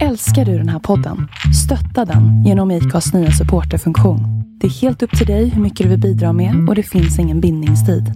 Älskar 0.00 0.44
du 0.44 0.58
den 0.58 0.68
här 0.68 0.78
podden? 0.78 1.28
Stötta 1.64 2.04
den 2.04 2.44
genom 2.44 2.70
IKAs 2.70 3.12
nya 3.14 3.30
supporterfunktion. 3.30 4.20
Det 4.60 4.66
är 4.66 4.70
helt 4.70 5.02
upp 5.02 5.18
till 5.18 5.26
dig 5.26 5.48
hur 5.48 5.62
mycket 5.62 5.84
du 5.84 5.90
vill 5.90 6.00
bidra 6.00 6.32
med 6.32 6.68
och 6.68 6.74
det 6.74 6.82
finns 6.82 7.18
ingen 7.18 7.40
bindningstid. 7.40 8.12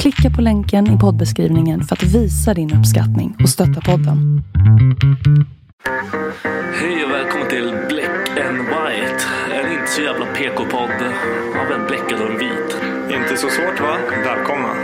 Klicka 0.00 0.30
på 0.30 0.42
länken 0.42 0.96
i 0.96 0.98
poddbeskrivningen 0.98 1.82
för 1.82 1.96
att 1.96 2.02
visa 2.02 2.54
din 2.54 2.74
uppskattning 2.74 3.36
och 3.42 3.48
stötta 3.48 3.80
podden. 3.80 4.42
Hej 6.80 7.04
och 7.04 7.10
välkommen 7.10 7.48
till 7.48 7.72
Black 7.88 8.46
and 8.48 8.58
White. 8.58 9.24
En 9.54 9.72
inte 9.72 9.90
så 9.90 10.02
jävla 10.02 10.26
PK-podd 10.26 11.00
av 11.60 11.72
en 11.80 11.86
bläckad 11.86 12.20
och 12.20 12.30
en 12.30 12.38
vit. 12.38 12.76
Inte 13.20 13.36
så 13.36 13.48
svårt 13.48 13.80
va? 13.80 13.96
Välkomna. 14.24 14.74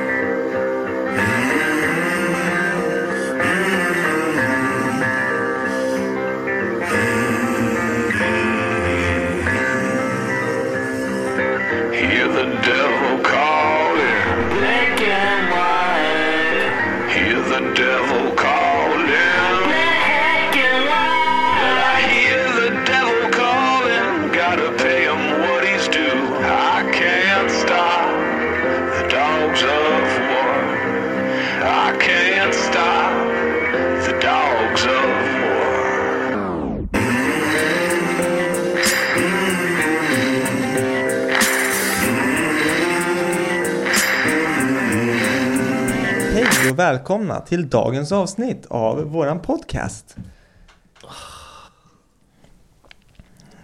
Och 46.75 46.79
välkomna 46.79 47.41
till 47.41 47.69
dagens 47.69 48.13
avsnitt 48.13 48.67
av 48.67 49.03
våran 49.03 49.41
podcast. 49.41 50.17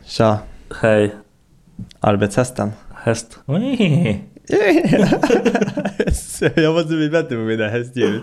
Tja, 0.05 0.39
Hej, 0.81 1.15
arbetshästen. 2.01 2.73
häst. 2.95 3.39
Jag 6.57 6.75
måste 6.75 6.89
bli 6.89 7.11
bättre 7.11 7.37
på 7.37 7.43
mina 7.43 7.69
hästljud. 7.69 8.23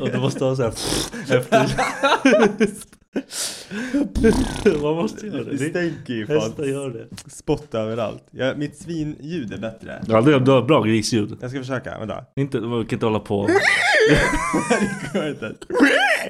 Och 0.00 0.10
du 0.10 0.18
måste 0.18 0.44
ha 0.44 0.56
såhär 0.56 0.72
efter. 1.36 2.99
Man 4.82 4.94
måste 4.94 5.26
göra 5.26 5.44
det. 5.44 5.50
Det 5.50 5.70
stänker 5.70 6.14
ju 6.14 6.26
Hästar 6.26 6.62
fan. 6.62 6.68
gör 6.68 6.90
det. 6.90 7.30
Spott 7.30 7.74
överallt. 7.74 8.24
Ja, 8.30 8.54
mitt 8.56 8.76
svinljud 8.76 9.52
är 9.52 9.58
bättre. 9.58 10.02
Ja, 10.08 10.20
det 10.20 10.34
är 10.34 10.40
du 10.40 10.50
har 10.50 10.62
bra 10.62 10.82
grisljud. 10.82 11.36
Jag 11.40 11.50
ska 11.50 11.60
försöka, 11.60 11.98
vänta. 11.98 12.24
Inte, 12.36 12.60
man 12.60 12.86
kan 12.86 12.96
inte 12.96 13.06
hålla 13.06 13.20
på. 13.20 13.48
Det 15.12 15.18
går 15.18 15.28
inte. 15.28 15.54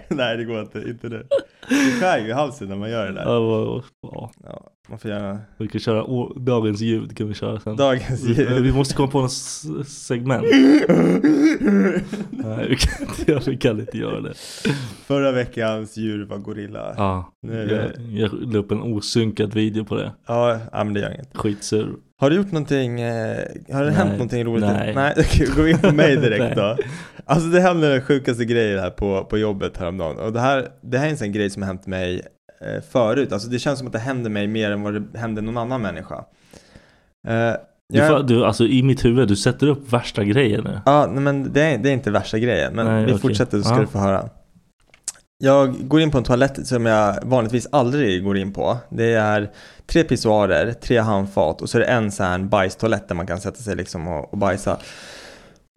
Nej 0.09 0.37
det 0.37 0.45
går 0.45 0.61
inte, 0.61 0.78
inte 0.78 1.09
nu. 1.09 1.27
Det 1.70 2.00
skär 2.00 2.18
ju 2.18 2.28
i 2.28 2.32
halsen 2.32 2.68
när 2.68 2.76
man 2.76 2.90
gör 2.90 3.06
det 3.06 3.12
där. 3.12 3.22
Ja, 3.22 3.40
vad- 3.40 3.82
ja. 4.02 4.30
Ja, 4.44 4.70
man 4.88 4.98
får 4.98 5.10
göra 5.10 5.38
Vi 5.58 5.68
kan 5.68 5.80
köra 5.80 6.04
å- 6.04 6.32
dagens 6.38 6.80
ljud 6.80 7.16
kan 7.16 7.28
vi 7.28 7.34
köra 7.34 7.60
sen. 7.60 7.76
dagens 7.76 8.24
ljud. 8.28 8.62
vi 8.62 8.72
måste 8.72 8.94
komma 8.94 9.08
på 9.08 9.20
något 9.20 9.30
s- 9.30 9.64
segment. 10.06 10.44
Nej, 12.30 12.66
vi 12.68 12.76
kan 12.76 13.08
inte 13.08 13.32
göra, 13.32 13.42
vi 13.46 13.56
kan 13.56 13.80
inte 13.80 13.98
göra 13.98 14.20
det. 14.20 14.34
Förra 15.06 15.32
veckans 15.32 15.96
djur 15.96 16.24
var 16.26 16.38
gorilla. 16.38 16.94
Ja, 16.96 17.32
Nu 17.42 17.62
är 17.62 17.66
det- 17.66 17.92
jag, 18.08 18.30
jag 18.32 18.52
la 18.52 18.58
upp 18.58 18.70
en 18.72 18.82
osynkad 18.82 19.54
video 19.54 19.84
på 19.84 19.94
det. 19.94 20.12
Ja, 20.26 20.58
ja 20.72 20.84
men 20.84 20.94
det 20.94 21.00
gör 21.00 21.14
inget. 21.14 21.36
Skitsur. 21.36 21.88
Har 22.20 22.30
du 22.30 22.36
gjort 22.36 22.52
någonting, 22.52 23.00
eh, 23.00 23.36
har 23.72 23.80
det 23.84 23.91
Nej. 23.91 23.94
hänt 23.94 24.12
någonting 24.12 24.44
roligt? 24.44 24.64
Nej. 24.64 24.94
Nej, 24.94 25.14
okej, 25.19 25.47
gå 25.56 25.69
in 25.69 25.78
på 25.78 25.92
mig 25.94 26.16
direkt 26.16 26.56
då. 26.56 26.76
Alltså 27.30 27.48
det 27.48 27.60
hände 27.60 27.92
den 27.92 28.02
sjukaste 28.02 28.44
grejer 28.44 28.78
här 28.78 28.91
på, 28.91 29.24
på 29.24 29.38
jobbet 29.38 29.76
häromdagen. 29.76 30.16
Och 30.18 30.32
det 30.32 30.41
här, 30.41 30.68
det 30.82 30.98
här 30.98 31.06
är 31.06 31.10
en 31.10 31.16
sån 31.16 31.32
grej 31.32 31.50
som 31.50 31.62
har 31.62 31.66
hänt 31.66 31.86
mig 31.86 32.22
eh, 32.60 32.82
förut. 32.91 33.32
Alltså 33.32 33.48
det 33.48 33.58
känns 33.58 33.78
som 33.78 33.86
att 33.86 33.92
det 33.92 33.98
händer 33.98 34.30
mig 34.30 34.46
mer 34.46 34.70
än 34.70 34.82
vad 34.82 34.94
det 34.94 35.18
händer 35.18 35.42
någon 35.42 35.56
annan 35.58 35.82
människa. 35.82 36.14
Eh, 37.28 37.52
Du, 37.92 37.98
jag- 37.98 38.08
får, 38.08 38.22
du, 38.22 38.44
alltså 38.44 38.64
i 38.64 38.82
mitt 38.82 39.04
huvud, 39.04 39.28
du 39.28 39.36
sätter 39.36 39.66
upp 39.66 39.92
värsta 39.92 40.24
grejer 40.24 40.62
nu. 40.62 40.80
Ja, 40.86 41.06
nej, 41.06 41.22
men 41.22 41.52
det 41.52 41.62
är, 41.62 41.78
det 41.78 41.88
är 41.88 41.92
inte 41.92 42.10
värsta 42.10 42.38
grejen. 42.38 42.72
Men 42.74 42.86
Nej, 42.86 43.04
vi 43.04 43.12
okej. 43.12 43.20
fortsätter 43.20 43.58
så 43.58 43.64
ska 43.64 43.74
Ja. 43.74 43.80
du 43.80 43.86
få 43.86 43.98
höra. 43.98 44.28
Jag 45.42 45.88
går 45.88 46.00
in 46.00 46.10
på 46.10 46.18
en 46.18 46.24
toalett 46.24 46.66
som 46.66 46.86
jag 46.86 47.18
vanligtvis 47.24 47.68
aldrig 47.72 48.24
går 48.24 48.36
in 48.36 48.52
på. 48.52 48.76
Det 48.91 49.12
är 49.12 49.50
tre 49.86 50.04
pissoarer, 50.04 50.72
tre 50.72 50.98
handfat 50.98 51.62
och 51.62 51.70
så 51.70 51.78
är 51.78 51.80
det 51.80 51.86
en 51.86 52.12
sån 52.12 52.26
här 52.26 52.38
bajstoalett 52.38 53.08
där 53.08 53.14
man 53.14 53.26
kan 53.26 53.41
sätta 53.41 53.56
sig 53.56 53.76
liksom 53.76 54.08
och, 54.08 54.32
och 54.32 54.38
bajsa. 54.38 54.78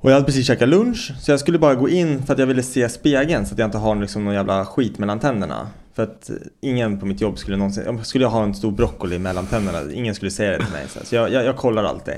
Och 0.04 0.10
jag 0.10 0.14
hade 0.14 0.26
precis 0.26 0.48
käkat 0.48 0.70
lunch 0.70 1.12
så 1.22 1.32
jag 1.32 1.40
skulle 1.40 1.60
bara 1.60 1.76
gå 1.76 1.90
in 1.90 2.24
för 2.24 2.34
att 2.34 2.40
jag 2.40 2.48
ville 2.48 2.64
se 2.64 2.90
spegeln 2.90 3.46
så 3.46 3.54
att 3.54 3.60
jag 3.60 3.68
inte 3.68 3.78
har 3.78 3.96
liksom 3.96 4.26
någon 4.26 4.34
jävla 4.34 4.66
skit 4.66 4.98
mellan 5.00 5.20
tänderna. 5.20 5.68
För 5.94 6.04
att 6.04 6.32
ingen 6.62 7.00
på 7.00 7.06
mitt 7.06 7.22
jobb 7.22 7.38
skulle 7.38 7.58
någonsin, 7.58 7.84
jag 7.86 8.06
skulle 8.06 8.26
ha 8.26 8.44
en 8.44 8.56
stor 8.56 8.72
broccoli 8.72 9.20
mellan 9.20 9.46
tänderna, 9.46 9.94
ingen 9.94 10.16
skulle 10.16 10.32
säga 10.32 10.52
det 10.52 10.58
till 10.58 10.74
mig. 10.74 10.86
Så, 11.04 11.16
jag, 11.16 11.32
jag, 11.32 11.46
jag 11.46 11.58
kollar 11.58 11.84
alltid. 11.84 12.14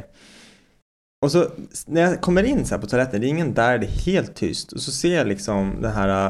Och 1.25 1.31
så 1.31 1.47
när 1.85 2.01
jag 2.01 2.22
kommer 2.22 2.44
in 2.44 2.66
så 2.66 2.75
här 2.75 2.81
på 2.81 2.88
toaletten, 2.88 3.22
det 3.22 3.28
är 3.28 3.29
ingen 3.29 3.53
där, 3.53 3.78
det 3.78 3.85
är 3.85 4.06
helt 4.06 4.35
tyst. 4.35 4.72
Och 4.72 4.81
så 4.81 4.91
ser 4.91 5.16
jag 5.16 5.28
liksom 5.28 5.73
det 5.81 5.90
här 5.90 6.29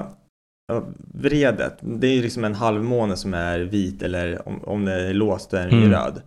äh, 0.71 0.83
vredet. 1.13 1.77
Det 1.81 2.07
är 2.07 2.13
ju 2.13 2.21
liksom 2.21 2.43
en 2.43 2.55
halvmåne 2.55 3.17
som 3.17 3.33
är 3.33 3.59
vit 3.59 4.01
eller 4.01 4.47
om, 4.47 4.63
om 4.63 4.85
det 4.85 5.09
är 5.09 5.13
låst 5.13 5.51
då 5.51 5.57
är 5.57 5.67
den 5.67 5.77
Mm. 5.79 5.91
röd. 5.91 6.21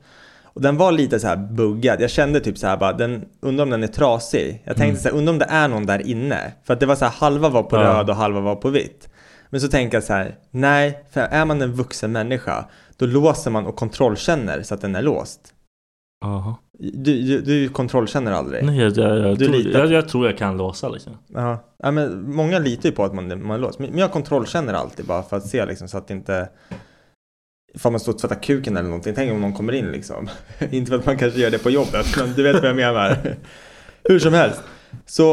Och 0.58 0.62
den 0.64 0.76
var 0.76 0.92
lite 0.92 1.20
så 1.20 1.26
här 1.26 1.36
buggad. 1.36 2.00
Jag 2.00 2.10
kände 2.10 2.40
typ 2.40 2.58
så 2.58 2.66
här 2.66 2.76
bara, 2.76 2.92
den, 2.92 3.24
undrar 3.40 3.64
om 3.64 3.70
den 3.70 3.82
är 3.82 3.86
trasig. 3.86 4.62
Jag 4.64 4.76
tänkte 4.76 4.84
Mm. 4.90 4.96
så 5.02 5.08
här, 5.08 5.16
undrar 5.16 5.32
om 5.32 5.38
det 5.38 5.44
är 5.44 5.68
någon 5.68 5.86
där 5.86 6.06
inne. 6.06 6.52
För 6.64 6.74
att 6.74 6.80
det 6.80 6.86
var 6.86 6.94
så 6.96 7.04
här, 7.04 7.12
halva 7.12 7.48
var 7.48 7.62
på 7.62 7.76
Ja. 7.76 7.82
röd 7.82 8.10
och 8.10 8.16
halva 8.16 8.40
var 8.40 8.56
på 8.56 8.68
vitt. 8.70 9.08
Men 9.50 9.60
så 9.60 9.68
tänker 9.68 9.96
jag 9.96 10.04
så 10.04 10.12
här, 10.12 10.34
nej, 10.50 11.04
för 11.12 11.20
är 11.20 11.44
man 11.44 11.62
en 11.62 11.72
vuxen 11.72 12.12
människa, 12.12 12.64
då 12.96 13.06
låser 13.06 13.50
man 13.50 13.66
och 13.66 13.76
kontrollkänner 13.76 14.62
så 14.62 14.74
att 14.74 14.80
den 14.80 14.96
är 14.96 15.02
låst. 15.02 15.40
Jaha. 16.24 16.54
Du, 16.78 17.22
du, 17.22 17.40
du 17.40 17.68
kontrollkänner 17.68 18.32
aldrig? 18.32 18.64
Nej, 18.64 18.78
jag, 18.78 18.96
jag, 18.96 19.18
jag, 19.30 19.38
tror, 19.38 19.56
jag, 19.56 19.92
jag 19.92 20.08
tror 20.08 20.26
jag 20.26 20.38
kan 20.38 20.56
låsa 20.56 20.88
liksom. 20.88 21.12
Ja, 21.34 21.58
ja 21.82 21.90
men 21.90 22.34
många 22.34 22.58
litar 22.58 22.88
ju 22.88 22.94
på 22.94 23.04
att 23.04 23.14
man, 23.14 23.28
man. 23.28 23.60
Men 23.60 23.72
men 23.78 23.98
jag 23.98 24.12
kontrollkänner 24.12 24.74
alltid 24.74 25.06
bara 25.06 25.22
för 25.22 25.36
att 25.36 25.46
se 25.46 25.66
liksom 25.66 25.88
så 25.88 25.98
att 25.98 26.08
det 26.08 26.14
inte 26.14 26.48
Ifall 27.78 27.92
man 27.92 28.00
står 28.00 28.12
och 28.12 28.18
tvättar 28.18 28.42
kuken 28.42 28.76
eller 28.76 28.88
någonting, 28.88 29.14
tänk 29.14 29.32
om 29.32 29.40
någon 29.40 29.52
kommer 29.52 29.72
in 29.72 29.92
liksom. 29.92 30.28
inte 30.70 30.90
för 30.90 30.98
att 30.98 31.06
man 31.06 31.18
kanske 31.18 31.40
gör 31.40 31.50
det 31.50 31.58
på 31.58 31.70
jobbet, 31.70 32.06
men 32.16 32.32
du 32.32 32.42
vet 32.42 32.54
vad 32.54 32.64
jag 32.68 32.76
menar. 32.76 33.36
Hur 34.04 34.18
som 34.18 34.34
helst. 34.34 34.60
Så 35.06 35.24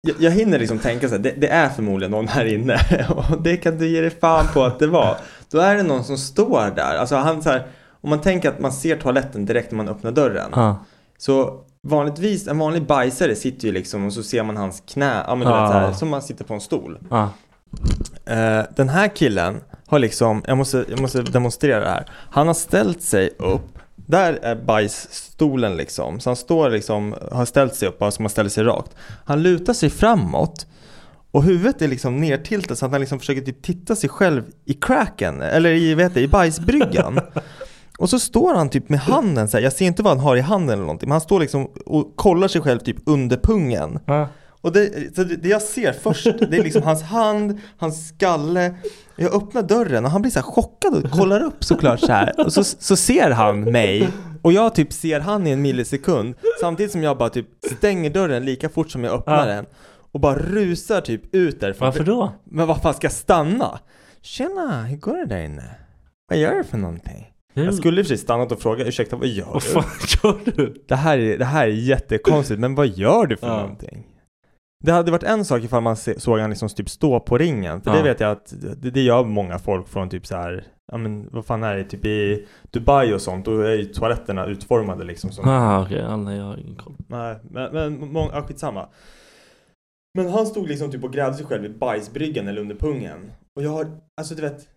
jag, 0.00 0.16
jag 0.18 0.30
hinner 0.30 0.58
liksom 0.58 0.78
tänka 0.78 1.08
så 1.08 1.14
här, 1.14 1.22
det, 1.22 1.34
det 1.36 1.48
är 1.48 1.68
förmodligen 1.68 2.10
någon 2.10 2.28
här 2.28 2.44
inne. 2.44 2.80
Och 3.30 3.42
det 3.42 3.56
kan 3.56 3.78
du 3.78 3.88
ge 3.88 4.00
dig 4.00 4.10
fan 4.10 4.46
på 4.54 4.64
att 4.64 4.78
det 4.78 4.86
var. 4.86 5.16
Då 5.50 5.58
är 5.58 5.76
det 5.76 5.82
någon 5.82 6.04
som 6.04 6.18
står 6.18 6.70
där. 6.76 6.96
Alltså 6.96 7.16
han 7.16 7.42
så 7.42 7.50
här, 7.50 7.66
om 8.00 8.10
man 8.10 8.20
tänker 8.20 8.48
att 8.48 8.60
man 8.60 8.72
ser 8.72 8.96
toaletten 8.96 9.46
direkt 9.46 9.70
när 9.70 9.76
man 9.76 9.88
öppnar 9.88 10.12
dörren. 10.12 10.50
Ja. 10.54 10.84
Så 11.18 11.60
vanligtvis, 11.82 12.48
en 12.48 12.58
vanlig 12.58 12.86
bajsare 12.86 13.34
sitter 13.34 13.66
ju 13.66 13.72
liksom 13.72 14.06
och 14.06 14.12
så 14.12 14.22
ser 14.22 14.42
man 14.42 14.56
hans 14.56 14.82
knä, 14.88 15.24
ja 15.26 15.34
men 15.34 15.46
du 15.46 15.52
vet 15.52 15.62
Ah. 15.62 15.72
så 15.72 15.78
här, 15.78 15.92
som 15.92 16.08
man 16.08 16.22
sitter 16.22 16.44
på 16.44 16.54
en 16.54 16.60
stol. 16.60 16.98
Ja. 17.10 17.30
Eh, 18.26 18.64
den 18.76 18.88
här 18.88 19.08
killen 19.16 19.60
har 19.86 19.98
liksom, 19.98 20.42
jag 20.46 20.58
måste, 20.58 20.84
jag 20.88 21.00
måste 21.00 21.22
demonstrera 21.22 21.80
det 21.80 21.90
här. 21.90 22.06
Han 22.30 22.46
har 22.46 22.54
ställt 22.54 23.02
sig 23.02 23.30
upp, 23.38 23.78
där 23.96 24.32
är 24.42 24.56
bajsstolen 24.56 25.76
liksom. 25.76 26.20
Så 26.20 26.30
han 26.30 26.36
står 26.36 26.70
liksom, 26.70 27.14
har 27.32 27.44
ställt 27.44 27.74
sig 27.74 27.88
upp, 27.88 28.02
alltså 28.02 28.22
man 28.22 28.30
ställer 28.30 28.50
sig 28.50 28.64
rakt. 28.64 28.90
Han 29.24 29.42
lutar 29.42 29.72
sig 29.72 29.90
framåt 29.90 30.66
och 31.30 31.42
huvudet 31.42 31.82
är 31.82 31.88
liksom 31.88 32.20
nertiltat 32.20 32.78
så 32.78 32.86
att 32.86 32.92
han 32.92 33.00
liksom 33.00 33.18
försöker 33.18 33.40
typ 33.40 33.62
titta 33.62 33.96
sig 33.96 34.10
själv 34.10 34.42
i 34.64 34.74
cracken, 34.74 35.42
eller 35.42 35.70
i, 35.70 35.94
vet 35.94 36.14
du, 36.14 36.20
i 36.20 36.28
bajsbryggan. 36.28 37.20
Och 37.98 38.10
så 38.10 38.18
står 38.18 38.54
han 38.54 38.68
typ 38.68 38.88
med 38.88 39.00
handen 39.00 39.48
så 39.48 39.56
här. 39.56 39.64
jag 39.64 39.72
ser 39.72 39.86
inte 39.86 40.02
vad 40.02 40.16
han 40.16 40.26
har 40.26 40.36
i 40.36 40.40
handen 40.40 40.72
eller 40.72 40.82
någonting, 40.82 41.08
men 41.08 41.14
han 41.14 41.20
står 41.20 41.40
liksom 41.40 41.70
och 41.86 42.12
kollar 42.16 42.48
sig 42.48 42.60
själv 42.60 42.78
typ 42.78 42.96
under 43.06 43.36
pungen. 43.36 43.98
Ja. 44.06 44.28
Och 44.66 44.72
det, 44.72 45.14
så 45.16 45.24
det 45.24 45.48
jag 45.48 45.62
ser 45.62 45.92
först, 45.92 46.24
det 46.24 46.56
är 46.56 46.62
liksom 46.64 46.82
hans 46.82 47.02
hand, 47.02 47.60
hans 47.78 48.08
skalle. 48.08 48.74
Jag 49.16 49.34
öppnar 49.34 49.62
dörren 49.62 50.04
och 50.04 50.10
han 50.10 50.22
blir 50.22 50.32
så 50.32 50.42
chockad 50.42 50.94
och 51.04 51.10
kollar 51.10 51.42
upp 51.42 51.64
såklart 51.64 52.00
så 52.00 52.12
här. 52.12 52.32
Och 52.46 52.52
så, 52.52 52.64
så 52.64 52.96
ser 52.96 53.30
han 53.30 53.60
mig 53.60 54.08
och 54.42 54.52
jag 54.52 54.74
typ 54.74 54.92
ser 54.92 55.20
han 55.20 55.46
i 55.46 55.50
en 55.50 55.62
millisekund. 55.62 56.34
Samtidigt 56.60 56.92
som 56.92 57.02
jag 57.02 57.18
bara 57.18 57.28
typ 57.28 57.46
stänger 57.76 58.10
dörren 58.10 58.44
lika 58.44 58.68
fort 58.68 58.90
som 58.90 59.04
jag 59.04 59.14
öppnar 59.14 59.48
Ja. 59.48 59.54
den. 59.54 59.66
Och 60.12 60.20
bara 60.20 60.38
rusar 60.38 61.00
typ 61.00 61.34
ut 61.34 61.60
därifrån. 61.60 61.86
Varför 61.86 62.04
då? 62.04 62.32
Men 62.44 62.66
vad 62.66 62.82
fan 62.82 62.94
ska 62.94 63.04
jag 63.04 63.12
stanna? 63.12 63.78
Tjena, 64.22 64.82
hur 64.84 64.96
går 64.96 65.16
det 65.16 65.26
där 65.26 65.44
inne? 65.44 65.64
Vad 66.28 66.38
gör 66.38 66.54
du 66.54 66.64
för 66.64 66.78
någonting? 66.78 67.26
Jag 67.54 67.74
skulle 67.74 68.00
i 68.00 68.02
och 68.02 68.06
för 68.06 68.08
sig 68.16 68.18
stannat 68.18 68.52
och 68.52 68.60
fråga, 68.62 68.84
ursäkta 68.84 69.16
vad 69.16 69.28
gör 69.28 69.46
Vad 69.52 69.62
du? 69.62 69.68
fan 69.68 69.84
gör 70.22 70.38
du? 70.56 70.84
Det 70.88 70.94
här, 70.96 71.18
är, 71.18 71.38
det 71.38 71.44
här 71.44 71.66
är 71.66 71.70
jättekonstigt, 71.72 72.60
men 72.60 72.74
vad 72.74 72.86
gör 72.88 73.26
du 73.26 73.36
för 73.36 73.46
Ja. 73.46 73.56
någonting? 73.56 74.06
Det 74.84 74.92
hade 74.92 75.10
varit 75.10 75.22
en 75.22 75.44
sak 75.44 75.62
ifall 75.62 75.82
man 75.82 75.96
såg 75.96 76.38
han 76.38 76.50
liksom 76.50 76.68
typ 76.68 76.88
stå 76.88 77.20
på 77.20 77.38
ringen. 77.38 77.80
För 77.80 77.90
Ja. 77.90 77.96
det 77.96 78.02
vet 78.02 78.20
jag 78.20 78.30
att 78.30 78.54
det, 78.82 78.90
det 78.90 79.00
gör 79.02 79.24
många 79.24 79.58
folk 79.58 79.88
från 79.88 80.08
typ 80.08 80.26
så 80.26 80.36
här. 80.36 80.64
Ja 80.92 80.98
men 80.98 81.28
vad 81.32 81.46
fan 81.46 81.62
är 81.64 81.76
det? 81.76 81.84
Typ 81.84 82.04
i 82.06 82.46
Dubai 82.70 83.14
och 83.14 83.20
sånt. 83.22 83.44
Då 83.44 83.60
är 83.60 83.74
ju 83.74 83.84
toaletterna 83.84 84.46
utformade 84.46 85.04
liksom 85.04 85.30
som 85.32 85.48
Ah, 85.48 85.82
okej, 85.82 85.98
ja, 85.98 86.16
nej, 86.16 86.36
jag 86.38 86.44
har 86.44 86.56
ingen 86.56 86.76
koll. 86.76 86.94
Nej, 87.08 87.36
men, 87.50 87.72
men 87.72 88.12
många, 88.12 88.30
ja, 88.34 88.42
skitsamma. 88.42 88.88
Men 90.18 90.28
han 90.30 90.46
stod 90.46 90.68
liksom 90.68 90.90
typ 90.90 91.04
och 91.04 91.12
grävde 91.12 91.36
sig 91.36 91.46
själv 91.46 91.64
i 91.64 91.68
bajsbryggan 91.68 92.48
eller 92.48 92.60
under 92.60 92.74
pungen. 92.74 93.32
Och 93.56 93.62
jag 93.62 93.70
har, 93.70 93.86
alltså 94.20 94.34
du 94.34 94.42
vet. 94.42 94.68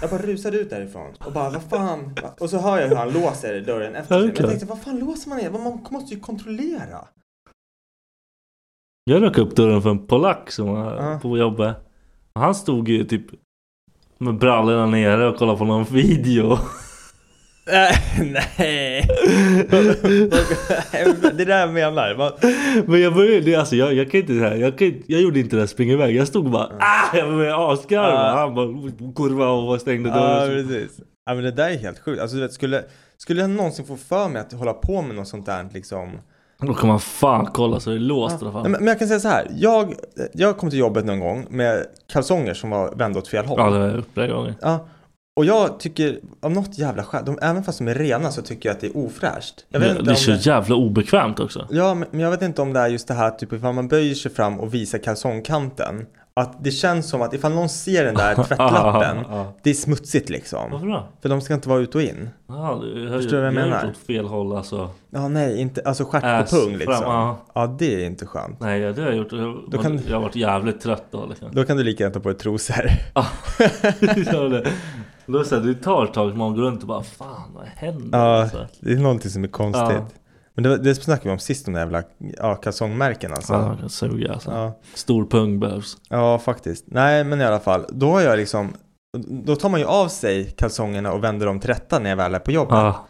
Jag 0.00 0.10
bara 0.10 0.22
rusade 0.22 0.58
ut 0.58 0.70
därifrån 0.70 1.14
och 1.26 1.32
bara 1.32 1.50
vad 1.50 1.62
fan. 1.62 2.14
Och 2.40 2.50
så 2.50 2.58
hör 2.58 2.80
jag 2.80 2.88
hur 2.88 2.96
han 2.96 3.10
låser 3.12 3.60
dörren 3.60 3.94
efter 3.94 4.14
sig. 4.14 4.26
Men 4.26 4.36
jag 4.36 4.48
tänkte 4.48 4.66
vad 4.66 4.80
fan 4.82 4.98
låser 4.98 5.28
man 5.28 5.38
igen? 5.38 5.52
Man 5.52 5.86
måste 5.90 6.14
ju 6.14 6.20
kontrollera. 6.20 6.98
Jag 9.10 9.22
rök 9.22 9.38
upp 9.38 9.56
dörren 9.56 9.82
för 9.82 9.90
en 9.90 10.06
polack 10.06 10.50
som 10.50 10.66
var 10.68 10.94
Ja. 10.96 11.18
på 11.22 11.38
jobbet. 11.38 11.76
Och 12.34 12.40
Han 12.40 12.54
stod 12.54 12.88
ju 12.88 13.04
typ 13.04 13.22
med 14.18 14.34
brallorna 14.38 14.86
nere 14.86 15.28
och 15.28 15.36
kollade 15.36 15.58
på 15.58 15.64
någon 15.64 15.84
video. 15.84 16.58
Nej. 18.20 19.08
det 19.66 21.42
är 21.42 21.46
det 21.46 21.58
jag 21.60 21.72
menar. 21.72 22.14
Man, 22.16 22.32
Men 22.86 23.00
jag 23.00 23.14
började, 23.14 23.58
alltså 23.58 23.76
jag, 23.76 23.94
jag 23.94 24.10
kan 24.10 24.20
inte 24.20 24.32
säga, 24.38 24.56
jag, 24.56 24.78
kan, 24.78 25.02
jag 25.06 25.20
gjorde 25.20 25.40
inte 25.40 25.56
det 25.56 25.62
där 25.62 25.66
springa 25.66 25.92
iväg. 25.92 26.16
Jag 26.16 26.28
stod 26.28 26.50
bara 26.50 26.64
ah! 26.80 27.16
Jag 27.16 27.28
började 27.28 27.72
asgarva. 27.72 28.12
Ja. 28.12 28.36
Han 28.38 28.54
bara 28.54 28.66
kurva 29.14 29.48
och 29.48 29.80
stängde 29.80 30.08
ja, 30.08 30.14
dörren. 30.16 30.68
precis. 30.68 31.00
Ja, 31.26 31.34
men 31.34 31.44
det 31.44 31.50
där 31.50 31.70
är 31.70 31.78
helt 31.78 31.98
sjukt. 31.98 32.20
Alltså, 32.22 32.36
du 32.36 32.42
vet, 32.42 32.52
skulle, 32.52 32.84
skulle 33.16 33.40
jag 33.40 33.50
någonsin 33.50 33.84
få 33.86 33.96
för 33.96 34.28
mig 34.28 34.40
att 34.40 34.52
hålla 34.52 34.72
på 34.72 35.02
med 35.02 35.16
något 35.16 35.28
sånt 35.28 35.46
där 35.46 35.68
liksom. 35.72 36.18
Då 36.58 36.74
kan 36.74 36.88
man 36.88 37.00
fan 37.00 37.46
kolla 37.52 37.80
så 37.80 37.90
det 37.90 37.96
är 37.96 38.00
låst 38.00 38.42
i 38.42 38.44
alla 38.44 38.52
fall. 38.52 38.62
Men, 38.62 38.72
men 38.72 38.86
jag 38.86 38.98
kan 38.98 39.08
säga 39.08 39.20
så 39.20 39.28
här. 39.28 39.46
Jag, 39.56 39.94
jag 40.32 40.56
kom 40.58 40.70
till 40.70 40.78
jobbet 40.78 41.04
någon 41.04 41.20
gång 41.20 41.46
med 41.50 41.86
kalsonger 42.12 42.54
som 42.54 42.70
var 42.70 42.94
vända 42.94 43.18
åt 43.18 43.28
fel 43.28 43.44
håll. 43.46 43.58
Ja 43.60 43.70
det 43.70 43.78
har 43.78 43.86
jag 43.86 43.96
gjort 43.96 44.08
flera 44.14 44.32
gånger. 44.32 44.54
Ja. 44.60 44.86
Och 45.38 45.44
jag 45.44 45.80
tycker, 45.80 46.18
av 46.42 46.50
något 46.52 46.78
jävla 46.78 47.04
skäl, 47.04 47.24
de, 47.24 47.38
även 47.42 47.64
fast 47.64 47.78
de 47.78 47.88
är 47.88 47.94
rena 47.94 48.30
så 48.30 48.42
tycker 48.42 48.68
jag 48.68 48.74
att 48.74 48.80
det 48.80 48.86
är 48.86 48.96
ofräscht. 48.96 49.66
Jag 49.68 49.80
vet 49.80 49.88
Det, 49.88 49.92
inte 49.98 50.04
det 50.04 50.10
är 50.10 50.14
så 50.14 50.30
det, 50.30 50.46
jävla 50.46 50.74
obekvämt 50.76 51.40
också. 51.40 51.66
ja, 51.70 51.94
men 51.94 52.08
men 52.10 52.20
jag 52.20 52.30
vet 52.30 52.42
inte 52.42 52.62
om 52.62 52.72
det 52.72 52.80
är 52.80 52.88
just 52.88 53.08
det 53.08 53.14
här, 53.14 53.30
typ 53.30 53.52
ifall 53.52 53.74
man 53.74 53.88
böjer 53.88 54.14
sig 54.14 54.30
fram 54.34 54.60
och 54.60 54.74
visar 54.74 54.98
kalsongkanten. 54.98 56.06
Att 56.40 56.64
det 56.64 56.70
känns 56.70 57.08
som 57.08 57.22
att 57.22 57.34
ifall 57.34 57.52
någon 57.54 57.68
ser 57.68 58.04
den 58.04 58.14
där 58.14 58.34
tvättlappen, 58.34 59.16
det 59.62 59.70
är 59.70 59.74
smutsigt 59.74 60.28
liksom. 60.30 60.70
Varför 60.70 60.86
då? 60.86 61.04
För 61.22 61.28
de 61.28 61.40
ska 61.40 61.54
inte 61.54 61.68
vara 61.68 61.80
ut 61.80 61.94
och 61.94 62.02
in. 62.02 62.30
Det, 62.46 62.54
jag, 62.54 62.80
Förstår 63.12 63.36
du 63.36 63.42
vad 63.42 63.46
jag 63.46 63.54
jag 63.54 63.60
har 63.60 63.68
menar? 63.68 63.82
gjort 63.84 63.90
åt 63.90 63.98
fel 64.06 64.26
håll 64.26 64.56
alltså. 64.56 64.90
Ja, 65.10 65.28
nej, 65.28 65.60
inte, 65.60 65.82
alltså 65.84 66.04
stjärt 66.04 66.24
Ass 66.24 66.50
på 66.50 66.56
pung 66.56 66.72
liksom. 66.76 66.94
fram, 66.96 67.02
ja. 67.12 67.36
Ja, 67.54 67.76
det 67.78 68.02
är 68.02 68.06
inte 68.06 68.26
skönt. 68.26 68.60
Nej 68.60 68.80
det 68.80 69.02
har 69.02 69.08
jag 69.08 69.16
gjort. 69.16 69.32
Jag, 69.32 69.56
Då 69.70 69.78
kan- 69.78 70.00
jag 70.08 70.16
har 70.16 70.22
varit 70.22 70.36
jävligt 70.36 70.80
trött 70.80 71.04
då 71.10 71.26
liksom. 71.26 71.48
Då 71.52 71.64
kan 71.64 71.76
du 71.76 71.82
lika 71.84 72.04
gärna 72.04 72.14
ta 72.14 72.20
på 72.20 72.28
dig 72.28 72.38
trosor. 72.38 72.90
Ja, 73.14 73.26
gör 74.32 74.48
det. 74.48 74.66
Då 75.26 75.34
är 75.34 75.42
det, 75.42 75.44
så 75.48 75.60
här, 75.60 75.74
tar 75.82 76.04
ett 76.04 76.12
tag, 76.14 76.36
man 76.36 76.54
går 76.54 76.62
runt 76.62 76.82
och 76.82 76.88
bara 76.88 77.02
Fan 77.02 77.52
vad 77.54 77.64
händer? 77.66 78.18
Ja, 78.18 78.42
Alltså. 78.42 78.66
det 78.80 78.92
är 78.92 78.96
någonting 78.96 79.30
som 79.30 79.44
är 79.44 79.48
konstigt. 79.48 79.82
Ja. 79.90 80.06
Men 80.56 80.62
det, 80.62 80.78
det 80.78 80.94
snackade 80.94 81.28
vi 81.28 81.32
om 81.32 81.38
sist, 81.38 81.64
de 81.64 81.74
där 81.74 81.80
jävla 81.80 82.02
ja, 82.38 82.54
kalsongmärken 82.54 83.32
alltså. 83.32 83.52
Ja, 83.52 83.76
kan 83.80 83.88
suga 83.88 84.32
alltså. 84.32 84.50
Ja. 84.50 84.80
Stor 84.94 85.26
pung 85.26 85.60
behövs. 85.60 85.96
Ja, 86.08 86.38
faktiskt. 86.38 86.84
Nej, 86.88 87.24
men 87.24 87.40
i 87.40 87.44
alla 87.44 87.60
fall. 87.60 87.84
Då 87.88 88.10
har 88.10 88.20
jag 88.20 88.36
liksom... 88.36 88.72
Då 89.28 89.56
tar 89.56 89.68
man 89.68 89.80
ju 89.80 89.86
av 89.86 90.08
sig 90.08 90.44
kalsongerna 90.44 91.12
och 91.12 91.24
vänder 91.24 91.46
dem 91.46 91.60
till 91.60 91.70
rätta 91.70 91.98
när 91.98 92.10
jag 92.10 92.16
väl 92.16 92.34
är 92.34 92.38
på 92.38 92.50
jobbet. 92.52 92.72
Ja, 92.74 93.06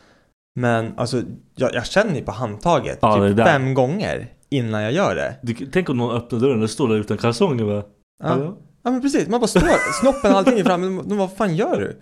Men 0.61 0.93
alltså, 0.97 1.23
jag, 1.55 1.75
jag 1.75 1.87
känner 1.87 2.15
ju 2.15 2.23
på 2.23 2.33
handtaget 2.33 2.99
Ja, 3.03 3.29
typ 3.29 3.39
fem 3.39 3.75
gånger 3.75 4.33
innan 4.51 4.83
jag 4.83 4.93
gör 4.93 5.15
det. 5.15 5.37
du, 5.43 5.55
tänk 5.55 5.89
om 5.91 5.97
någon 5.97 6.17
öppnar 6.17 6.39
dörren 6.39 6.63
och 6.63 6.71
står 6.71 6.89
där 6.89 6.97
utan 6.97 7.19
kalsonger 7.19 7.65
va? 7.65 7.83
Ja, 8.23 8.29
Hallå? 8.29 8.57
Ja 8.87 8.93
men 8.93 9.01
precis. 9.03 9.29
Man 9.29 9.41
bara 9.41 9.47
står, 9.47 10.01
snoppen 10.01 10.33
och 10.33 10.39
allting 10.39 10.59
är 10.59 10.65
framme. 10.65 11.03
Men 11.07 11.17
vad 11.19 11.33
fan 11.33 11.57
gör 11.57 11.81
du? 11.81 12.01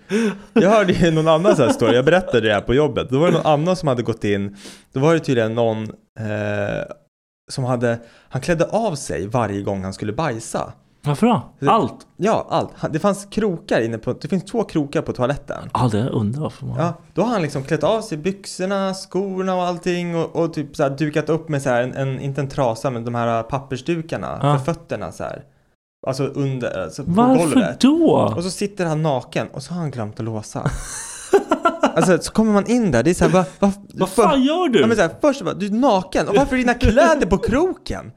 Jag 0.61 0.71
hörde 0.71 0.93
ju 0.93 1.11
någon 1.11 1.29
annan 1.29 1.57
sån 1.57 1.65
här 1.67 1.73
story. 1.73 1.95
Jag 1.95 2.05
berättade 2.05 2.41
det 2.41 2.55
här 2.55 2.61
på 2.61 2.75
jobbet. 2.75 3.11
Då 3.11 3.19
var 3.19 3.27
det 3.27 3.33
någon 3.33 3.47
annan 3.47 3.77
som 3.77 3.89
hade 3.89 4.03
gått 4.03 4.25
in. 4.25 4.57
Då 4.93 5.01
var 5.01 5.15
det 5.15 5.21
tydligen 5.21 5.55
någon 5.55 5.83
eh, 6.21 6.85
som 7.51 7.65
hade... 7.65 7.99
Han 8.29 8.43
klädde 8.43 8.65
av 8.65 8.95
sig 8.95 9.27
varje 9.27 9.63
gång 9.63 9.85
han 9.85 9.93
skulle 9.93 10.13
bajsa. 10.13 10.73
Varför 11.07 11.27
då? 11.27 11.71
Allt? 11.71 12.07
Ja, 12.17 12.47
allt. 12.51 12.93
Det 12.93 12.99
fanns 12.99 13.27
krokar 13.31 13.81
inne 13.81 13.99
på... 13.99 14.13
Det 14.13 14.29
finns 14.29 14.45
två 14.45 14.65
krokar 14.65 15.03
på 15.03 15.13
toaletten. 15.13 15.71
Ja, 15.75 15.89
det 15.93 16.09
undrar 16.09 16.41
varför 16.43 16.67
man... 16.67 16.79
Ja, 16.79 16.95
då 17.15 17.23
har 17.23 17.29
han 17.29 17.43
liksom 17.43 17.63
klätt 17.63 17.85
av 17.85 18.01
sig 18.03 18.19
byxorna, 18.19 18.95
skorna 18.95 19.55
och 19.55 19.63
allting 19.63 20.17
och, 20.17 20.37
och 20.37 20.55
typ 20.55 20.77
så 20.77 20.89
dukat 20.89 21.29
upp 21.29 21.49
med 21.49 21.63
så 21.63 21.69
här 21.71 21.83
en, 21.83 21.93
en, 21.93 22.21
inte 22.21 22.41
en 22.41 22.49
trasa 22.49 22.91
men 22.91 23.05
de 23.05 23.15
här 23.15 23.43
pappersdukarna 23.43 24.39
Ja. 24.43 24.59
för 24.59 24.75
fötterna 24.75 25.13
så 25.13 25.23
här. 25.25 25.43
Alltså 26.07 26.25
under, 26.25 26.83
alltså 26.83 27.05
på 27.05 27.11
Varför 27.11 27.45
golvet. 27.45 27.81
då? 27.81 28.35
Och 28.37 28.43
så 28.43 28.51
sitter 28.51 28.87
han 28.87 29.03
naken 29.03 29.49
och 29.49 29.63
så 29.63 29.75
har 29.75 29.81
han 29.81 29.91
glömt 29.91 30.21
att 30.21 30.25
låsa. 30.25 30.61
alltså 31.81 32.19
så 32.19 32.33
kommer 32.33 32.53
man 32.53 32.67
in 32.67 32.91
där, 32.91 33.03
det 33.03 33.11
är 33.11 33.15
så 33.15 33.25
här, 33.25 33.33
va, 33.33 33.45
va, 33.59 33.73
Vad 33.95 34.09
fan 34.09 34.43
gör 34.43 34.69
du? 34.69 34.81
Ja, 34.81 34.87
men 34.87 34.97
så 34.97 35.03
här, 35.03 35.15
först 35.21 35.43
bara, 35.43 35.55
du 35.55 35.67
är 35.67 35.71
naken 35.71 36.29
och 36.29 36.35
varför 36.35 36.57
är 36.57 36.59
dina 36.61 36.75
kläder 36.75 37.27
på 37.27 37.39
kroken? 37.39 38.13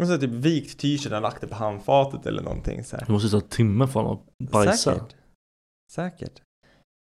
Och 0.00 0.06
så 0.06 0.18
typ 0.18 0.30
vikt 0.30 0.80
t-shirten 0.80 1.12
och 1.12 1.22
lagt 1.22 1.40
det 1.40 1.46
på 1.46 1.54
handfatet 1.54 2.26
eller 2.26 2.42
någonting 2.42 2.84
så 2.84 2.96
här. 2.96 3.04
Det 3.06 3.12
måste 3.12 3.28
ta 3.30 3.36
en 3.36 3.48
timme 3.48 3.86
för 3.86 4.00
honom 4.00 4.16
att 4.16 4.50
bajsa. 4.50 4.76
Säkert. 4.76 5.14
Säkert. 5.92 6.42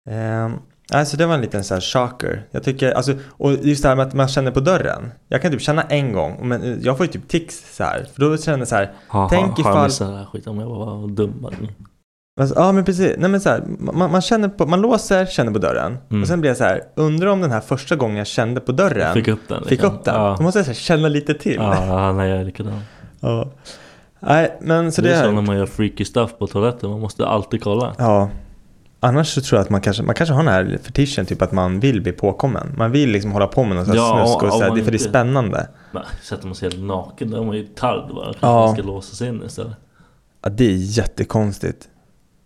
Um, 0.09 0.61
alltså 0.93 1.17
det 1.17 1.25
var 1.25 1.33
en 1.35 1.41
liten 1.41 1.63
så 1.63 1.73
här 1.73 1.81
shocker. 1.81 2.43
Jag 2.51 2.63
tycker, 2.63 2.91
alltså, 2.91 3.13
och 3.29 3.51
just 3.51 3.83
det 3.83 3.89
här 3.89 3.95
med 3.95 4.07
att 4.07 4.13
man 4.13 4.27
känner 4.27 4.51
på 4.51 4.59
dörren. 4.59 5.11
Jag 5.27 5.41
kan 5.41 5.51
typ 5.51 5.61
känna 5.61 5.81
en 5.81 6.13
gång, 6.13 6.47
men 6.47 6.63
eh, 6.63 6.77
jag 6.81 6.97
får 6.97 7.05
ju 7.05 7.11
typ 7.11 7.27
tics 7.27 7.75
så 7.75 7.83
här. 7.83 8.07
För 8.13 8.21
då 8.21 8.37
känner 8.37 8.57
jag 8.57 8.67
så 8.67 8.75
här, 8.75 8.91
Ha, 9.09 9.29
Tänk 9.29 9.45
ha, 9.45 9.51
Har 9.51 9.59
ifall- 9.59 9.75
jag 9.75 9.83
missat 9.83 10.07
det 10.11 10.17
här 10.17 10.25
skiten 10.25 10.51
om 10.51 10.59
jag 10.59 10.69
var 10.69 11.07
dum? 11.07 11.45
alltså. 12.41 12.55
ja 12.55 12.71
men 12.71 12.85
precis. 12.85 13.15
Nej 13.17 13.29
men 13.29 13.41
så 13.41 13.49
här, 13.49 13.63
man, 13.79 14.11
man 14.11 14.21
känner 14.21 14.49
på, 14.49 14.65
man 14.65 14.81
låser, 14.81 15.25
känner 15.25 15.51
på 15.51 15.59
dörren. 15.59 15.97
Mm. 16.09 16.21
Och 16.21 16.27
sen 16.27 16.41
blir 16.41 16.49
jag 16.49 16.57
så 16.57 16.63
här, 16.63 16.81
undrar 16.95 17.27
om 17.27 17.41
den 17.41 17.51
här 17.51 17.61
första 17.61 17.95
gången 17.95 18.17
jag 18.17 18.27
kände 18.27 18.61
på 18.61 18.71
dörren. 18.71 19.13
Fick 19.13 19.27
upp 19.27 19.47
den 19.47 19.61
fick 19.61 19.71
liksom. 19.71 19.95
upp 19.95 20.03
den. 20.03 20.15
Ja. 20.15 20.35
Då 20.37 20.43
måste 20.43 20.59
jag 20.59 20.65
så 20.65 20.71
här, 20.71 20.75
känna 20.75 21.07
lite 21.07 21.33
till. 21.33 21.55
Ja, 21.55 22.11
nej 22.11 22.29
jag 22.29 22.39
är 22.39 22.43
likadan. 22.43 22.81
Ja. 23.21 23.51
Nej 24.19 24.57
men 24.61 24.91
så 24.91 25.01
det 25.01 25.09
det, 25.09 25.15
är 25.15 25.23
så 25.23 25.29
är... 25.29 25.33
när 25.33 25.41
man 25.41 25.57
gör 25.57 25.65
freaky 25.65 26.05
stuff 26.05 26.37
på 26.39 26.47
toaletten, 26.47 26.89
man 26.89 26.99
måste 26.99 27.27
alltid 27.27 27.63
kolla. 27.63 27.95
Ja. 27.97 28.29
Annars 28.99 29.27
så 29.33 29.41
tror 29.41 29.57
jag 29.57 29.63
att 29.63 29.69
man 29.69 29.81
kanske, 29.81 30.03
man 30.03 30.15
kanske 30.15 30.33
har 30.33 30.43
den 30.43 30.53
här 30.53 30.79
fetischen 30.83 31.25
typ 31.25 31.41
att 31.41 31.51
man 31.51 31.79
vill 31.79 32.01
bli 32.01 32.11
påkommen. 32.11 32.73
Man 32.77 32.91
vill 32.91 33.09
liksom 33.11 33.31
hålla 33.31 33.47
på 33.47 33.63
med 33.63 33.77
något 33.77 33.95
Ja, 33.95 34.25
snusk 34.25 34.43
och 34.43 34.53
så 34.53 34.61
här, 34.63 34.69
om 34.69 34.77
det 34.77 34.83
för 34.83 34.91
det 34.91 34.97
är 34.97 35.09
spännande. 35.09 35.67
Nej, 35.91 36.03
sätter 36.23 36.45
man 36.45 36.55
sig 36.55 36.69
helt 36.69 36.83
naken, 36.83 37.31
då 37.31 37.37
är 37.41 37.45
man 37.45 37.55
ju 37.57 37.67
bara. 37.81 38.03
Kanske 38.25 38.37
Ja. 38.47 38.65
man 38.65 38.73
ska 38.73 38.83
låsa 38.83 39.15
sig 39.15 39.27
in 39.29 39.43
istället. 39.45 39.73
Ja, 40.43 40.49
det 40.49 40.65
är 40.65 40.75
jättekonstigt. 40.75 41.87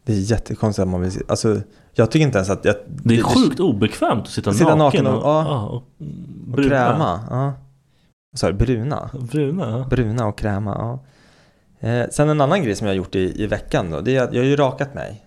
Det 0.06 0.14
är 0.14 0.18
jättekonstigt 0.18 0.84
att 0.84 0.90
man 0.92 1.02
vill 1.02 1.12
se, 1.12 1.22
alltså 1.28 1.62
jag 1.94 2.12
tycker 2.12 2.26
inte 2.26 2.38
ens 2.38 2.50
att 2.50 2.66
jag, 2.66 2.76
Det 2.88 3.18
är 3.18 3.24
sjukt 3.24 3.60
obekvämt 3.60 4.22
att 4.24 4.30
sitta, 4.30 4.54
Sitta 4.54 4.76
naken, 4.76 5.08
och- 5.08 5.14
och, 5.18 5.22
ja. 5.30 5.62
och, 5.68 5.76
Och 5.76 5.84
bruna. 6.46 6.70
kräma, 6.70 7.20
ja. 7.30 7.54
Du? 8.48 8.54
Bruna? 8.54 9.10
Bruna, 9.32 9.70
ja. 9.70 9.86
Bruna 9.90 10.26
och 10.28 10.38
kräma, 10.38 10.76
ja. 10.80 11.00
Eh, 11.90 12.10
sen 12.12 12.30
en 12.30 12.42
annan 12.42 12.64
grej 12.64 12.76
som 12.76 12.88
jag 12.88 12.94
har 12.94 12.98
gjort 12.98 13.16
i, 13.16 13.44
i 13.44 13.48
veckan 13.48 13.92
då, 13.92 14.02
det 14.02 14.16
är 14.18 14.24
att 14.24 14.34
jag 14.34 14.42
har 14.42 14.48
ju 14.48 14.56
rakat 14.56 14.94
mig. 14.94 15.26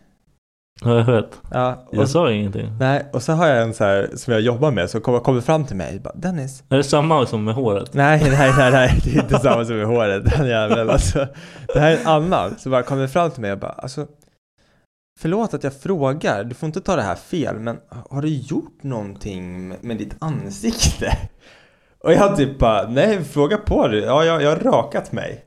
Ja, 0.85 0.97
jag 0.97 1.05
vet. 1.05 1.41
Ja, 1.51 1.85
och, 1.87 1.97
Jag 1.97 2.09
sa 2.09 2.31
ingenting. 2.31 2.77
Nej, 2.81 3.07
och 3.13 3.23
så 3.23 3.33
har 3.33 3.47
jag 3.47 3.63
en 3.63 3.75
så 3.75 3.85
här 3.85 4.11
som 4.15 4.33
jag 4.33 4.43
jobbar 4.43 4.71
med 4.71 4.91
som 4.91 5.01
kommer, 5.01 5.21
kommer 5.21 5.41
fram 5.41 5.65
till 5.65 5.77
mig. 5.77 6.01
Bara, 6.01 6.15
Dennis, 6.15 6.65
Är 6.69 6.77
det 6.77 6.85
samma 6.85 7.27
som 7.27 7.45
med 7.45 7.55
håret? 7.55 7.95
Nej, 7.95 8.23
nej, 8.31 8.53
nej, 8.59 8.73
nej, 8.73 9.01
det 9.05 9.11
är 9.11 9.23
inte 9.23 9.39
samma 9.39 9.65
som 9.65 9.77
med 9.77 9.87
håret, 9.87 10.25
den 10.25 10.49
jäveln 10.49 10.91
alltså. 10.91 11.27
Det 11.75 11.81
här 11.81 11.91
är 11.91 11.97
en 12.01 12.07
annan 12.07 12.55
som 12.59 12.73
bara 12.73 12.83
kommer 12.83 13.07
fram 13.07 13.31
till 13.31 13.41
mig 13.43 13.53
och 13.53 13.59
bara, 13.59 13.73
alltså 13.73 14.07
Förlåt 15.21 15.55
att 15.55 15.65
jag 15.65 15.75
frågar, 15.75 16.45
du 16.45 16.55
får 16.55 16.67
inte 16.67 16.81
ta 16.81 16.97
det 16.97 17.03
här 17.03 17.15
fel, 17.15 17.59
men 17.59 17.79
har 18.11 18.23
du 18.23 18.29
gjort 18.29 18.83
någonting 18.83 19.69
med, 19.69 19.85
med 19.85 19.97
ditt 19.97 20.17
ansikte? 20.19 21.19
Och 21.99 22.13
jag 22.13 22.37
typ 22.37 22.59
bara, 22.59 22.89
nej, 22.89 23.25
fråga 23.25 23.57
på 23.57 23.89
du. 23.89 24.01
Ja, 24.01 24.25
jag, 24.25 24.43
jag 24.43 24.51
har 24.51 24.57
rakat 24.57 25.13
mig. 25.13 25.46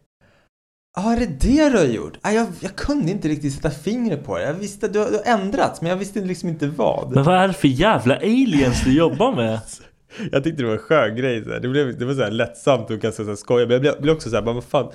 Ja, 0.96 1.13
är 1.13 1.19
det 1.19 1.25
det 1.25 1.69
du 1.69 1.77
har 1.77 1.86
gjort? 1.86 2.17
Ja, 2.22 2.31
jag, 2.31 2.48
jag 2.60 2.75
kunde 2.75 3.12
inte 3.12 3.27
riktigt 3.27 3.53
sätta 3.53 3.69
fingret 3.69 4.25
på 4.25 4.38
det. 4.38 4.43
Jag 4.43 4.53
visste 4.53 4.86
att 4.86 4.93
du, 4.93 5.00
har- 5.00 5.10
du 5.12 5.15
har 5.17 5.24
ändrats, 5.39 5.81
men 5.81 5.89
jag 5.89 5.98
visste 5.98 6.19
liksom 6.22 6.50
inte 6.50 6.67
vad. 6.67 7.12
Men 7.15 7.24
vad 7.24 7.36
är 7.36 7.48
det 7.48 7.53
för 7.53 7.67
jävla 7.67 8.15
aliens 8.17 8.84
du 8.84 8.98
jobbar 8.98 9.36
med? 9.36 9.60
Jag 10.31 10.43
tyckte 10.43 10.62
det 10.62 10.67
var 10.67 10.74
en 10.74 10.79
skön 10.79 11.15
grej. 11.15 11.43
Så 11.43 11.50
här. 11.51 11.60
Det, 11.60 11.67
blev, 11.67 11.98
det 12.00 12.05
var 12.05 12.13
så 12.13 12.22
här 12.24 12.31
lättsamt 12.31 12.89
och 12.89 13.00
ganska 13.00 13.24
så 13.24 13.29
här 13.29 13.36
skojigt. 13.36 13.67
Men 13.67 13.74
jag 13.74 13.81
blev, 13.81 14.01
blev 14.01 14.15
också 14.15 14.29
så 14.29 14.36
här, 14.36 14.43
bara, 14.43 14.55
vad 14.55 14.63
fan. 14.63 14.91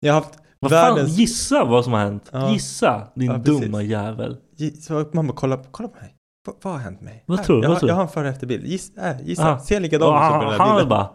Jag 0.00 0.12
har 0.14 0.20
haft 0.20 0.34
Vad 0.60 0.70
fan, 0.70 0.94
världens... 0.94 1.16
gissa 1.18 1.64
vad 1.64 1.84
som 1.84 1.92
har 1.92 2.00
hänt. 2.00 2.28
Ja. 2.32 2.52
Gissa, 2.52 3.08
din 3.14 3.30
Ja, 3.30 3.36
dumma 3.38 3.82
jävel. 3.82 4.36
Så 4.80 5.04
man 5.12 5.26
bara, 5.26 5.36
kolla, 5.36 5.62
kolla 5.70 5.88
på 5.88 6.00
mig. 6.00 6.14
Va, 6.46 6.52
vad 6.62 6.72
har 6.72 6.80
hänt 6.80 7.00
mig? 7.00 7.24
Vad 7.26 7.38
Här, 7.38 7.44
tror 7.44 7.56
du? 7.56 7.62
Jag, 7.62 7.68
Vad 7.68 7.74
har- 7.76 7.80
tror 7.80 7.86
du? 7.88 7.90
jag 7.90 7.96
har 7.96 8.02
en 8.02 8.08
före 8.08 8.28
och 8.28 8.34
efterbild. 8.34 8.66
Giss, 8.66 8.96
äh, 8.96 9.16
gissa. 9.24 9.52
Ah. 9.52 9.58
Ser 9.58 9.80
likadan 9.80 10.08
ut 10.08 10.12
som 10.12 10.18
på 10.18 10.22
han, 10.24 10.40
den 10.40 10.50
här 10.50 10.58
han 10.58 10.76
bilden. 10.76 10.88
bara 10.88 11.10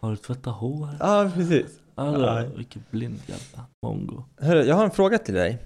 Har 0.00 0.10
du 0.10 0.16
tvättat 0.16 0.54
hår? 0.54 0.88
Ja, 1.00 1.30
precis. 1.34 1.66
Nej. 1.96 2.50
vilken 2.56 2.84
blind 2.90 3.20
jävla 3.26 3.66
mongo. 3.86 4.24
Hörru, 4.40 4.62
jag 4.62 4.74
har 4.76 4.84
en 4.84 4.90
fråga 4.90 5.18
till 5.18 5.34
dig. 5.34 5.58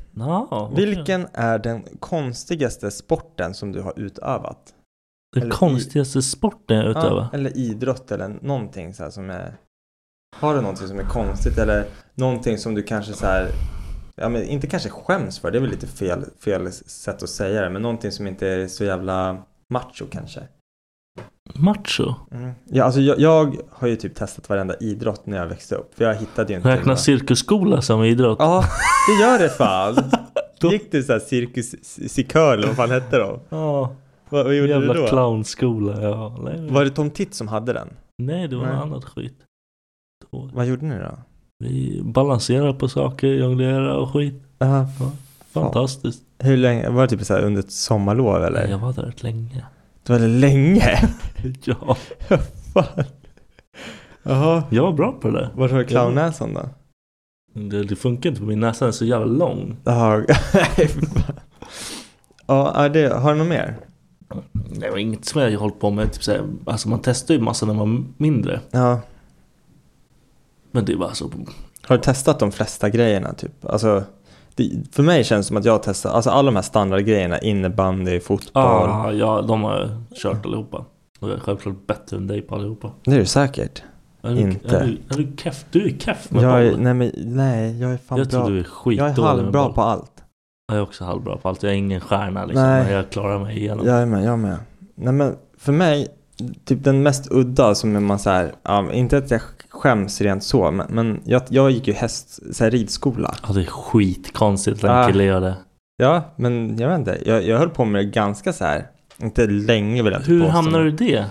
Okej. 0.51 0.87
Vilken 0.87 1.27
är 1.33 1.59
den 1.59 1.85
konstigaste 2.01 2.91
sporten 2.91 3.55
som 3.55 3.73
du 3.73 3.81
har 3.83 3.99
utövat? 3.99 4.75
Den 5.35 5.43
eller 5.43 5.55
i- 5.55 5.59
konstigaste 5.59 6.23
sporten 6.23 6.77
jag 6.77 6.87
utövar? 6.91 7.29
Ja, 7.33 7.39
eller 7.39 7.57
idrott 7.57 8.11
eller 8.13 8.29
någonting 8.43 8.95
så 8.95 9.11
som 9.11 9.31
är... 9.31 9.57
Har 10.37 10.55
du 10.55 10.61
någonting 10.61 10.89
som 10.89 10.99
är 10.99 11.05
konstigt 11.05 11.59
eller 11.59 11.87
någonting 12.15 12.59
som 12.59 12.75
du 12.75 12.83
kanske 12.83 13.13
så 13.13 13.27
här 13.27 13.49
Ja 14.21 14.29
men 14.29 14.43
inte 14.43 14.67
kanske 14.67 14.89
skäms 14.89 15.39
för, 15.39 15.51
det 15.51 15.59
är 15.59 15.61
väl 15.61 15.71
lite 15.71 15.87
fel, 15.87 16.25
fel 16.45 16.73
sätt 16.73 17.23
att 17.23 17.29
säga 17.29 17.63
det 17.63 17.71
Men 17.71 17.83
någonting 17.83 18.13
som 18.13 18.27
inte 18.27 18.49
är 18.49 18.69
så 18.69 18.85
jävla 18.85 19.43
macho 19.73 20.07
kanske 20.11 20.41
Macho? 21.55 22.15
mm. 22.33 22.51
Ja 22.65 22.85
alltså 22.85 23.01
jag, 23.01 23.21
jag 23.21 23.57
har 23.71 23.89
ju 23.89 23.97
typ 23.97 24.15
testat 24.15 24.49
varenda 24.49 24.75
idrott 24.81 25.27
när 25.27 25.37
jag 25.37 25.47
växte 25.47 25.75
upp 25.75 25.95
För 25.95 26.05
jag 26.05 26.15
hittade 26.15 26.53
ju 26.53 26.57
inte 26.57 26.69
Räknas 26.69 27.05
cirkusskola 27.05 27.83
som 27.83 28.05
idrott? 28.05 28.37
Ja, 28.41 28.65
det 29.09 29.23
gör 29.25 29.39
det 29.39 29.49
fan 29.49 29.97
Gick 30.73 30.93
du 30.93 31.03
såhär 31.03 31.19
cirkus 31.21 31.75
sikör 32.13 32.55
eller 32.59 32.67
vad 32.67 32.77
fan 32.77 32.91
hette 32.91 33.19
de? 33.19 33.41
Ja, 33.49 33.93
Vad, 34.29 34.45
vad 34.45 34.55
gjorde 34.55 34.69
jävla 34.73 34.95
du 34.95 35.01
då? 35.01 35.07
clownskola. 35.07 36.03
Ja. 36.03 36.39
Nej, 36.43 36.69
Var 36.71 36.85
det 36.85 36.91
Tom 36.91 37.11
Titt 37.11 37.35
som 37.35 37.49
hade 37.49 37.73
den? 37.73 37.89
nej, 38.23 38.49
det 38.49 38.57
var 38.57 38.67
Nej. 38.67 38.75
något 38.77 38.83
annat 38.85 39.05
skit. 39.05 39.35
Då- 40.31 40.51
Vad 40.55 40.67
gjorde 40.67 40.85
ni 40.87 40.99
då? 40.99 41.19
Vi 41.65 42.01
balanserar 42.05 42.73
på 42.73 42.89
saker, 42.89 43.29
jonglerar 43.29 43.97
och 43.97 44.13
skit. 44.13 44.43
Ja, 44.59 44.87
Fantastiskt. 45.53 46.23
hur 46.39 46.57
länge? 46.57 46.89
Var 46.91 47.03
det 47.03 47.09
typ 47.09 47.27
så 47.27 47.37
under 47.37 47.61
ett 47.61 47.73
sommarlov 47.73 48.45
eller? 48.45 48.69
Jag 48.69 48.79
var 48.79 48.93
där 48.93 49.03
rätt 49.03 49.23
länge. 49.23 49.65
Det 50.09 50.19
var 50.19 50.29
länge? 50.29 51.09
Ja, 51.65 51.97
Fan. 52.75 53.05
Jaha. 54.23 54.63
jag 54.71 54.83
var 54.83 54.93
bra 54.93 55.13
på 55.13 55.31
det 55.31 55.39
där. 55.39 55.51
Vart 55.55 55.71
har 55.71 55.79
du 55.79 55.85
clownnäsan 55.85 56.55
då? 56.55 56.69
Det, 57.61 57.85
det 57.85 57.97
funkar 57.97 58.31
inte 58.31 58.41
på 58.41 58.47
min 58.47 58.61
näsa, 58.61 58.85
den 58.85 58.89
är 58.89 58.93
så 58.93 59.05
jävla 59.05 59.27
lång. 59.27 59.77
Jaha. 59.85 60.25
Ja, 62.47 62.73
är 62.75 62.89
det, 62.89 63.15
har 63.15 63.33
du 63.33 63.39
något 63.39 63.49
mer? 63.49 63.77
Det 64.81 64.91
var 64.91 64.99
inget 64.99 65.25
som 65.25 65.43
jag 65.43 65.51
har 65.51 65.57
hållit 65.57 65.81
på 65.81 65.91
med. 65.91 66.13
Typ 66.13 66.23
såhär, 66.23 66.45
alltså 66.67 66.89
man 66.89 67.01
testar 67.03 67.35
ju 67.35 67.41
massa 67.41 67.67
när 67.67 67.75
man 67.75 67.91
var 67.95 68.05
mindre. 68.17 68.61
Ja. 68.71 69.01
Men 70.71 70.85
det 70.85 70.97
var 70.97 71.13
så... 71.13 71.31
Har 71.83 71.97
du 71.97 72.03
testat 72.03 72.39
de 72.39 72.53
flesta 72.53 72.91
grejerna 72.91 73.35
typ? 73.35 73.65
Alltså, 73.65 74.05
för 74.93 75.03
mig 75.03 75.25
känns 75.25 75.47
det 75.47 75.49
som 75.49 75.57
att 75.57 75.65
jag 75.65 75.73
har 75.73 75.79
testat, 75.79 76.13
alltså 76.15 76.31
alla 76.31 76.47
de 76.47 76.57
här 76.57 76.63
standardgrejerna, 76.63 77.39
innebandy, 77.39 78.21
fotboll. 78.21 78.63
Ah, 78.65 79.13
ja, 79.13 79.43
de 79.43 79.63
har 79.65 79.79
jag 79.81 79.89
kört 80.17 80.47
allihopa. 80.47 80.85
Och 81.21 81.29
jag 81.29 81.37
är 81.37 81.41
självklart 81.41 81.87
bättre 81.87 82.17
än 82.17 82.27
dig 82.27 82.43
på 82.43 82.55
allihopa. 82.55 82.91
Det 83.05 83.11
är 83.15 83.19
du 83.19 83.25
säkert. 83.27 83.83
Är 84.23 84.31
du, 84.31 84.41
Inte. 84.41 84.77
Är 84.79 84.87
du, 84.87 84.99
är 85.11 85.17
du 85.27 85.37
keff? 85.43 85.65
Du 85.71 85.87
är 85.87 85.99
keff 85.99 86.31
med 86.31 86.43
Jag 86.43 86.65
är, 86.67 86.71
boll. 86.71 86.81
nej, 86.81 86.95
men, 86.95 87.13
nej, 87.17 87.81
jag 87.81 87.93
är 87.93 87.97
fan 87.97 88.19
Jag 88.19 88.31
tror 88.31 88.41
bra. 88.41 88.49
du 88.51 88.59
är 88.59 88.65
skitdålig 88.65 89.11
Jag 89.11 89.19
är 89.19 89.23
halvbra 89.23 89.69
på 89.73 89.83
allt. 89.83 90.13
Jag 90.69 90.79
är 90.79 90.83
också 90.83 91.05
halvbra 91.05 91.37
på 91.37 91.49
allt. 91.49 91.63
Jag 91.63 91.73
är 91.73 91.77
ingen 91.77 92.01
stjärna 92.01 92.45
liksom. 92.45 92.65
Nej. 92.67 92.85
Men 92.85 92.93
jag 92.93 93.11
klarar 93.11 93.39
mig 93.39 93.59
igenom. 93.59 93.87
Jag 93.87 93.97
är 94.03 94.07
med, 94.07 94.25
jag 94.25 94.33
är 94.33 94.37
med. 94.37 94.57
Nej 94.95 95.13
men 95.13 95.37
för 95.59 95.73
mig, 95.73 96.09
typ 96.65 96.85
den 96.85 97.03
mest 97.03 97.29
udda 97.31 97.75
som 97.75 97.97
är 97.97 98.01
man 98.01 98.19
så 98.19 98.31
här, 98.31 98.53
ja, 98.63 98.93
inte 98.93 99.19
att 99.19 99.31
jag 99.31 99.41
skäms 99.79 100.21
rent 100.21 100.43
så, 100.45 100.71
men, 100.71 100.87
men 100.91 101.21
jag, 101.25 101.43
jag 101.49 101.71
gick 101.71 101.89
ju 101.89 101.95
häst, 101.95 102.39
så 102.57 102.65
här, 102.65 102.71
ridskola. 102.71 103.35
Ja, 103.49 103.53
det 103.55 103.61
är 103.61 103.65
skitkonstigt 103.67 104.79
att 104.79 104.85
en 104.85 104.91
Ah. 104.91 105.07
kille 105.07 105.25
gör 105.25 105.41
det. 105.41 105.57
Ja, 105.97 106.23
men 106.37 106.79
jag 106.79 106.89
vet 106.89 106.99
inte, 106.99 107.19
jag, 107.27 107.43
jag 107.47 107.59
höll 107.59 107.69
på 107.71 107.85
med 107.85 108.01
det 108.05 108.11
ganska 108.11 108.53
så 108.53 108.65
här, 108.65 108.87
inte 109.23 109.47
länge 109.47 110.03
vill 110.03 110.13
jag 110.13 110.21
Hur 110.21 110.41
påstå, 110.41 110.53
hamnar 110.53 110.83
men- 110.85 110.97
du 110.97 111.05
i 111.05 111.13
det? 111.13 111.27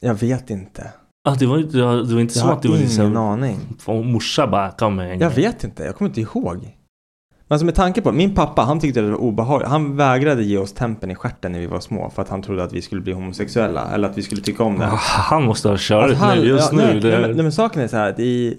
Jag 0.00 0.14
vet 0.14 0.50
inte. 0.50 0.92
Ah, 1.28 1.34
det, 1.34 1.46
var, 1.46 1.58
inte- 1.58 1.76
det 1.78 1.84
var 1.86 2.20
inte 2.20 2.20
Jag 2.20 2.30
som 2.32 2.48
har 2.48 2.56
att 2.56 2.62
det 2.62 2.68
var 2.68 2.76
ingen 2.76 2.86
liksom... 2.88 3.16
aning. 3.16 3.58
Och 3.86 4.04
morsa 4.06 4.46
bara 4.46 4.70
kom 4.70 4.96
med 4.96 5.12
en 5.12 5.18
Jag 5.20 5.30
vet 5.30 5.64
inte, 5.64 5.82
jag 5.84 5.96
kommer 5.96 6.08
inte 6.08 6.20
ihåg. 6.20 6.76
Men 7.54 7.56
alltså 7.56 7.66
med 7.66 7.74
tanke 7.74 8.00
på, 8.02 8.12
min 8.12 8.34
pappa 8.34 8.62
han 8.62 8.80
tyckte 8.80 9.00
det 9.00 9.10
var 9.10 9.16
obehagligt. 9.18 9.68
Han 9.68 9.96
vägrade 9.96 10.42
ge 10.44 10.58
oss 10.58 10.72
tempen 10.72 11.10
i 11.10 11.14
stjärten 11.14 11.52
när 11.52 11.58
vi 11.60 11.66
var 11.66 11.80
små 11.80 12.10
för 12.10 12.22
att 12.22 12.28
han 12.28 12.42
trodde 12.42 12.64
att 12.64 12.72
vi 12.72 12.82
skulle 12.82 13.00
bli 13.00 13.12
homosexuella 13.12 13.90
eller 13.94 14.08
att 14.08 14.18
vi 14.18 14.22
skulle 14.22 14.40
tycka 14.42 14.62
om 14.64 14.78
det. 14.78 14.86
Han 14.86 15.42
måste 15.44 15.68
ha 15.68 15.76
kört 15.78 16.04
Alltså, 16.04 16.24
han- 16.24 16.38
nu 16.38 16.44
just 16.44 16.72
ja, 16.72 16.78
nu. 16.78 16.84
Nej, 16.84 17.00
det 17.00 17.08
nej, 17.10 17.20
men, 17.20 17.30
nej 17.30 17.42
men 17.42 17.52
saken 17.52 17.82
är 17.82 17.88
så 17.88 17.96
här 17.96 18.10
att 18.10 18.20
i, 18.20 18.58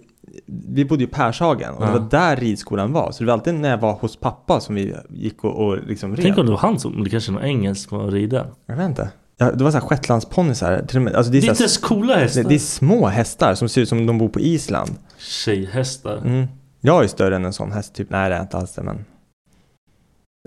vi 0.67 0.85
bodde 0.85 1.03
i 1.03 1.07
Pershagen 1.07 1.73
och 1.73 1.83
Ja. 1.83 1.85
det 1.87 1.99
var 1.99 2.07
där 2.09 2.35
ridskolan 2.35 2.93
var. 2.93 3.11
Så 3.11 3.23
det 3.23 3.27
var 3.27 3.33
alltid 3.33 3.53
när 3.53 3.69
jag 3.69 3.77
var 3.77 3.93
hos 3.93 4.15
pappa 4.19 4.59
som 4.59 4.75
vi 4.75 4.95
gick 5.09 5.43
och, 5.43 5.65
och 5.67 5.77
liksom 5.87 6.15
red. 6.15 6.25
Tänk 6.25 6.37
om 6.37 6.45
det 6.45 6.51
var 6.51 6.59
han 6.59 6.79
som, 6.79 7.03
det 7.03 7.09
kanske 7.09 7.31
är 7.31 7.33
någon 7.33 7.43
engelsk 7.43 7.89
som 7.89 7.97
var 7.97 8.11
rida. 8.11 8.47
Jag 8.65 8.75
vet 8.75 8.85
inte. 8.89 9.09
Ja, 9.37 9.51
det 9.51 9.63
var 9.63 9.71
så 9.71 9.77
här 9.77 9.85
shetlandsponnysar. 9.87 10.85
Till 10.87 10.97
och 10.97 11.03
med, 11.03 11.15
alltså 11.15 11.31
det, 11.31 11.37
är 11.37 11.41
Det 11.41 11.47
är 11.47 11.49
inte 11.49 11.63
ens 11.63 11.77
coola 11.77 12.15
hästar. 12.15 12.43
det, 12.43 12.49
det 12.49 12.55
är 12.55 12.59
små 12.59 13.07
hästar 13.07 13.55
som 13.55 13.69
ser 13.69 13.81
ut 13.81 13.89
som 13.89 14.05
de 14.05 14.17
bor 14.17 14.29
på 14.29 14.39
Island. 14.39 14.91
Tjejhästar. 15.17 16.17
Mm. 16.17 16.47
Jag 16.85 17.03
är 17.03 17.07
större 17.07 17.35
än 17.35 17.45
en 17.45 17.53
sån 17.53 17.71
häst 17.71 17.95
typ. 17.95 18.09
Nej 18.09 18.29
det 18.29 18.35
är 18.35 18.41
inte 18.41 18.57
alls 18.57 18.73
det 18.75 18.83
men. 18.83 19.05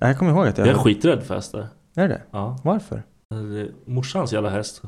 Jag 0.00 0.18
kommer 0.18 0.32
ihåg 0.32 0.46
att 0.46 0.58
jag... 0.58 0.66
Jag 0.66 0.74
är 0.74 0.78
skiträdd 0.78 1.22
för 1.22 1.34
hästar. 1.34 1.66
Är 1.96 2.08
det? 2.08 2.22
Ja. 2.30 2.58
Varför? 2.64 3.02
Det- 3.30 3.70
Morsans 3.92 4.32
jävla 4.32 4.50
häst. 4.50 4.82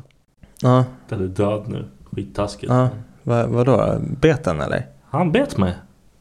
Ja. 0.62 0.84
Den 1.08 1.22
är 1.22 1.26
död 1.28 1.64
nu. 1.68 1.88
Skittaskigt. 2.12 2.72
ja. 2.72 2.88
Va, 3.22 3.46
vadå? 3.46 3.98
Beten 4.20 4.60
eller? 4.60 4.86
Han 5.04 5.32
bet 5.32 5.56
mig. 5.56 5.74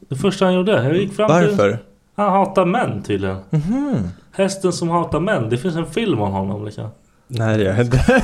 Det 0.08 0.16
första 0.16 0.44
han 0.44 0.54
gjorde. 0.54 0.72
Jag 0.84 0.96
gick 0.96 1.12
fram 1.12 1.28
till... 1.40 1.48
Varför? 1.50 1.78
Han 2.14 2.30
hatar 2.32 2.64
män 2.64 3.02
tydligen. 3.02 3.36
Mhm. 3.50 4.08
Hästen 4.32 4.72
som 4.72 4.88
hatar 4.88 5.20
män. 5.20 5.48
Det 5.48 5.56
finns 5.58 5.76
en 5.76 5.86
film 5.86 6.20
om 6.20 6.32
honom 6.32 6.64
liksom. 6.64 6.88
Nej 7.26 7.58
det 7.58 7.64
gör 7.64 7.72
jag 7.76 7.84
inte. 7.86 7.98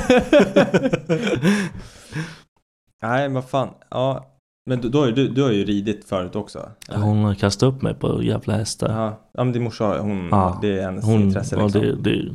Nej 3.01 3.21
men 3.29 3.33
vad 3.33 3.45
fan. 3.49 3.69
Ja. 3.89 4.25
Men 4.67 4.81
du, 4.81 4.89
du, 4.89 4.97
har 4.97 5.05
ju, 5.05 5.11
du, 5.11 5.27
du 5.27 5.43
har 5.43 5.51
ju 5.51 5.65
ridit 5.65 6.05
förut 6.09 6.35
också. 6.35 6.69
eller? 6.89 6.99
Hon 6.99 7.35
kastade 7.35 7.71
upp 7.71 7.81
mig 7.81 7.93
på 7.93 8.23
jävla 8.23 8.53
hästar. 8.55 8.91
Ja. 8.91 9.19
ja 9.33 9.43
men 9.43 9.53
din 9.53 9.63
morsa 9.63 9.97
hon, 10.01 10.27
Ja. 10.31 10.59
det 10.61 10.79
är 10.79 10.81
hennes 10.83 11.05
Hon, 11.05 11.21
intresse 11.21 11.55
ja, 11.55 11.63
liksom. 11.63 11.81
det, 11.81 11.95
det, 11.95 12.31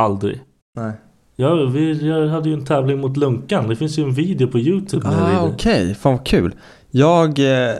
aldrig. 0.00 0.40
Nej. 0.76 0.92
Ja, 1.36 1.54
vi, 1.54 2.08
jag 2.08 2.28
hade 2.28 2.48
ju 2.48 2.54
en 2.54 2.64
tävling 2.64 3.00
mot 3.00 3.16
Lunkan. 3.16 3.68
Det 3.68 3.76
finns 3.76 3.98
ju 3.98 4.02
en 4.02 4.12
video 4.12 4.48
på 4.48 4.58
Youtube 4.58 5.08
när 5.10 5.38
Ah, 5.38 5.46
okej, 5.54 5.94
fan 5.94 6.12
vad 6.16 6.26
kul. 6.26 6.54
Jag, 6.90 7.38
eh, 7.38 7.74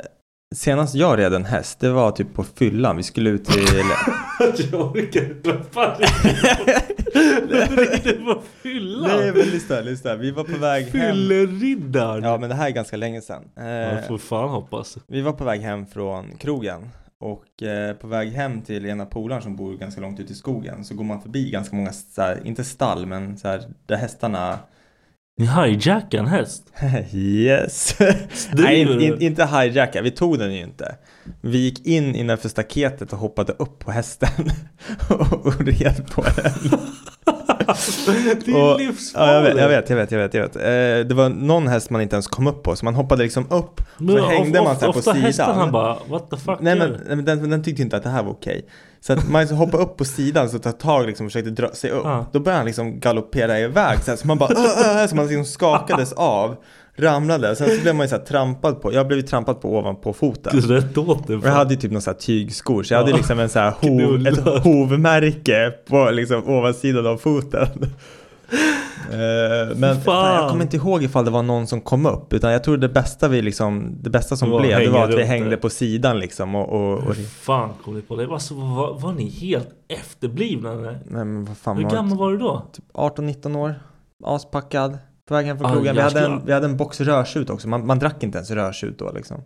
senast 0.54 0.94
jag 0.94 1.18
red 1.18 1.34
en 1.34 1.44
häst, 1.44 1.80
det 1.80 1.90
var 1.90 2.10
typ 2.10 2.34
på 2.34 2.44
fyllan. 2.44 2.96
Vi 2.96 3.02
skulle 3.02 3.30
ut 3.30 3.44
till... 3.44 3.62
jag 4.72 4.80
orkar 4.80 5.22
inte. 5.30 5.58
Rider 7.14 8.24
på 8.34 8.42
fyllan? 8.62 9.10
Nej 9.10 9.32
men 9.32 9.46
lyssna, 9.48 9.80
lyssna. 9.80 10.16
Vi 10.16 10.30
var 10.30 10.44
på 10.44 10.58
väg 10.58 10.84
hem. 10.84 10.92
Fylleriddaren. 10.92 12.24
Ja 12.24 12.38
men 12.38 12.48
det 12.48 12.54
här 12.54 12.66
är 12.66 12.70
ganska 12.70 12.96
länge 12.96 13.20
sedan. 13.20 13.42
Eh, 13.56 14.02
får 14.08 14.18
fan 14.18 14.48
hoppas. 14.48 14.98
vi 15.06 15.20
var 15.20 15.32
på 15.32 15.44
väg 15.44 15.60
hem 15.60 15.86
från 15.86 16.36
krogen. 16.38 16.88
Och 17.18 17.62
eh, 17.62 17.96
på 17.96 18.06
väg 18.06 18.32
hem 18.32 18.62
till 18.62 18.86
ena 18.86 19.06
polaren 19.06 19.42
som 19.42 19.56
bor 19.56 19.76
ganska 19.76 20.00
långt 20.00 20.20
ute 20.20 20.32
i 20.32 20.36
skogen 20.36 20.84
så 20.84 20.94
går 20.94 21.04
man 21.04 21.22
förbi 21.22 21.50
ganska 21.50 21.76
många, 21.76 21.92
så 21.92 22.22
här, 22.22 22.40
inte 22.44 22.64
stall 22.64 23.06
men 23.06 23.38
så 23.38 23.48
här, 23.48 23.62
där 23.86 23.96
hästarna 23.96 24.58
Ni 25.36 25.46
hijackar 25.46 26.18
en 26.18 26.26
häst? 26.26 26.62
Yes! 27.12 27.96
Nej, 28.52 28.80
in, 28.80 29.00
in, 29.00 29.20
inte 29.22 29.44
hijacka, 29.46 30.02
vi 30.02 30.10
tog 30.10 30.38
den 30.38 30.52
ju 30.54 30.60
inte. 30.62 30.94
Vi 31.40 31.58
gick 31.58 31.86
in 31.86 32.14
innanför 32.14 32.48
staketet 32.48 33.12
och 33.12 33.18
hoppade 33.18 33.52
upp 33.52 33.78
på 33.78 33.90
hästen 33.90 34.28
och, 35.08 35.20
och 35.46 35.60
red 35.60 36.06
på 36.10 36.22
den. 36.22 36.70
det 38.44 38.50
är 38.52 38.72
Och- 38.72 38.78
livsfarligt. 38.80 39.14
Ja, 39.14 39.62
jag 39.62 39.68
vet, 39.68 39.90
jag 39.90 39.96
vet, 39.96 40.10
jag 40.10 40.18
vet, 40.18 40.34
jag 40.34 40.42
vet. 40.42 40.56
Eh, 40.56 41.08
det 41.08 41.14
var 41.14 41.28
någon 41.28 41.66
häst 41.68 41.90
man 41.90 42.00
inte 42.02 42.16
ens 42.16 42.26
kom 42.26 42.46
upp 42.46 42.62
på, 42.62 42.76
så 42.76 42.84
man 42.84 42.94
hoppade 42.94 43.22
liksom 43.22 43.46
upp, 43.50 43.80
Men 43.98 44.16
så 44.16 44.26
hängde 44.26 44.58
of- 44.60 44.64
man 44.66 44.76
så 44.76 44.92
på 44.92 44.98
ofta 44.98 45.12
hästen 45.12 45.32
sidan. 45.46 45.58
han 45.58 45.72
bara, 45.72 45.96
what 46.08 46.30
the 46.30 46.36
fuck 46.36 46.58
Nej 46.60 46.78
men, 46.78 46.90
du?" 46.90 46.98
nej, 47.06 47.16
men 47.16 47.24
den, 47.24 47.50
den 47.50 47.62
tyckte 47.62 47.82
inte 47.82 47.96
att 47.96 48.02
det 48.02 48.10
här 48.10 48.22
var 48.22 48.30
okej. 48.32 48.68
Så 49.06 49.12
att 49.12 49.28
man 49.28 49.40
liksom 49.40 49.58
hoppade 49.58 49.82
upp 49.82 49.96
på 49.96 50.04
sidan 50.04 50.48
så 50.50 50.58
tar 50.58 50.72
tag 50.72 51.06
liksom 51.06 51.26
och 51.26 51.32
försökte 51.32 51.50
dra 51.50 51.68
sig 51.72 51.90
upp. 51.90 52.02
Ja. 52.04 52.26
Då 52.32 52.40
började 52.40 52.58
han 52.58 52.66
liksom 52.66 53.00
galoppera 53.00 53.60
iväg 53.60 53.98
så, 54.02 54.10
här, 54.10 54.16
så 54.16 54.26
man 54.26 54.38
bara 54.38 55.08
så 55.08 55.16
man 55.16 55.26
liksom 55.26 55.44
skakades 55.44 56.12
av. 56.16 56.56
Ramlade 56.96 57.56
sen 57.56 57.76
så 57.76 57.82
blev 57.82 57.94
man 57.94 58.04
ju 58.04 58.08
så 58.08 58.16
här 58.16 58.24
trampad 58.24 58.82
på. 58.82 58.92
Jag 58.92 59.06
blev 59.06 59.18
ju 59.18 59.26
trampad 59.26 59.60
på 59.60 59.78
ovanpå 59.78 60.12
foten. 60.12 60.60
Rätt 60.60 60.98
åt 60.98 61.26
det. 61.26 61.36
Och 61.36 61.46
jag 61.46 61.52
hade 61.52 61.74
ju 61.74 61.80
typ 61.80 61.92
någon 61.92 62.02
sån 62.02 62.12
här 62.14 62.20
tygskor 62.20 62.82
så 62.82 62.94
jag 62.94 62.98
hade 62.98 63.10
Ja. 63.10 63.16
liksom 63.16 63.38
en 63.38 63.48
så 63.48 63.58
här 63.58 63.70
hov, 63.80 64.26
ett 64.26 64.64
hovmärke 64.64 65.72
på 65.88 66.10
liksom 66.10 66.48
ovansidan 66.48 67.06
av 67.06 67.16
foten. 67.16 67.68
Eh, 69.10 69.76
Men 69.76 70.00
fan. 70.00 70.34
jag 70.34 70.50
kommer 70.50 70.62
inte 70.64 70.76
ihåg 70.76 71.02
ifall 71.02 71.24
det 71.24 71.30
var 71.30 71.42
någon 71.42 71.66
som 71.66 71.80
kom 71.80 72.06
upp 72.06 72.32
utan 72.32 72.52
jag 72.52 72.64
tror 72.64 72.76
det 72.76 72.88
bästa 72.88 73.28
vi 73.28 73.42
liksom 73.42 73.96
Det 74.00 74.10
bästa 74.10 74.36
som 74.36 74.50
Det 74.50 74.58
blev 74.58 74.78
det 74.80 74.88
var 74.88 75.04
att 75.08 75.14
vi 75.18 75.22
hängde 75.24 75.50
det. 75.50 75.56
på 75.56 75.70
sidan 75.70 76.18
liksom 76.18 76.54
och, 76.54 76.68
och, 76.68 76.98
och 76.98 77.14
Hur 77.14 77.24
fan 77.24 77.70
kom 77.84 77.94
ni 77.94 78.02
på 78.02 78.16
det? 78.16 78.32
Alltså, 78.32 78.54
var, 78.54 78.98
var 79.00 79.12
ni 79.12 79.28
helt 79.28 79.68
efterblivna? 79.88 80.72
eller? 80.72 80.98
Men 81.06 81.44
vad 81.44 81.56
fan 81.56 81.76
Hur 81.76 81.84
var 81.84 81.90
gammal 81.90 82.10
det? 82.10 82.16
var 82.24 82.30
du 82.32 82.38
då? 82.38 82.62
Typ 82.72 82.84
18-19 82.94 83.56
år 83.56 83.74
Aspackad 84.24 84.98
På 85.28 85.34
väg 85.34 85.46
hem 85.46 85.58
från 85.58 85.66
Ah, 85.70 85.72
krogen 85.72 85.94
vi 85.94 86.00
hade, 86.00 86.20
en, 86.24 86.46
vi 86.46 86.52
hade 86.52 86.66
en 86.66 86.76
box 86.76 87.00
rörsut 87.00 87.50
också 87.50 87.68
man, 87.68 87.86
man 87.86 87.98
drack 87.98 88.22
inte 88.22 88.38
ens 88.38 88.50
rörsut 88.50 88.98
då 88.98 89.12
liksom 89.14 89.40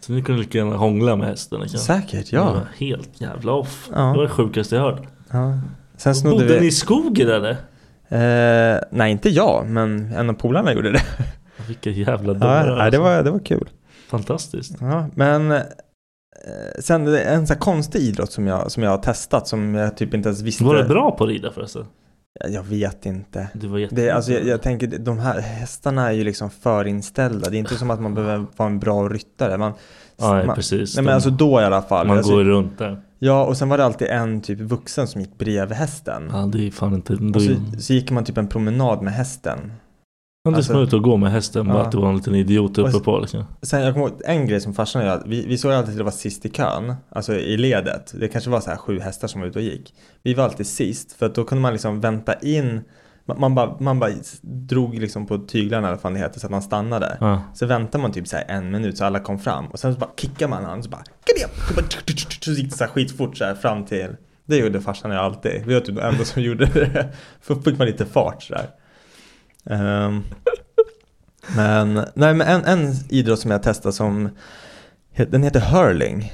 Så 0.00 0.12
ni 0.12 0.22
kunde 0.22 0.40
lika 0.40 0.58
gärna 0.58 0.76
hångla 0.76 1.16
med 1.16 1.26
hästen? 1.28 1.60
Liksom. 1.60 1.80
Säkert 1.80 2.30
Det 2.30 2.36
ja, 2.36 2.44
var 2.44 2.68
helt 2.86 3.20
jävla 3.20 3.52
off. 3.52 3.88
Ja. 3.94 4.00
Det 4.00 4.16
var 4.16 4.22
det 4.22 4.28
sjukaste 4.28 4.76
jag 4.76 4.82
hört. 4.82 5.02
ja. 5.30 5.58
Sen 5.96 6.14
snodde 6.14 6.36
Bodde 6.36 6.54
vi 6.54 6.60
ni 6.60 6.66
i 6.66 6.70
skogen 6.70 7.28
eller? 7.30 7.56
Eh, 8.10 8.80
Nej 8.90 9.12
inte 9.12 9.28
jag 9.28 9.66
men 9.66 10.12
en 10.12 10.30
av 10.30 10.34
polarna 10.34 10.72
gjorde 10.72 10.92
det 10.92 11.02
Vilka 11.68 11.90
jävla 11.90 12.34
dårar 12.34 12.68
Ja, 12.68 12.74
nej, 12.76 12.76
det, 12.76 12.82
alltså. 12.82 13.00
var, 13.00 13.22
det 13.22 13.30
var 13.30 13.38
kul. 13.38 13.68
Fantastiskt. 14.08 14.76
Ja, 14.80 15.06
men 15.14 15.50
eh, 15.50 15.60
sen 16.78 17.06
en 17.08 17.46
sån 17.46 17.54
här 17.54 17.60
konstig 17.60 18.00
idrott 18.00 18.32
som 18.32 18.46
jag, 18.46 18.70
som 18.70 18.82
jag 18.82 18.90
har 18.90 18.98
testat 18.98 19.48
som 19.48 19.74
jag 19.74 19.96
typ 19.96 20.14
inte 20.14 20.28
ens 20.28 20.42
visste. 20.42 20.64
Var 20.64 20.74
du 20.74 20.84
bra 20.84 21.10
på 21.10 21.24
att 21.24 21.30
rida 21.30 21.52
förresten? 21.52 21.86
Jag 22.48 22.62
vet 22.62 23.06
inte. 23.06 23.48
Det 23.54 23.66
var. 23.66 23.88
Det, 23.90 24.10
alltså, 24.10 24.32
jag, 24.32 24.46
jag 24.46 24.62
tänker, 24.62 24.86
de 24.86 25.18
här 25.18 25.40
hästarna 25.40 26.08
är 26.08 26.12
ju 26.12 26.24
liksom 26.24 26.50
förinställda. 26.50 27.50
Det 27.50 27.56
är 27.56 27.58
inte 27.58 27.74
som 27.74 27.90
att 27.90 28.00
man 28.00 28.14
behöver 28.14 28.46
vara 28.56 28.68
en 28.68 28.78
bra 28.78 29.08
ryttare. 29.08 29.58
Man, 29.58 29.72
Ja, 30.20 30.44
man, 30.44 30.56
precis. 30.56 30.96
Nej 30.96 31.04
men 31.04 31.14
alltså 31.14 31.30
då 31.30 31.60
i 31.60 31.64
alla 31.64 31.82
fall. 31.82 32.06
Man 32.06 32.16
alltså, 32.16 32.32
går 32.32 32.44
runt 32.44 32.78
där. 32.78 33.00
Ja, 33.22 33.44
och 33.44 33.56
sen 33.56 33.68
var 33.68 33.78
det 33.78 33.84
alltid 33.84 34.08
en 34.08 34.40
typ 34.40 34.60
vuxen 34.60 35.06
som 35.08 35.20
gick 35.20 35.38
bredvid 35.38 35.76
hästen. 35.78 36.28
Ja, 36.32 36.38
det 36.52 36.66
är 36.66 36.70
fan 36.70 36.94
inte... 36.94 37.12
Och 37.12 37.42
så, 37.42 37.54
så 37.80 37.92
gick 37.92 38.10
man 38.10 38.24
typ 38.24 38.38
en 38.38 38.46
promenad 38.48 39.02
med 39.02 39.12
hästen. 39.12 39.72
är 40.48 40.54
alltså- 40.54 40.72
som 40.72 40.82
ut 40.82 40.92
och 40.92 41.02
gå 41.02 41.16
med 41.16 41.32
hästen, 41.32 41.66
bara 41.68 41.78
Ja. 41.78 41.84
att 41.84 41.92
det 41.92 41.98
var 41.98 42.08
en 42.08 42.16
liten 42.16 42.34
idiot 42.34 42.78
uppe 42.78 42.96
Och- 42.96 43.04
på 43.04 43.18
liksom. 43.18 43.44
Sen 43.62 43.82
jag 43.82 43.94
kommer 43.94 44.06
ihåg 44.08 44.20
en 44.24 44.46
grej 44.46 44.60
som 44.60 44.74
farsan 44.74 45.02
och 45.02 45.08
jag, 45.08 45.22
vi, 45.26 45.46
vi 45.46 45.58
såg 45.58 45.72
alltid 45.72 45.90
att 45.90 45.98
det 45.98 46.04
var 46.04 46.10
sist 46.10 46.46
i 46.46 46.48
kön, 46.48 46.94
alltså 47.08 47.34
i 47.34 47.56
ledet. 47.56 48.14
Det 48.20 48.28
kanske 48.28 48.50
var 48.50 48.60
så 48.60 48.70
här 48.70 48.76
sju 48.76 49.00
hästar 49.00 49.28
som 49.28 49.40
var 49.40 49.48
ute 49.48 49.58
och 49.58 49.64
gick. 49.64 49.94
Vi 50.22 50.34
var 50.34 50.44
alltid 50.44 50.66
sist, 50.66 51.12
för 51.12 51.26
att 51.26 51.34
då 51.34 51.44
kunde 51.44 51.62
man 51.62 51.72
liksom 51.72 52.00
vänta 52.00 52.34
in, 52.34 52.80
man, 53.30 53.40
man, 53.40 53.54
bara, 53.54 53.76
man 53.80 53.98
bara 53.98 54.10
drog 54.42 54.94
liksom 54.94 55.26
på 55.26 55.38
tyglarna 55.38 55.88
eller 55.88 55.98
vad 56.02 56.12
det 56.12 56.18
heter, 56.18 56.40
så 56.40 56.46
att 56.46 56.50
man 56.50 56.62
stannade. 56.62 57.16
Ja. 57.20 57.42
Så 57.54 57.66
väntade 57.66 58.02
man 58.02 58.12
typ 58.12 58.28
så 58.28 58.36
här 58.36 58.44
en 58.48 58.70
minut 58.70 58.98
så 58.98 59.04
alla 59.04 59.20
kom 59.20 59.38
fram 59.38 59.66
och 59.66 59.78
sen 59.78 59.94
så 59.94 60.00
bara 60.00 60.10
kickade 60.16 60.48
man 60.50 60.64
han 60.64 60.82
så 60.82 60.90
bara 60.90 61.02
så, 61.68 61.74
bara 61.74 61.86
så 62.40 62.50
gick 62.50 62.70
det 62.70 62.76
så 62.76 62.84
här 62.84 62.90
skitfort 62.90 63.36
så 63.36 63.44
här 63.44 63.54
fram 63.54 63.84
till 63.84 64.16
Det 64.44 64.56
gjorde 64.56 64.80
farsan 64.80 65.10
och 65.10 65.16
jag 65.16 65.24
alltid. 65.24 65.62
Vi 65.66 65.74
var 65.74 65.80
typ 65.80 65.96
de 65.96 66.02
enda 66.02 66.24
som 66.24 66.42
gjorde 66.48 66.66
det. 66.66 67.08
För 67.40 67.54
fick 67.54 67.78
man 67.78 67.86
lite 67.86 68.06
fart 68.06 68.42
så 68.42 68.54
där. 68.54 68.70
Ehm, 69.66 70.22
men 71.56 71.94
nej 71.94 72.34
men 72.34 72.40
en, 72.40 72.64
en 72.64 72.94
idrott 73.08 73.40
som 73.40 73.50
jag 73.50 73.62
testade 73.62 73.92
som 73.92 74.28
Den 75.16 75.42
heter 75.42 75.60
hurling. 75.60 76.32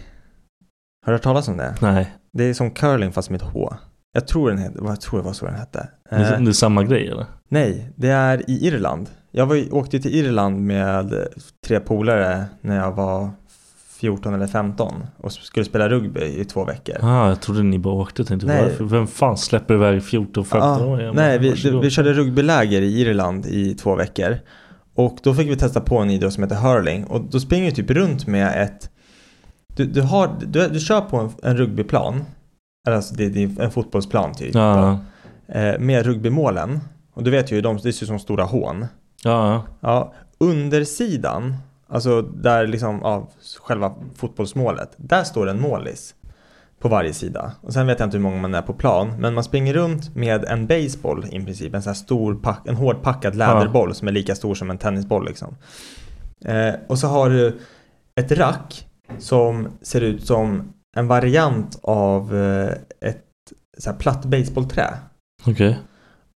Har 1.07 1.13
du 1.13 1.17
hört 1.17 1.23
talas 1.23 1.49
om 1.49 1.57
det? 1.57 1.75
Nej, 1.81 2.17
Det 2.33 2.45
är 2.45 2.55
som 2.55 2.71
curling 2.71 3.13
fast 3.13 3.31
med 3.31 3.43
ett 3.43 3.49
H. 3.53 3.75
Jag 4.17 4.27
tror, 4.27 4.49
den 4.49 4.59
heter, 4.59 4.81
jag 4.85 5.01
tror 5.01 5.19
det 5.21 5.25
var 5.27 5.33
så 5.33 5.47
den 5.47 5.55
hette. 5.55 5.89
det 6.11 6.17
är, 6.17 6.35
Eh, 6.35 6.41
det 6.41 6.51
är 6.51 6.53
samma 6.53 6.83
grej 6.85 7.09
eller? 7.09 7.27
Nej, 7.49 7.93
det 7.97 8.09
är 8.09 8.51
i 8.51 8.67
Irland. 8.67 9.09
Jag 9.31 9.47
var, 9.47 9.75
åkte 9.75 10.01
till 10.01 10.15
Irland 10.15 10.61
med 10.61 11.15
tre 11.67 11.81
polare 11.81 12.45
när 12.61 12.77
jag 12.77 12.93
var 12.93 13.31
14 14.01 14.35
eller 14.35 14.47
15 14.47 15.07
och 15.17 15.33
skulle 15.33 15.65
spela 15.67 15.89
rugby 15.89 16.21
i 16.21 16.45
två 16.45 16.65
veckor. 16.65 16.97
Ah, 17.03 17.29
jag 17.29 17.41
trodde 17.41 17.63
ni 17.63 17.79
bara 17.79 17.95
åkte. 17.95 18.25
Tänkte, 18.25 18.47
Nej. 18.47 18.63
varför? 18.63 18.85
Vem 18.85 19.07
fan 19.07 19.37
släpper 19.37 19.75
iväg 19.75 20.01
14-15 20.01 20.47
Ja, 20.51 20.85
år? 20.87 21.13
Nej, 21.15 21.39
vi, 21.39 21.79
vi 21.83 21.91
körde 21.91 22.13
rugbyläger 22.13 22.83
i 22.83 23.01
Irland 23.01 23.47
i 23.47 23.75
två 23.75 23.95
veckor. 23.95 24.39
Och 24.95 25.19
då 25.23 25.35
fick 25.35 25.49
vi 25.51 25.57
testa 25.57 25.81
på 25.81 25.99
en 25.99 26.11
idrott 26.11 26.33
som 26.33 26.43
heter 26.43 26.57
hurling. 26.57 27.05
Och 27.05 27.21
då 27.31 27.41
springer 27.41 27.71
du 27.71 27.77
typ 27.77 27.91
runt 27.91 28.27
med 28.27 28.63
ett... 28.63 28.91
Du, 29.77 29.85
du, 29.85 30.03
har, 30.03 30.31
du, 30.47 30.69
du 30.69 30.81
kör 30.81 31.01
på 31.01 31.17
en, 31.17 31.31
en 31.43 31.57
rugbyplan. 31.57 32.25
Alltså 32.87 33.15
det, 33.15 33.29
det 33.29 33.43
är 33.43 33.61
en 33.61 33.71
fotbollsplan 33.71 34.35
typ. 34.35 34.55
Ja, 34.55 34.99
Eh, 35.49 35.79
med 35.79 36.07
rugbymålen. 36.07 36.81
Och 37.15 37.23
du 37.23 37.31
vet 37.31 37.53
ju, 37.53 37.61
de, 37.61 37.77
det 37.77 37.93
ser 37.93 38.05
ut 38.05 38.09
som 38.09 38.19
stora 38.19 38.45
hån. 38.45 38.87
ja, 39.23 39.63
Ja, 39.81 40.13
undersidan, 40.39 41.55
alltså 41.89 42.23
där 42.23 42.67
liksom 42.67 43.03
av 43.03 43.29
själva 43.63 43.95
fotbollsmålet, 44.15 44.91
där 44.97 45.25
står 45.25 45.49
en 45.49 45.61
målis 45.61 46.15
på 46.81 46.89
varje 46.89 47.13
sida. 47.13 47.53
Och 47.61 47.73
sen 47.73 47.87
vet 47.87 48.01
jag 48.01 48.07
inte 48.07 48.17
hur 48.17 48.23
många 48.23 48.41
man 48.41 48.55
är 48.55 48.63
på 48.63 48.73
plan, 48.73 49.13
men 49.19 49.35
man 49.35 49.45
springer 49.45 49.75
runt 49.75 50.15
med 50.17 50.45
en 50.45 50.67
baseball 50.67 51.25
i 51.33 51.45
princip, 51.45 51.75
en 51.75 51.83
sån 51.83 51.91
här 51.91 51.95
stor, 51.95 52.35
pack, 52.35 52.61
en 52.69 52.77
hårdpackad 52.77 53.35
läderboll 53.37 53.95
som 53.95 54.09
är 54.09 54.13
lika 54.13 54.35
stor 54.35 54.55
som 54.55 54.71
en 54.71 54.79
tennisboll 54.79 55.27
liksom. 55.27 55.57
Eh, 56.45 56.75
och 56.87 56.99
så 56.99 57.07
har 57.07 57.31
du 57.31 57.59
ett 58.15 58.33
rack 58.33 58.87
som 59.19 59.69
ser 59.83 60.01
ut 60.01 60.27
som 60.27 60.73
en 60.97 61.07
variant 61.09 61.79
av 61.83 62.37
eh, 62.37 62.69
ett 63.11 63.25
så 63.79 63.91
här 63.91 63.99
platt 63.99 64.25
baseballträ. 64.25 64.95
okej. 65.47 65.79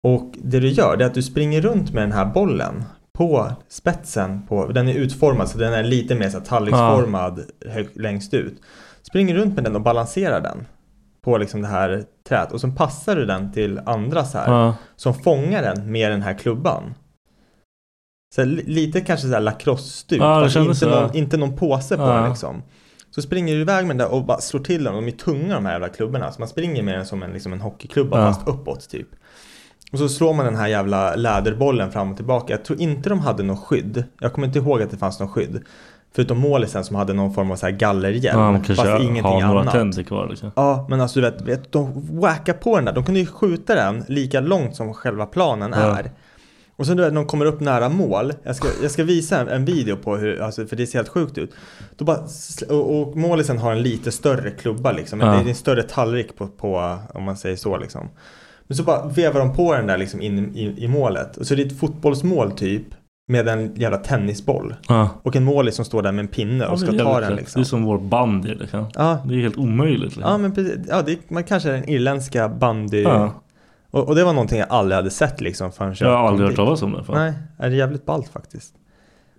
Och 0.03 0.35
det 0.43 0.61
du 0.61 0.69
gör 0.69 0.97
är 1.03 1.07
att 1.07 1.15
du 1.15 1.23
springer 1.23 1.61
runt 1.61 1.93
med 1.93 2.03
den 2.03 2.13
här 2.13 2.25
bollen 2.27 2.85
på 3.19 3.53
spetsen 3.69 4.47
på, 4.47 4.67
den 4.67 4.89
är 4.89 4.95
utformad 4.95 5.49
så 5.49 5.59
den 5.59 5.73
är 5.73 5.83
lite 5.83 6.15
mer 6.15 6.29
så 6.31 6.39
här 6.39 6.45
tallriksformad 6.45 7.41
hög, 7.67 7.89
längst 7.95 8.35
ut. 8.35 8.61
Springer 9.03 9.35
runt 9.35 9.55
med 9.55 9.65
den 9.65 9.77
och 9.77 9.83
balanserar 9.83 10.41
den 10.41 10.67
på 11.25 11.39
liksom 11.39 11.63
det 11.63 11.69
här 11.69 12.05
träet 12.29 12.53
och 12.53 12.61
så 12.61 12.71
passar 12.71 13.17
du 13.17 13.27
den 13.27 13.53
till 13.53 13.81
andra 13.87 14.25
så 14.25 14.39
här 14.39 14.53
Ja, 14.53 14.75
som 14.97 15.15
fångar 15.15 15.63
den 15.63 15.93
med 15.93 16.11
den 16.11 16.23
här 16.23 16.35
klubban. 16.35 16.95
Så 18.35 18.45
li- 18.45 18.63
lite 18.67 19.01
kanske 19.01 19.27
så 19.29 19.33
här 19.35 19.41
fast 20.43 20.55
kändes 20.55 20.83
inte 20.83 20.95
så. 20.95 21.01
någon, 21.01 21.17
inte 21.17 21.37
någon 21.37 21.57
påse 21.57 21.97
på 21.97 22.07
den 22.07 22.29
liksom. 22.29 22.63
Så 23.19 23.23
springer 23.23 23.55
du 23.55 23.61
iväg 23.61 23.87
med 23.87 23.97
den 23.99 24.09
där 24.09 24.15
och 24.15 24.25
bara 24.25 24.39
slår 24.41 24.61
till 24.61 24.87
och 24.89 24.95
de 24.95 25.07
är 25.09 25.11
tunga 25.11 25.55
de 25.55 25.65
här 25.67 25.73
jävla 25.73 25.89
klubborna. 25.89 26.33
Så 26.33 26.41
man 26.41 26.49
springer 26.49 26.83
med 26.83 26.95
den 26.95 27.07
som 27.07 27.23
en, 27.23 27.31
liksom 27.31 27.53
en 27.53 27.61
hockeyklubba 27.61 28.19
Ja. 28.21 28.33
fast 28.33 28.49
uppåt 28.49 28.89
typ. 28.91 29.07
Och 29.93 29.99
så 29.99 30.09
slår 30.09 30.35
man 30.35 30.45
den 30.45 30.57
här 30.57 30.67
jävla 30.69 31.15
läderbollen 31.15 31.93
fram 31.93 32.11
och 32.11 32.17
tillbaka. 32.17 32.53
Jag 32.53 32.65
tror 32.65 32.81
inte 32.81 33.09
de 33.09 33.21
hade 33.21 33.43
något 33.43 33.65
skydd. 33.65 34.05
Jag 34.21 34.33
kommer 34.33 34.47
inte 34.47 34.59
ihåg 34.59 34.83
att 34.83 34.91
det 34.91 34.97
fanns 34.97 35.21
något 35.21 35.31
skydd. 35.31 35.63
Förutom 36.15 36.39
målisen 36.39 36.85
som 36.85 36.97
hade 36.97 37.13
någon 37.13 37.35
form 37.35 37.51
av 37.51 37.57
så 37.57 37.67
här 37.67 37.73
gallerhjälm. 37.73 38.41
ja 38.41 38.75
fast 38.77 39.01
ingenting 39.03 39.23
har 39.23 39.41
några 39.41 39.61
annat. 39.61 39.73
tänder 39.75 40.03
kvar 40.03 40.27
liksom. 40.29 40.51
Ja, 40.57 40.87
men 40.91 41.01
alltså 41.01 41.21
du 41.21 41.31
vet, 41.31 41.41
vet, 41.41 41.73
de 41.73 42.07
whackar 42.21 42.53
på 42.53 42.77
den 42.77 42.85
där. 42.85 42.93
De 42.93 43.05
kunde 43.05 43.21
ju 43.21 43.27
skjuta 43.27 43.75
den 43.75 44.05
lika 44.09 44.41
långt 44.41 44.77
som 44.77 44.95
själva 44.95 45.27
planen 45.27 45.73
Ja. 45.77 45.99
är. 45.99 46.11
Och 46.79 46.87
sen 46.87 46.97
du 46.97 47.03
vet, 47.03 47.13
när 47.13 47.21
de 47.21 47.27
kommer 47.27 47.45
upp 47.45 47.61
nära 47.61 47.89
mål. 47.89 48.33
Jag 48.43 48.57
ska, 48.57 48.69
jag 48.83 48.91
ska 48.91 49.05
visa 49.05 49.41
en, 49.41 49.49
en 49.49 49.65
video 49.65 49.97
på 49.97 50.17
hur, 50.17 50.41
alltså, 50.43 50.67
för 50.67 50.77
det 50.77 50.87
ser 50.87 50.99
helt 50.99 51.09
sjukt 51.09 51.39
ut. 51.39 51.55
Då 51.97 52.05
bara, 52.05 52.19
och, 52.69 53.01
och 53.01 53.17
målisen 53.17 53.59
har 53.59 53.73
en 53.73 53.83
lite 53.83 54.13
större 54.13 54.51
klubba 54.51 54.93
liksom. 54.93 55.21
Ja. 55.21 55.27
Det 55.27 55.37
är 55.37 55.49
en 55.49 55.55
större 55.55 55.83
tallrik 55.83 56.37
på, 56.37 56.47
på, 56.47 56.99
om 57.15 57.23
man 57.23 57.37
säger 57.37 57.57
så 57.57 57.79
liksom. 57.79 58.09
Men 58.67 58.77
så 58.77 58.83
bara 58.83 59.07
vevar 59.07 59.41
de 59.41 59.55
på 59.55 59.75
den 59.75 59.87
där 59.87 59.99
liksom 59.99 60.23
in 60.23 60.57
i, 60.57 60.85
i 60.85 60.89
målet. 60.89 61.37
Och 61.37 61.47
så 61.47 61.55
är 61.55 61.57
det 61.57 61.63
ett 61.63 61.79
fotbollsmål 61.79 62.53
typ. 62.53 62.85
Med 63.31 63.49
en 63.49 63.75
jävla 63.75 63.99
tennisboll. 63.99 64.75
Ja. 64.89 65.09
Och 65.23 65.37
en 65.37 65.45
målis 65.45 65.75
som 65.75 65.85
står 65.85 66.03
där 66.03 66.13
med 66.13 66.23
en 66.23 66.29
pinne 66.29 66.65
Ja, 66.65 66.71
och 66.71 66.81
det 66.81 66.87
ska 66.87 66.95
är 66.95 66.99
ta 66.99 67.21
den 67.21 67.37
liksom. 67.37 67.63
Det 67.63 67.65
är 67.65 67.69
som 67.69 67.85
vår 67.85 67.99
bandy 67.99 68.55
liksom. 68.55 68.87
Ja, 68.95 69.19
Det 69.29 69.35
är 69.35 69.39
helt 69.39 69.57
omöjligt 69.57 70.03
liksom. 70.03 70.23
Ja 70.23 70.39
men 70.39 70.55
precis, 70.55 70.77
ja, 70.89 71.03
det, 71.03 71.31
man 71.31 71.45
kanske 71.45 71.69
är 71.69 71.73
den 71.73 71.89
irländska 71.89 72.49
bandy 72.49 73.03
Ja. 73.03 73.33
Och, 73.91 74.09
och 74.09 74.15
det 74.15 74.25
var 74.25 74.33
någonting 74.33 74.59
jag 74.59 74.69
aldrig 74.71 74.97
hade 74.97 75.11
sett 75.11 75.41
liksom 75.41 75.73
förrän 75.73 75.95
Jag 76.01 76.09
har 76.09 76.17
kom 76.17 76.27
aldrig 76.27 76.49
hört 76.49 76.57
talas 76.57 76.83
om 76.83 76.93
det. 76.93 77.05
Fan. 77.05 77.17
Nej, 77.17 77.33
är 77.59 77.71
det 77.71 77.77
jävligt 77.77 78.07
ballt 78.07 78.29
faktiskt 78.29 78.75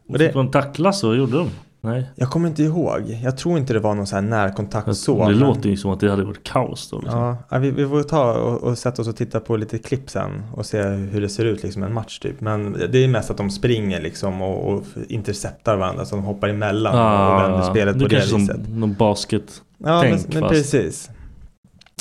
Och 0.09 0.17
det- 0.17 0.25
Fick 0.25 0.35
man 0.35 0.51
tacklas 0.51 1.03
och 1.03 1.15
gjorde 1.15 1.37
de? 1.37 1.49
Nej. 1.81 2.09
Jag 2.15 2.29
kommer 2.29 2.47
inte 2.49 2.63
ihåg, 2.63 3.19
jag 3.23 3.37
tror 3.37 3.57
inte 3.57 3.73
det 3.73 3.79
var 3.79 3.95
någon 3.95 4.07
sån 4.07 4.15
här 4.15 4.29
närkontakt 4.29 4.97
så 4.97 5.19
det 5.19 5.25
men- 5.29 5.39
låter 5.39 5.69
ju 5.69 5.77
som 5.77 5.91
att 5.91 5.99
det 5.99 6.09
hade 6.09 6.23
varit 6.23 6.43
kaos 6.43 6.89
då. 6.89 6.99
Liksom. 7.01 7.35
Ja, 7.49 7.57
vi, 7.57 7.71
vi 7.71 7.87
får 7.87 8.03
ta 8.03 8.33
och, 8.33 8.63
och 8.63 8.77
sätta 8.77 9.01
oss 9.01 9.07
och 9.07 9.15
titta 9.15 9.39
på 9.39 9.57
lite 9.57 9.77
klipp 9.77 10.09
sen 10.09 10.43
och 10.53 10.65
se 10.65 10.81
hur 10.83 11.21
det 11.21 11.29
ser 11.29 11.45
ut 11.45 11.63
liksom 11.63 11.83
en 11.83 11.93
match 11.93 12.19
typ. 12.19 12.41
Men 12.41 12.73
det 12.91 13.03
är 13.03 13.07
mest 13.07 13.29
att 13.31 13.37
de 13.37 13.49
springer 13.49 14.01
liksom 14.01 14.41
och, 14.41 14.73
och 14.73 14.83
interceptar 15.09 15.77
varandra 15.77 16.05
så 16.05 16.15
de 16.15 16.25
hoppar 16.25 16.47
emellan 16.49 16.93
och 16.93 17.41
vänder 17.43 17.61
spelet 17.69 17.93
det 17.93 17.99
på 17.99 18.05
är 18.05 18.09
det 18.09 18.15
kanske 18.15 18.37
viset. 18.37 18.55
som 18.65 18.79
någon 18.79 18.93
basket. 18.93 19.61
Ja, 19.77 20.03
men, 20.03 20.19
men 20.33 20.49
precis. 20.49 21.09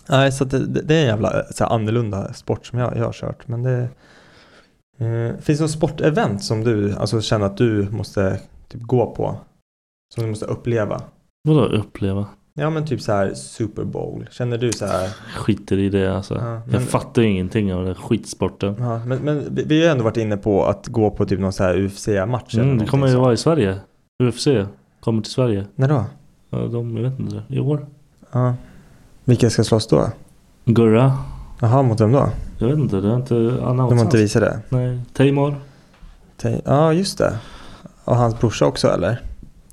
Nej, 0.09 0.33
så 0.33 0.45
det, 0.45 0.59
det 0.83 0.95
är 0.95 1.01
en 1.01 1.07
jävla 1.07 1.45
så 1.51 1.65
här, 1.65 1.71
annorlunda 1.75 2.33
sport 2.33 2.67
som 2.67 2.79
jag, 2.79 2.97
jag 2.97 3.05
har 3.05 3.13
kört. 3.13 3.49
Men 3.49 3.63
det 3.63 3.89
eh, 4.99 5.37
finns 5.41 5.59
det 5.59 5.65
något 5.65 5.71
sportevent 5.71 6.43
som 6.45 6.65
du 6.65 6.95
alltså, 6.95 7.21
känner 7.21 7.47
att 7.47 7.57
du 7.57 7.89
måste 7.91 8.41
typ, 8.69 8.83
gå 8.83 9.07
på? 9.15 9.37
Som 10.15 10.23
du 10.25 10.31
måste 10.31 10.45
uppleva? 10.47 11.03
Vadå 11.49 11.65
uppleva? 11.65 12.27
Ja 12.55 12.71
men 12.71 12.87
typ 12.87 13.01
så 13.01 13.13
här 13.13 13.35
Super 13.35 13.85
Bowl. 13.85 14.27
Känner 14.31 14.59
du 14.59 14.73
så 14.73 14.87
här? 14.87 15.09
Skiter 15.37 15.79
i 15.79 15.89
det 15.89 16.17
alltså. 16.17 16.35
Ja, 16.35 16.41
men- 16.65 16.73
Jag 16.73 16.83
fattar 16.83 17.23
ju 17.23 17.29
ingenting 17.29 17.75
av 17.75 17.85
den 17.85 17.95
skitsporten. 17.95 18.77
Ja, 18.79 18.99
men, 19.07 19.19
men 19.19 19.55
vi- 19.55 19.65
vi 19.65 19.79
har 19.79 19.85
ju 19.85 19.91
ändå 19.93 20.05
varit 20.05 20.17
inne 20.17 20.37
på 20.37 20.65
att 20.65 20.87
gå 20.89 21.11
på 21.11 21.27
typ 21.27 21.41
någon 21.41 21.53
så 21.53 21.65
här 21.65 21.77
UFC-match 21.79 22.55
Mm, 22.55 22.79
det 22.79 22.87
kommer 22.87 23.07
ju 23.09 23.17
vara 23.17 23.33
i 23.33 23.37
Sverige. 23.37 23.79
UFC 24.23 24.49
kommer 25.01 25.23
till 25.23 25.33
Sverige. 25.33 25.67
När 25.75 25.89
då? 25.89 26.05
Ja, 26.51 26.59
de, 26.59 26.97
jag 26.97 27.11
vet 27.11 27.19
inte, 27.21 27.43
i 27.49 27.61
år. 27.61 27.87
Ja. 28.33 28.55
Vilka 29.29 29.51
ska 29.51 29.65
slåss 29.65 29.87
då? 29.87 30.11
Gurra. 30.65 31.13
Jaha, 31.61 31.83
mot 31.83 32.01
vem 32.01 32.13
då? 32.13 32.29
Jag 32.59 32.69
vet 32.69 32.79
inte, 32.79 32.97
det 33.01 33.09
har 33.09 33.17
inte 33.17 33.35
De 33.35 33.61
annonsats. 33.65 33.99
har 34.01 34.05
inte 34.05 34.17
visat 34.17 34.43
det? 34.43 34.61
Nej, 34.69 35.01
Teimor. 35.13 35.55
Te- 36.37 36.61
Ja, 36.65 36.93
just 36.93 37.19
det. 37.19 37.39
Och 38.05 38.17
hans 38.17 38.39
brorsa 38.41 38.67
också 38.67 38.89
eller? 38.89 39.23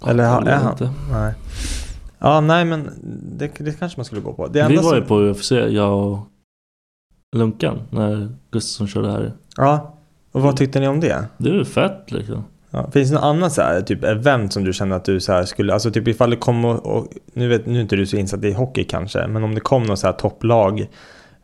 Eller 0.07 0.23
Jag 0.23 0.31
ha- 0.31 0.39
vet 0.39 0.47
är 0.49 0.55
han? 0.57 0.71
inte. 0.71 0.89
Nej. 1.11 1.33
Ja, 2.19 2.41
nej 2.41 2.65
men 2.65 2.89
det, 3.37 3.51
det 3.59 3.79
kanske 3.79 3.97
man 3.99 4.05
skulle 4.05 4.21
gå 4.21 4.33
på. 4.33 4.47
Det 4.47 4.67
Vi 4.67 4.75
var 4.77 4.95
ju 4.95 4.99
som- 5.01 5.07
på 5.07 5.19
UFC, 5.21 5.51
jag 5.51 5.99
och 6.07 6.19
Lunkan, 7.35 7.79
när 7.89 8.29
Gustafsson 8.51 8.87
körde 8.87 9.11
här. 9.11 9.33
Ja. 9.57 9.93
Och 10.31 10.41
vad 10.41 10.57
tyckte 10.57 10.79
ni 10.79 10.87
om 10.87 10.99
det? 10.99 11.25
Det 11.37 11.49
är 11.49 11.53
ju 11.53 11.65
fett 11.65 12.11
liksom. 12.11 12.43
Ja. 12.69 12.91
Finns 12.91 13.09
det 13.09 13.15
något 13.15 13.23
annat 13.23 13.53
så 13.53 13.61
här, 13.61 13.81
typ 13.81 14.03
event 14.03 14.53
som 14.53 14.63
du 14.63 14.73
känner 14.73 14.95
att 14.95 15.05
du 15.05 15.19
så 15.19 15.31
här 15.31 15.45
skulle, 15.45 15.73
alltså 15.73 15.91
typ 15.91 16.07
ifall 16.07 16.29
det 16.29 16.35
kom 16.35 16.65
och, 16.65 16.85
och 16.97 17.07
nu 17.33 17.47
vet 17.47 17.65
nu 17.65 17.77
är 17.77 17.81
inte 17.81 17.95
du 17.95 18.05
så 18.05 18.17
insatt 18.17 18.43
i 18.43 18.51
hockey 18.51 18.83
kanske, 18.83 19.27
men 19.27 19.43
om 19.43 19.55
det 19.55 19.61
kom 19.61 19.83
något 19.83 19.99
så 19.99 20.07
här 20.07 20.13
topplag 20.13 20.87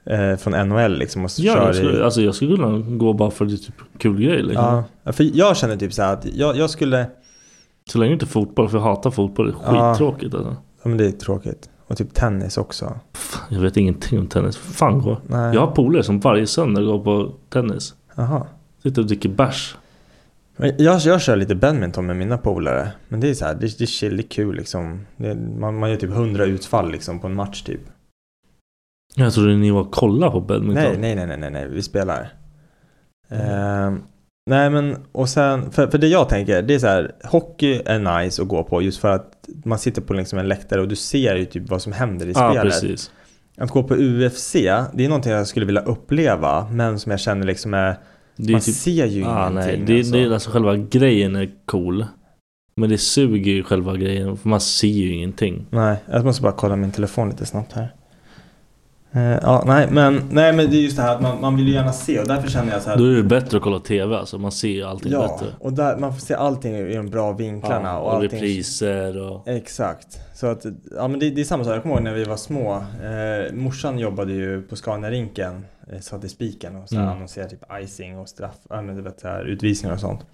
eh, 0.05 0.35
från 0.35 0.67
NHL 0.69 0.97
liksom 0.97 1.25
och 1.25 1.31
Ja, 1.37 1.53
kör 1.53 1.65
jag 1.65 1.75
skulle, 1.75 1.99
i... 1.99 2.03
alltså 2.03 2.21
jag 2.21 2.35
skulle 2.35 2.55
kunna 2.55 2.79
gå 2.97 3.13
bara 3.13 3.31
för 3.31 3.45
det 3.45 3.57
typ 3.57 3.75
kul 3.97 4.21
grej 4.21 4.43
liksom. 4.43 4.83
Ja, 5.03 5.11
för 5.11 5.29
jag 5.37 5.57
känner 5.57 5.77
typ 5.77 5.93
så 5.93 6.01
här 6.01 6.13
att 6.13 6.25
jag, 6.33 6.57
jag 6.57 6.69
skulle, 6.69 7.05
Så 7.89 7.97
länge 7.97 8.13
inte 8.13 8.25
fotboll, 8.25 8.69
för 8.69 8.77
jag 8.77 8.83
hatar 8.83 9.11
fotboll. 9.11 9.47
Det 9.65 9.71
är 9.71 9.75
Ja. 9.75 9.93
skittråkigt 9.93 10.33
alltså. 10.33 10.55
ja 10.83 10.89
men 10.89 10.97
det 10.97 11.05
är 11.05 11.11
tråkigt. 11.11 11.69
Och 11.87 11.97
typ 11.97 12.13
tennis 12.13 12.57
också. 12.57 12.99
Jag 13.49 13.59
vet 13.59 13.77
ingenting 13.77 14.19
om 14.19 14.27
tennis. 14.27 14.57
Fan 14.57 15.01
går. 15.01 15.17
Jag 15.29 15.61
har 15.61 15.67
polare 15.71 16.03
som 16.03 16.19
varje 16.19 16.47
söndag 16.47 16.81
går 16.81 16.99
på 17.03 17.31
tennis. 17.49 17.93
Jaha. 18.15 18.45
Sitter 18.83 19.01
och 19.01 19.07
dricker 19.07 19.29
bärs. 19.29 19.75
Jag, 20.61 20.99
jag 20.99 21.21
kör 21.21 21.35
lite 21.35 21.55
badminton 21.55 22.05
med 22.05 22.15
mina 22.15 22.37
polare. 22.37 22.91
Men 23.07 23.19
det 23.19 23.29
är 23.29 23.33
så 23.33 23.45
här, 23.45 23.53
det, 23.53 23.77
det 23.77 23.83
är 23.83 23.85
chill, 23.85 24.17
det 24.17 24.23
är 24.23 24.27
kul 24.27 24.55
liksom. 24.55 25.05
Det, 25.17 25.35
man, 25.35 25.79
man 25.79 25.89
gör 25.89 25.97
typ 25.97 26.09
100 26.09 26.45
utfall 26.45 26.91
liksom 26.91 27.19
på 27.19 27.27
en 27.27 27.33
match 27.35 27.61
typ. 27.61 27.81
Jag 29.15 29.33
trodde 29.33 29.55
ni 29.55 29.71
var 29.71 29.81
och 29.81 29.91
kollade 29.91 30.31
på 30.31 30.41
badminton. 30.41 30.83
Nej, 30.83 30.97
nej, 30.97 31.15
nej, 31.15 31.27
nej, 31.27 31.37
nej, 31.37 31.51
nej, 31.51 31.67
vi 31.69 31.81
spelar. 31.81 32.33
Ehm, 33.29 34.03
nej 34.49 34.69
men, 34.69 34.97
och 35.11 35.29
sen, 35.29 35.71
för, 35.71 35.87
för 35.87 35.97
det 35.97 36.07
jag 36.07 36.29
tänker, 36.29 36.61
det 36.61 36.75
är 36.75 36.79
så 36.79 36.87
här, 36.87 37.11
hockey 37.23 37.81
är 37.85 38.21
nice 38.21 38.41
att 38.41 38.47
gå 38.47 38.63
på 38.63 38.81
just 38.81 38.99
för 39.01 39.11
att 39.11 39.49
man 39.65 39.79
sitter 39.79 40.01
på 40.01 40.13
liksom 40.13 40.39
en 40.39 40.47
läktare 40.47 40.81
och 40.81 40.87
du 40.87 40.95
ser 40.95 41.35
ju 41.35 41.45
typ 41.45 41.69
vad 41.69 41.81
som 41.81 41.91
händer 41.91 42.25
i 42.25 42.31
Ja, 42.31 42.51
spelet. 42.51 42.63
precis. 42.63 43.11
Att 43.57 43.69
gå 43.69 43.83
på 43.83 43.95
UFC, 43.95 44.53
det 44.53 45.05
är 45.05 45.07
någonting 45.07 45.31
jag 45.31 45.47
skulle 45.47 45.65
vilja 45.65 45.81
uppleva, 45.81 46.67
men 46.71 46.99
som 46.99 47.11
jag 47.11 47.19
känner 47.19 47.45
liksom 47.45 47.73
är 47.73 47.95
man 48.35 48.61
typ, 48.61 48.75
ser 48.75 49.05
ju 49.05 49.25
ah, 49.25 49.49
ingenting. 49.49 49.79
nej, 49.79 49.83
det, 49.87 49.97
alltså. 49.97 50.13
det 50.13 50.19
är 50.23 50.31
alltså 50.31 50.51
själva 50.51 50.77
grejen 50.77 51.35
är 51.35 51.49
cool. 51.65 52.05
Men 52.75 52.89
det 52.89 52.97
suger 52.97 53.51
ju 53.51 53.63
själva 53.63 53.95
grejen. 53.95 54.37
För 54.37 54.49
man 54.49 54.61
ser 54.61 54.87
ju 54.87 55.13
ingenting. 55.13 55.65
Nej, 55.69 55.97
jag 56.11 56.25
måste 56.25 56.41
bara 56.41 56.51
kolla 56.51 56.75
min 56.75 56.91
telefon 56.91 57.29
lite 57.29 57.45
snabbt 57.45 57.73
här. 57.73 57.93
Eh, 59.13 59.39
ja, 59.41 59.63
nej 59.67 59.87
men, 59.91 60.21
nej 60.31 60.53
men 60.53 60.69
det 60.69 60.77
är 60.77 60.81
just 60.81 60.97
det 60.97 61.03
här 61.03 61.15
att 61.15 61.21
man, 61.21 61.41
man 61.41 61.55
vill 61.55 61.67
ju 61.67 61.73
gärna 61.73 61.93
se 61.93 62.19
och 62.19 62.27
därför 62.27 62.49
känner 62.49 62.73
jag 62.73 62.81
så 62.81 62.89
här. 62.89 62.97
Då 62.97 63.05
är 63.05 63.15
det 63.15 63.23
bättre 63.23 63.57
att 63.57 63.63
kolla 63.63 63.79
TV 63.79 64.15
alltså. 64.15 64.37
Man 64.37 64.51
ser 64.51 64.67
ju 64.67 64.83
allting 64.83 65.11
ja, 65.11 65.21
bättre. 65.21 65.53
och 65.59 65.73
där, 65.73 65.97
man 65.97 66.13
får 66.13 66.21
se 66.21 66.33
allting 66.33 66.75
i 66.75 66.95
de 66.95 67.09
bra 67.09 67.31
vinklarna 67.31 67.89
Ja, 67.89 67.97
och 67.97 68.05
och 68.05 68.13
allting. 68.13 68.29
repriser 68.29 69.17
och... 69.17 69.47
Exakt. 69.47 70.19
Så 70.35 70.47
att, 70.47 70.65
ja 70.95 71.07
men 71.07 71.19
det, 71.19 71.29
det 71.29 71.41
är 71.41 71.45
samma 71.45 71.63
sak, 71.63 71.75
jag 71.75 71.81
kommer 71.81 71.95
ihåg 71.95 72.03
när 72.03 72.13
vi 72.13 72.23
var 72.23 72.37
små. 72.37 72.73
Eh, 72.75 73.53
morsan 73.53 73.99
jobbade 73.99 74.33
ju 74.33 74.61
på 74.61 74.75
Scania-rinken, 74.75 75.61
eh, 75.91 75.99
satt 75.99 76.23
i 76.23 76.29
spiken 76.29 76.75
och 76.75 76.89
så 76.89 76.95
Mm. 76.95 77.07
annonserade 77.07 77.49
typ 77.49 77.63
icing 77.81 78.17
och 78.17 78.29
straff, 78.29 78.57
ja 78.69 78.81
men 78.81 79.03
vet 79.03 79.19
så 79.19 79.27
här, 79.27 79.43
utvisningar 79.45 79.93
och 79.95 79.99
sånt. 80.01 80.25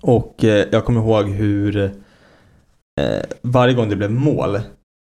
Och 0.00 0.44
eh, 0.44 0.66
jag 0.72 0.84
kommer 0.84 1.00
ihåg 1.00 1.28
hur 1.28 1.76
eh, 1.76 3.22
varje 3.42 3.74
gång 3.74 3.88
det 3.88 3.96
blev 3.96 4.10
mål 4.10 4.58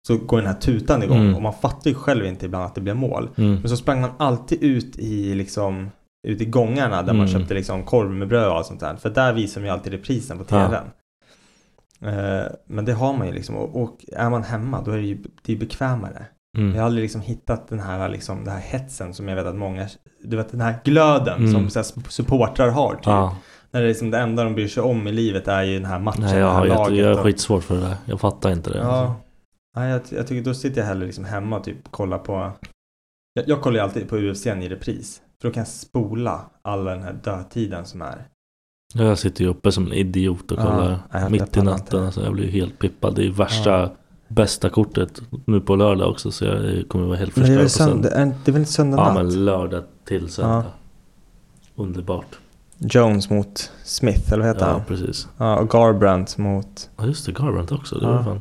så 0.06 0.16
går 0.16 0.36
den 0.38 0.46
här 0.46 0.54
tutan 0.54 1.02
igång 1.02 1.18
Mm. 1.20 1.34
och 1.34 1.42
man 1.42 1.52
fattar 1.52 1.90
ju 1.90 1.94
själv 1.94 2.26
inte 2.26 2.46
ibland 2.46 2.64
att 2.64 2.74
det 2.74 2.80
blev 2.80 2.96
mål. 2.96 3.28
Mm. 3.36 3.54
Men 3.54 3.68
så 3.68 3.76
sprang 3.76 4.00
man 4.00 4.10
alltid 4.18 4.62
ut 4.62 4.98
i 4.98 5.34
liksom 5.34 5.90
ut 6.28 6.40
i 6.40 6.44
gångarna 6.44 7.02
där 7.02 7.12
man 7.12 7.26
Mm. 7.28 7.40
köpte 7.40 7.54
liksom 7.54 7.82
korv 7.84 8.10
med 8.10 8.28
bröd 8.28 8.48
och 8.48 8.56
allt 8.56 8.66
sånt 8.66 8.80
där. 8.80 8.96
För 8.96 9.10
där 9.10 9.32
visar 9.32 9.60
de 9.60 9.66
ju 9.66 9.72
alltid 9.72 9.92
reprisen 9.92 10.38
på 10.38 10.44
Ja. 10.48 10.66
tvn. 10.68 10.84
Eh, 12.00 12.46
men 12.66 12.84
det 12.84 12.92
har 12.92 13.12
man 13.12 13.26
ju 13.26 13.32
liksom 13.32 13.56
och, 13.56 13.82
och 13.82 14.04
är 14.12 14.30
man 14.30 14.42
hemma 14.42 14.82
då 14.82 14.90
är 14.90 14.96
det 14.96 15.02
ju 15.06 15.18
det 15.42 15.52
är 15.52 15.56
bekvämare. 15.56 16.26
Jag 16.54 16.60
har 16.62 16.68
Mm. 16.70 16.84
aldrig 16.84 17.02
liksom 17.02 17.20
hittat 17.20 17.68
den 17.68 17.80
här 17.80 18.08
liksom, 18.08 18.44
den 18.44 18.52
här 18.54 18.60
hetsen 18.60 19.14
som 19.14 19.28
jag 19.28 19.36
vet 19.36 19.46
att 19.46 19.56
många, 19.56 19.88
du 20.24 20.36
vet 20.36 20.50
den 20.50 20.60
här 20.60 20.74
glöden 20.84 21.38
Mm. 21.38 21.52
som 21.52 21.70
så 21.70 21.78
här, 21.78 22.10
supportrar 22.10 22.68
har 22.68 22.94
typ. 22.94 23.06
Ja. 23.06 23.36
När 23.70 23.80
det 23.80 23.86
är 23.86 23.88
liksom 23.88 24.10
det 24.10 24.18
enda 24.18 24.44
de 24.44 24.54
bryr 24.54 24.68
sig 24.68 24.82
om 24.82 25.06
i 25.08 25.12
livet 25.12 25.48
är 25.48 25.62
ju 25.62 25.74
den 25.78 25.84
här 25.88 25.98
matchen, 25.98 26.20
Nej, 26.22 26.32
det 26.34 26.38
jag, 26.40 26.46
här 26.48 26.54
har 26.58 26.66
jätte, 26.66 26.78
laget. 26.78 26.98
jag 26.98 27.08
är 27.08 27.12
och- 27.18 27.22
skitsvårt 27.24 27.62
för 27.64 27.74
det 27.74 27.80
där. 27.80 27.96
Jag 28.04 28.20
fattar 28.20 28.50
inte 28.52 28.70
det. 28.70 28.78
Ja. 28.78 28.84
Alltså. 28.84 29.14
Nej, 29.76 29.90
jag, 29.90 30.00
jag 30.10 30.26
tycker 30.26 30.44
då 30.44 30.54
sitter 30.54 30.80
jag 30.80 30.88
hellre 30.88 31.06
liksom 31.06 31.24
hemma 31.24 31.56
och 31.58 31.64
typ 31.64 31.90
kollar 31.90 32.18
på 32.18 32.52
jag, 33.34 33.48
jag 33.48 33.60
kollar 33.62 33.76
ju 33.76 33.82
alltid 33.82 34.08
på 34.08 34.16
UFC 34.16 34.46
i 34.46 34.68
repris. 34.68 35.20
För 35.40 35.48
då 35.48 35.54
kan 35.54 35.60
jag 35.60 35.68
spola 35.68 36.40
all 36.62 36.84
den 36.84 37.02
här 37.02 37.12
dödtiden 37.24 37.84
som 37.84 38.02
är. 38.02 38.26
Jag 38.94 39.18
sitter 39.18 39.44
ju 39.44 39.50
uppe 39.50 39.72
som 39.72 39.86
en 39.86 39.92
idiot 39.92 40.52
och 40.52 40.58
Ja, 40.58 40.62
kollar 40.64 40.98
jag 41.12 41.30
mitt 41.30 41.56
i 41.56 41.62
natten. 41.62 42.04
Alltså, 42.04 42.24
jag 42.24 42.32
blir 42.32 42.48
helt 42.48 42.78
pippad. 42.78 43.14
Det 43.14 43.26
är 43.26 43.30
värsta, 43.30 43.70
Ja. 43.80 43.90
Bästa 44.28 44.68
kortet 44.68 45.22
nu 45.44 45.60
på 45.60 45.76
lördag 45.76 46.10
också. 46.10 46.30
Så 46.30 46.44
jag 46.44 46.88
kommer 46.88 47.06
vara 47.06 47.16
helt 47.16 47.36
Men 47.36 47.46
det 47.46 47.54
är 47.54 47.58
förstörd 47.58 47.86
väl 47.86 47.90
söndag, 48.02 48.08
söndag. 48.10 48.34
är, 48.36 48.38
det 48.44 48.50
är 48.50 48.52
väl 48.52 48.66
söndag 48.66 48.96
Ja 48.98 49.04
natt? 49.04 49.14
men 49.14 49.44
lördag 49.44 49.82
till 50.04 50.28
söndag. 50.28 50.64
Ja. 51.76 51.82
Underbart. 51.82 52.38
Jones 52.78 53.30
mot 53.30 53.70
Smith, 53.84 54.32
eller 54.32 54.44
vad 54.44 54.54
heter 54.54 54.66
Ja 54.66 54.72
han? 54.72 54.84
precis. 54.84 55.28
Ja, 55.38 55.56
och 55.58 55.68
Garbrandt 55.70 56.38
mot... 56.38 56.90
Ja 56.96 57.06
just 57.06 57.26
det, 57.26 57.32
Garbrandt 57.32 57.72
också. 57.72 57.98
Det 57.98 58.06
Ja. 58.06 58.24
fan. 58.24 58.40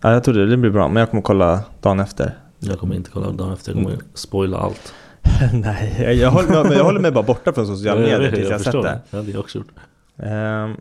Ja, 0.00 0.12
jag 0.12 0.24
tror 0.24 0.34
det, 0.34 0.46
det 0.46 0.56
blir 0.56 0.70
bra. 0.70 0.88
Men 0.88 0.96
jag 1.00 1.10
kommer 1.10 1.22
kolla 1.22 1.60
dagen 1.82 2.00
efter. 2.00 2.38
Jag 2.58 2.78
kommer 2.78 2.94
inte 2.94 3.10
kolla 3.10 3.30
dagen 3.30 3.52
efter. 3.52 3.72
Jag 3.74 3.82
kommer 3.84 3.98
spoila 4.14 4.58
allt. 4.58 4.94
Nej, 5.52 5.96
jag, 5.98 6.14
jag, 6.14 6.30
håller, 6.30 6.72
jag 6.76 6.84
håller 6.84 7.00
mig 7.00 7.10
bara 7.10 7.24
borta 7.24 7.52
från 7.52 7.66
sociala 7.76 8.00
Ja, 8.00 8.06
medier 8.18 8.32
tills 8.32 8.44
jag, 8.48 8.52
jag 8.52 8.60
sett 8.60 8.72
det. 8.72 8.82
det. 8.82 9.00
Det 9.10 9.16
hade 9.16 9.30
jag 9.30 9.40
också 9.40 9.58
gjort. 9.58 9.68
Ehm, 10.16 10.76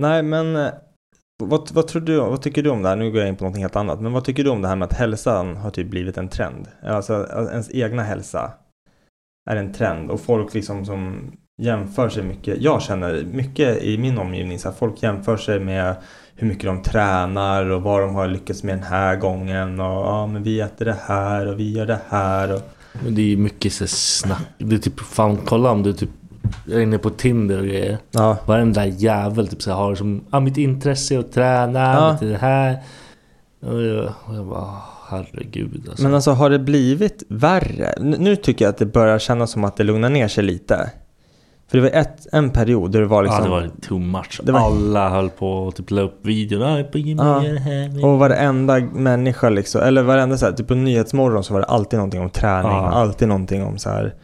nej, 0.00 0.22
men 0.22 0.70
vad, 1.38 1.70
vad, 1.72 1.88
tror 1.88 2.02
du, 2.02 2.16
vad 2.16 2.42
tycker 2.42 2.62
du 2.62 2.70
om 2.70 2.82
det 2.82 2.88
här? 2.88 2.96
Nu 2.96 3.10
går 3.10 3.20
jag 3.20 3.28
in 3.28 3.36
på 3.36 3.44
något 3.44 3.58
helt 3.58 3.76
annat. 3.76 4.00
Men 4.00 4.12
vad 4.12 4.24
tycker 4.24 4.44
du 4.44 4.50
om 4.50 4.62
det 4.62 4.68
här 4.68 4.76
med 4.76 4.86
att 4.86 4.92
hälsan 4.92 5.56
har 5.56 5.70
typ 5.70 5.86
blivit 5.86 6.18
en 6.18 6.28
trend? 6.28 6.68
Alltså 6.82 7.14
att 7.14 7.50
ens 7.50 7.70
egna 7.70 8.02
hälsa 8.02 8.52
är 9.50 9.56
en 9.56 9.72
trend 9.72 10.10
och 10.10 10.20
folk 10.20 10.54
liksom 10.54 10.84
som 10.84 11.32
jämför 11.62 12.08
sig 12.08 12.22
mycket. 12.22 12.60
Jag 12.60 12.82
känner 12.82 13.24
mycket 13.24 13.82
i 13.82 13.98
min 13.98 14.18
omgivning 14.18 14.58
så 14.58 14.68
att 14.68 14.78
folk 14.78 15.02
jämför 15.02 15.36
sig 15.36 15.60
med 15.60 15.96
hur 16.34 16.48
mycket 16.48 16.64
de 16.64 16.82
tränar 16.82 17.70
och 17.70 17.82
vad 17.82 18.02
de 18.02 18.14
har 18.14 18.28
lyckats 18.28 18.62
med 18.62 18.74
den 18.74 18.84
här 18.84 19.16
gången 19.16 19.80
och 19.80 20.06
ja 20.06 20.26
men 20.26 20.42
vi 20.42 20.60
äter 20.60 20.84
det 20.84 20.96
här 21.06 21.46
och 21.46 21.60
vi 21.60 21.72
gör 21.72 21.86
det 21.86 22.00
här 22.08 22.54
och 22.54 22.60
Men 23.04 23.14
det 23.14 23.22
är 23.22 23.26
ju 23.26 23.36
mycket 23.36 23.72
så 23.72 23.86
snack. 23.86 24.48
Det 24.58 24.74
är 24.74 24.78
typ, 24.78 25.00
fan 25.00 25.36
kolla 25.36 25.70
om 25.70 25.82
du 25.82 25.92
typ 25.92 26.10
är 26.72 26.80
inne 26.80 26.98
på 26.98 27.10
Tinder 27.10 27.58
och 27.58 27.64
grejer. 27.66 27.98
ja. 28.10 28.36
Varenda 28.46 28.86
jävel 28.86 29.48
typ 29.48 29.62
så 29.62 29.72
har 29.72 29.94
som, 29.94 30.24
ah, 30.30 30.40
mitt 30.40 30.56
intresse 30.56 31.14
är 31.14 31.18
att 31.18 31.32
träna, 31.32 31.80
Ja. 31.80 32.16
du, 32.20 32.30
det 32.30 32.36
här. 32.38 32.78
Och 33.62 33.82
jag, 33.82 34.12
och 34.24 34.34
jag 34.36 34.46
bara, 34.46 34.70
herregud 35.10 35.86
alltså. 35.88 36.02
Men 36.04 36.14
alltså 36.14 36.30
har 36.30 36.50
det 36.50 36.58
blivit 36.58 37.22
värre? 37.28 37.94
Nu 38.00 38.36
tycker 38.36 38.64
jag 38.64 38.70
att 38.72 38.78
det 38.78 38.86
börjar 38.86 39.18
kännas 39.18 39.50
som 39.50 39.64
att 39.64 39.76
det 39.76 39.84
lugnar 39.84 40.10
ner 40.10 40.28
sig 40.28 40.44
lite. 40.44 40.90
För 41.70 41.78
det 41.78 41.82
var 41.82 41.90
ett, 42.00 42.26
en 42.32 42.50
period 42.50 42.92
där 42.92 43.00
det 43.00 43.06
var 43.06 43.22
liksom... 43.22 43.38
Ja 43.44 43.44
det 43.44 43.50
var 43.50 43.70
too 43.88 43.98
much. 43.98 44.40
Var- 44.44 44.60
Alla 44.60 45.08
höll 45.08 45.30
på 45.30 45.68
att 45.68 45.76
typ 45.76 45.90
la 45.90 46.00
upp 46.00 46.18
videon. 46.26 46.62
Ah, 46.62 46.76
jag 46.78 46.92
på 46.92 46.98
Ja. 46.98 47.44
jag. 47.44 48.04
Och 48.04 48.18
varenda 48.18 48.80
människa 48.80 49.48
liksom, 49.48 49.80
eller 49.80 50.02
varenda 50.02 50.36
så 50.36 50.46
här, 50.46 50.52
typ 50.52 50.68
på 50.68 50.74
Nyhetsmorgon 50.74 51.44
så 51.44 51.52
var 51.54 51.60
det 51.60 51.66
alltid 51.66 51.96
någonting 51.98 52.20
om 52.20 52.30
träning, 52.30 52.70
Ja. 52.72 52.90
alltid 52.90 53.28
någonting 53.28 53.64
om 53.64 53.78
så 53.78 53.90
här. 53.90 54.14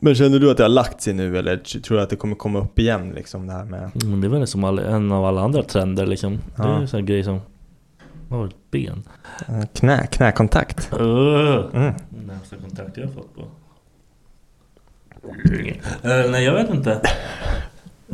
Men 0.00 0.14
känner 0.14 0.38
du 0.38 0.50
att 0.50 0.56
det 0.56 0.62
har 0.64 0.68
lagt 0.68 1.00
sig 1.00 1.14
nu 1.14 1.38
eller 1.38 1.56
tror 1.56 1.96
du 1.96 2.02
att 2.02 2.10
det 2.10 2.16
kommer 2.16 2.34
komma 2.36 2.58
upp 2.58 2.78
igen 2.78 3.12
liksom 3.14 3.46
det 3.46 3.52
här 3.52 3.64
med? 3.64 3.90
Men 4.04 4.20
det 4.20 4.26
är 4.26 4.28
väl 4.28 4.46
som 4.46 4.64
alla, 4.64 4.82
en 4.82 5.12
av 5.12 5.24
alla 5.24 5.40
andra 5.40 5.62
trender 5.62 6.06
liksom. 6.06 6.38
Det 6.56 6.62
är 6.62 6.66
Ja. 6.68 6.80
ju 6.80 6.86
sån 6.86 7.00
här 7.00 7.06
grej 7.06 7.24
som... 7.24 7.40
Vad 8.28 8.40
var 8.40 8.46
det? 8.46 8.54
Ben? 8.70 9.02
eh, 9.48 9.66
Knä, 9.74 10.06
knäkontakt. 10.06 10.92
Uh. 11.00 11.64
Mm. 11.74 11.94
Närmsta 12.26 12.56
kontakt 12.56 12.96
jag 12.96 13.06
har 13.06 13.12
fått 13.12 13.34
på. 13.34 13.40
Eh, 16.08 16.30
nej 16.30 16.44
jag 16.44 16.54
vet 16.54 16.70
inte. 16.74 17.00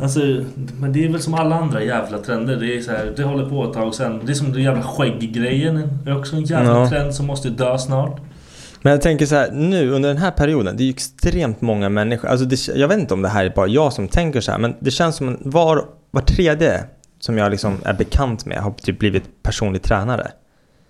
Alltså, 0.03 0.21
men 0.81 0.93
det 0.93 1.05
är 1.05 1.09
väl 1.09 1.21
som 1.21 1.35
alla 1.35 1.57
andra 1.57 1.83
jävla 1.83 2.19
trender. 2.19 2.57
Det 2.57 2.77
är 2.77 2.81
så 2.81 2.91
här, 2.91 3.13
det 3.17 3.23
håller 3.23 3.49
på 3.51 3.65
ett 3.65 3.73
tag 3.73 3.95
sen. 3.95 4.21
Det 4.27 4.33
är 4.33 4.35
som 4.35 4.53
den 4.53 4.63
jävla 4.63 4.83
skägggrejen. 4.83 5.99
Det 6.05 6.11
är 6.11 6.19
också 6.19 6.37
en 6.37 6.45
jävla 6.45 6.79
Ja. 6.81 6.89
trend 6.91 7.15
som 7.15 7.27
måste 7.27 7.51
dö 7.51 7.79
snart. 7.79 8.21
Men 8.85 8.91
jag 8.91 9.03
tänker 9.03 9.27
så 9.27 9.35
här, 9.35 9.51
nu 9.51 9.91
under 9.91 10.09
den 10.09 10.19
här 10.19 10.31
perioden, 10.31 10.77
det 10.77 10.83
är 10.83 10.85
ju 10.85 10.91
extremt 10.91 11.61
många 11.61 11.89
människor. 11.89 12.29
Alltså 12.29 12.47
det, 12.47 12.69
jag 12.69 12.89
vet 12.89 12.99
inte 12.99 13.15
om 13.15 13.23
det 13.23 13.29
här 13.29 13.45
är 13.45 13.51
bara 13.51 13.67
jag 13.67 13.93
som 13.93 14.09
tänker 14.09 14.41
så 14.41 14.51
här, 14.53 14.59
men 14.59 14.75
det 14.81 14.91
känns 14.91 15.17
som 15.17 15.29
en, 15.29 15.39
var, 15.45 15.85
var 16.11 16.21
tredje 16.21 16.85
som 17.21 17.39
jag 17.39 17.51
liksom 17.51 17.79
är 17.85 17.93
bekant 17.93 18.47
med 18.47 18.59
har 18.59 18.71
typ 18.71 18.99
blivit 18.99 19.43
personlig 19.43 19.83
tränare. 19.83 20.31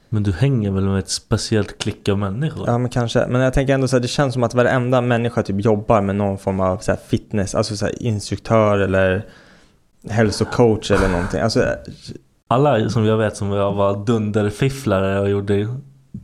Men 0.09 0.23
du 0.23 0.33
hänger 0.33 0.71
väl 0.71 0.85
med 0.85 0.99
ett 0.99 1.09
speciellt 1.09 1.79
klick 1.79 2.09
av 2.09 2.19
människor? 2.19 2.65
Ja 2.67 2.79
men 2.79 2.91
kanske, 2.91 3.27
men 3.27 3.41
jag 3.41 3.55
tänker 3.55 3.75
ändå 3.75 3.89
så 3.89 3.97
här, 3.97 4.01
det 4.01 4.09
känns 4.09 4.35
som 4.35 4.43
att 4.43 4.55
varenda 4.55 5.01
människa 5.01 5.43
typ 5.43 5.65
jobbar 5.65 6.01
med 6.01 6.17
någon 6.17 6.39
form 6.39 6.61
av 6.61 6.79
så 6.79 6.97
fitness, 7.09 7.55
alltså 7.55 7.77
så 7.77 7.89
instruktör 7.89 8.79
eller 8.79 9.27
hälsocoach 10.11 10.91
eller 10.91 11.09
någonting. 11.09 11.41
Alltså, 11.41 11.65
Alla 12.49 12.89
som 12.91 13.05
jag 13.05 13.17
vet 13.17 13.37
som 13.37 13.53
jag 13.53 13.73
var 13.73 14.07
dunderfifflare 14.07 15.21
och 15.21 15.31
gjorde 15.31 15.69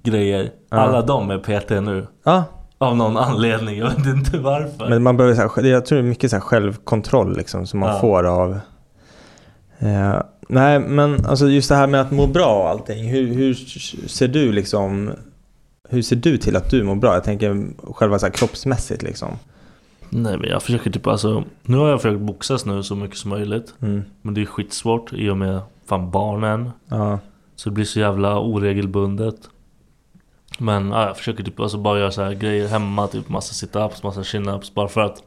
grejer. 0.02 0.50
Alla 0.68 1.02
de 1.02 1.30
är 1.30 1.38
PT 1.38 1.70
nu. 1.70 2.06
ja, 2.24 2.44
Av 2.78 2.96
någon 2.96 3.16
anledning. 3.16 3.78
Jag 3.78 3.90
vet 3.90 4.06
inte 4.06 4.38
varför. 4.38 4.88
men 4.88 5.02
man 5.02 5.16
behöver 5.16 5.34
så 5.36 5.60
här, 5.60 5.68
jag 5.68 5.86
tror 5.86 5.98
det 5.98 6.04
är 6.04 6.08
mycket 6.08 6.30
så 6.30 6.36
här 6.36 6.40
självkontroll 6.40 7.36
liksom 7.36 7.66
som 7.66 7.80
man 7.80 7.88
Ja. 7.94 8.00
får 8.00 8.24
av 8.26 8.60
eh, 9.78 10.20
Nej 10.48 10.78
men 10.80 11.26
alltså 11.26 11.48
just 11.48 11.68
det 11.68 11.74
här 11.74 11.86
med 11.86 12.00
att 12.00 12.10
må 12.10 12.26
bra 12.26 12.62
och 12.62 12.68
allting. 12.68 13.08
Hur, 13.08 13.34
hur 13.34 13.54
ser 14.08 14.28
du 14.28 14.52
liksom 14.52 15.10
Hur 15.88 16.02
ser 16.02 16.16
du 16.16 16.36
till 16.38 16.56
att 16.56 16.70
du 16.70 16.84
mår 16.84 16.94
bra? 16.94 17.14
Jag 17.14 17.24
tänker 17.24 17.66
själva 17.92 18.18
så 18.18 18.26
här 18.26 18.32
kroppsmässigt 18.32 19.02
liksom. 19.02 19.28
Nej 20.08 20.38
men 20.38 20.50
jag 20.50 20.62
försöker 20.62 20.90
typ 20.90 21.06
alltså. 21.06 21.44
Nu 21.62 21.76
har 21.76 21.88
jag 21.88 22.02
försökt 22.02 22.20
boxas 22.20 22.64
nu 22.66 22.82
så 22.82 22.94
mycket 22.96 23.16
som 23.16 23.30
möjligt. 23.30 23.74
Mm. 23.82 24.02
Men 24.22 24.34
det 24.34 24.40
är 24.42 24.46
skitsvårt 24.46 25.12
i 25.12 25.28
och 25.30 25.36
med 25.36 25.60
fan 25.86 26.10
barnen. 26.10 26.70
Ja. 26.88 27.18
Så 27.56 27.68
det 27.68 27.74
blir 27.74 27.84
så 27.84 28.00
jävla 28.00 28.38
oregelbundet. 28.40 29.34
Men 30.60 30.90
ja, 30.90 31.06
jag 31.06 31.16
försöker 31.16 31.44
typ 31.44 31.60
alltså 31.60 31.78
bara 31.78 31.98
göra 31.98 32.10
så 32.10 32.22
här 32.22 32.32
grejer 32.32 32.68
hemma. 32.68 33.06
Typ 33.06 33.28
massa 33.28 33.66
sit-ups, 33.66 34.00
massa 34.02 34.20
chin-ups. 34.22 34.74
Bara 34.74 34.88
för 34.88 35.00
att 35.00 35.22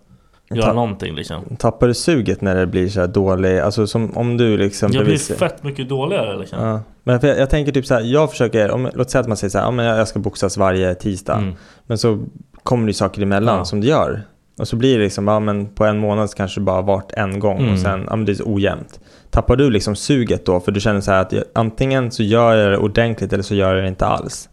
göra 0.49 0.65
Ta- 0.65 0.73
någonting 0.73 1.15
liksom. 1.15 1.55
Tappar 1.59 1.87
du 1.87 1.93
suget 1.93 2.41
när 2.41 2.55
det 2.55 2.67
blir 2.67 2.89
så 2.89 2.99
här 2.99 3.07
dålig, 3.07 3.59
alltså 3.59 3.87
som 3.87 4.17
om 4.17 4.37
du 4.37 4.57
liksom 4.57 4.91
Jag 4.91 5.05
blir 5.05 5.17
fett 5.35 5.63
mycket 5.63 5.89
dåligare 5.89 6.37
liksom. 6.39 6.59
Ja. 6.67 6.79
Men 7.03 7.19
jag, 7.21 7.37
jag 7.39 7.49
tänker 7.49 7.71
typ 7.71 7.85
så 7.85 7.93
här, 7.93 8.01
jag 8.01 8.31
försöker, 8.31 8.71
om, 8.71 8.89
låt 8.93 9.09
säga 9.09 9.19
att 9.21 9.27
man 9.27 9.37
säger 9.37 9.49
så 9.51 9.57
här, 9.57 9.65
ja, 9.65 9.71
men 9.71 9.85
jag 9.85 10.07
ska 10.07 10.19
boxas 10.19 10.57
varje 10.57 10.95
tisdag. 10.95 11.35
Mm. 11.37 11.53
Men 11.87 11.97
så 11.97 12.23
kommer 12.63 12.85
det 12.85 12.89
ju 12.89 12.93
saker 12.93 13.21
emellan 13.21 13.57
Ja. 13.57 13.65
som 13.65 13.81
det 13.81 13.87
gör. 13.87 14.21
Och 14.59 14.67
så 14.67 14.75
blir 14.75 14.97
det 14.97 15.03
liksom, 15.03 15.27
ja 15.27 15.39
men 15.39 15.65
på 15.67 15.85
en 15.85 15.97
månad 15.97 16.29
så 16.29 16.37
kanske 16.37 16.59
det 16.59 16.63
bara 16.63 16.81
varit 16.81 17.11
en 17.11 17.39
gång 17.39 17.57
Mm. 17.59 17.73
och 17.73 17.79
sen, 17.79 18.05
ja 18.09 18.15
men 18.15 18.25
det 18.25 18.31
är 18.31 18.35
så 18.35 18.43
ojämnt. 18.53 18.99
Tappar 19.29 19.55
du 19.55 19.69
liksom 19.69 19.95
suget 19.95 20.45
då? 20.45 20.59
För 20.59 20.71
du 20.71 20.79
känner 20.79 21.01
så 21.01 21.11
här 21.11 21.21
att 21.21 21.33
antingen 21.55 22.11
så 22.11 22.23
gör 22.23 22.55
jag 22.55 22.71
det 22.71 22.77
ordentligt 22.77 23.33
eller 23.33 23.43
så 23.43 23.55
gör 23.55 23.75
jag 23.75 23.83
det 23.83 23.87
inte 23.87 24.05
alls. 24.05 24.49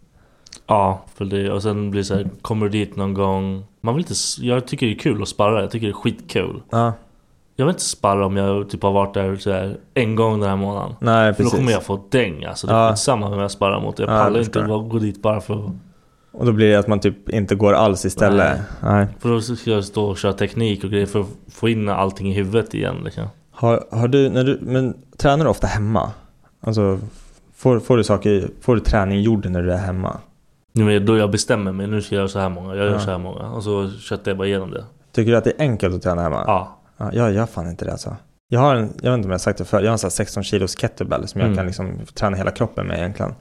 Ja, 0.70 1.00
för 1.14 1.24
det, 1.24 1.50
och 1.50 1.62
sen 1.62 1.90
blir 1.90 2.00
det 2.00 2.04
så 2.04 2.14
här, 2.14 2.26
kommer 2.42 2.66
du 2.68 2.72
dit 2.72 2.96
någon 2.96 3.14
gång? 3.14 3.64
Man 3.80 3.94
vill 3.94 4.02
inte, 4.04 4.14
jag 4.46 4.66
tycker 4.66 4.86
det 4.86 4.92
är 4.92 4.98
kul 4.98 5.22
att 5.22 5.28
sparra, 5.28 5.60
jag 5.60 5.70
tycker 5.70 5.86
det 5.86 5.90
är 5.90 5.94
skitkul. 5.94 6.62
Ja, 6.70 6.92
Jag 7.56 7.64
vill 7.66 7.72
inte 7.72 7.82
sparra 7.84 8.26
om 8.26 8.36
jag 8.36 8.70
typ 8.70 8.82
har 8.82 8.92
varit 8.92 9.14
där 9.14 9.36
så 9.36 9.52
här, 9.52 9.76
en 9.94 10.16
gång 10.16 10.40
den 10.40 10.48
här 10.48 10.56
månaden. 10.56 10.94
nej 11.00 11.34
För 11.34 11.44
då 11.44 11.50
kommer 11.50 11.72
jag 11.72 11.82
få 11.82 12.00
däng 12.10 12.44
alltså. 12.44 12.66
Det 12.66 12.72
är 12.72 12.84
Ja. 12.84 12.90
skitsamma 12.90 13.30
vem 13.30 13.38
jag 13.38 13.50
sparrar 13.50 13.80
mot. 13.80 13.98
Jag 13.98 14.08
Ja, 14.08 14.12
jag 14.12 14.22
pallar 14.24 14.38
inte 14.40 14.52
förstår. 14.60 14.68
bara 14.78 14.88
gå 14.88 14.98
dit 14.98 15.22
bara 15.22 15.40
för 15.40 15.54
att... 15.54 15.70
Och 16.32 16.46
då 16.46 16.52
blir 16.52 16.70
det 16.70 16.76
att 16.78 16.88
man 16.88 17.00
typ 17.00 17.28
inte 17.28 17.54
går 17.54 17.72
alls 17.72 18.04
istället. 18.04 18.58
Nej. 18.82 19.06
För 19.18 19.28
då 19.28 19.40
ska 19.40 19.70
jag 19.70 19.84
stå 19.84 20.04
och 20.04 20.18
köra 20.18 20.32
teknik 20.32 20.84
och 20.84 20.90
grejer 20.90 21.06
för 21.06 21.20
att 21.20 21.26
få 21.52 21.68
in 21.68 21.88
allting 21.88 22.30
i 22.30 22.34
huvudet 22.34 22.74
igen 22.74 22.96
liksom. 23.04 23.24
Har, 23.50 23.84
har 23.90 24.08
du, 24.08 24.28
när 24.30 24.44
du, 24.44 24.58
men 24.62 24.96
tränar 25.16 25.44
du 25.44 25.50
ofta 25.50 25.66
hemma? 25.66 26.10
Alltså, 26.60 26.98
får, 27.56 27.80
får 27.80 27.96
du 27.96 28.04
saker, 28.04 28.48
får 28.60 28.74
du 28.74 28.80
träning 28.80 29.20
gjord 29.22 29.46
när 29.50 29.62
du 29.62 29.72
är 29.72 29.76
hemma? 29.78 30.16
Nu 30.72 30.84
men 30.84 31.06
då 31.06 31.16
jag 31.18 31.30
bestämmer 31.30 31.72
mig, 31.72 31.86
nu 31.86 32.02
ska 32.02 32.14
jag 32.14 32.20
göra 32.20 32.28
så 32.28 32.38
här 32.38 32.48
många, 32.48 32.68
jag 32.74 32.86
gör 32.86 32.92
Ja. 32.92 33.00
så 33.00 33.10
här 33.10 33.18
många. 33.18 33.50
Och 33.50 33.64
så 33.64 33.90
köttar 33.90 34.30
jag 34.30 34.38
bara 34.38 34.48
igenom 34.48 34.70
det. 34.70 34.84
Tycker 35.12 35.30
du 35.32 35.36
att 35.38 35.44
det 35.44 35.50
är 35.50 35.60
enkelt 35.60 35.94
att 35.94 36.02
träna 36.02 36.22
hemma? 36.22 36.44
Ja. 36.46 36.76
Ja, 36.96 37.10
jag 37.12 37.32
gör 37.32 37.46
fan 37.46 37.68
inte 37.70 37.84
det 37.84 37.92
alltså. 37.92 38.16
Jag 38.48 38.60
har 38.60 38.74
en, 38.74 38.92
jag 39.02 39.10
vet 39.10 39.18
inte 39.18 39.26
om 39.26 39.30
jag 39.30 39.34
har 39.34 39.38
sagt 39.38 39.58
det 39.58 39.64
förr, 39.64 39.80
jag 39.80 39.86
har 39.86 39.92
en 39.92 39.98
sån 39.98 40.08
här 40.08 40.12
16 40.12 40.42
kilos 40.42 40.76
kettlebell 40.76 41.28
som 41.28 41.40
jag 41.40 41.46
Mm. 41.46 41.56
kan 41.56 41.66
liksom 41.66 41.98
träna 42.14 42.36
hela 42.36 42.50
kroppen 42.50 42.86
med 42.86 42.98
egentligen. 42.98 43.34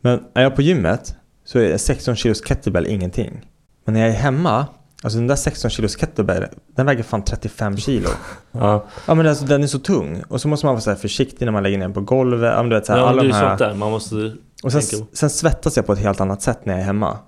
Men 0.00 0.20
är 0.34 0.42
jag 0.42 0.56
på 0.56 0.62
gymmet 0.62 1.14
så 1.44 1.58
är 1.58 1.76
16 1.76 2.16
kilos 2.16 2.42
kettlebell 2.48 2.86
ingenting. 2.86 3.40
Men 3.84 3.94
när 3.94 4.00
jag 4.00 4.08
är 4.10 4.14
hemma, 4.14 4.66
alltså 5.02 5.18
den 5.18 5.26
där 5.26 5.36
16 5.36 5.70
kilos 5.70 5.96
kettlebell, 5.96 6.44
den 6.76 6.86
väger 6.86 7.02
fan 7.02 7.24
35 7.24 7.76
kilo. 7.76 8.08
Ja, 8.52 8.84
Ja 9.06 9.14
men 9.14 9.26
alltså 9.26 9.44
den 9.44 9.62
är 9.62 9.66
så 9.66 9.78
tung. 9.78 10.22
Och 10.28 10.40
så 10.40 10.48
måste 10.48 10.66
man 10.66 10.74
vara 10.74 10.80
så 10.82 10.94
försiktig 10.94 11.44
när 11.44 11.52
man 11.52 11.62
lägger 11.62 11.78
ner 11.78 11.84
den 11.84 11.92
på 11.94 12.00
golvet. 12.00 12.52
Ja, 12.52 12.62
men 12.62 12.68
du 12.70 12.76
vet, 12.76 12.86
så 12.86 12.92
här, 12.92 13.00
ja 13.00 13.06
alla 13.08 13.22
det 13.22 13.28
är 13.28 13.32
de 13.32 13.34
här... 13.34 13.48
sånt 13.48 13.58
där. 13.58 13.74
Man 13.74 13.90
måste... 13.90 14.32
Och 14.64 14.72
sen, 14.72 15.06
sen 15.12 15.30
svettas 15.30 15.76
jag 15.76 15.86
på 15.86 15.92
ett 15.92 15.98
helt 15.98 16.20
annat 16.20 16.42
sätt 16.42 16.58
när 16.66 16.72
jag 16.72 16.80
är 16.82 16.86
hemma. 16.86 17.18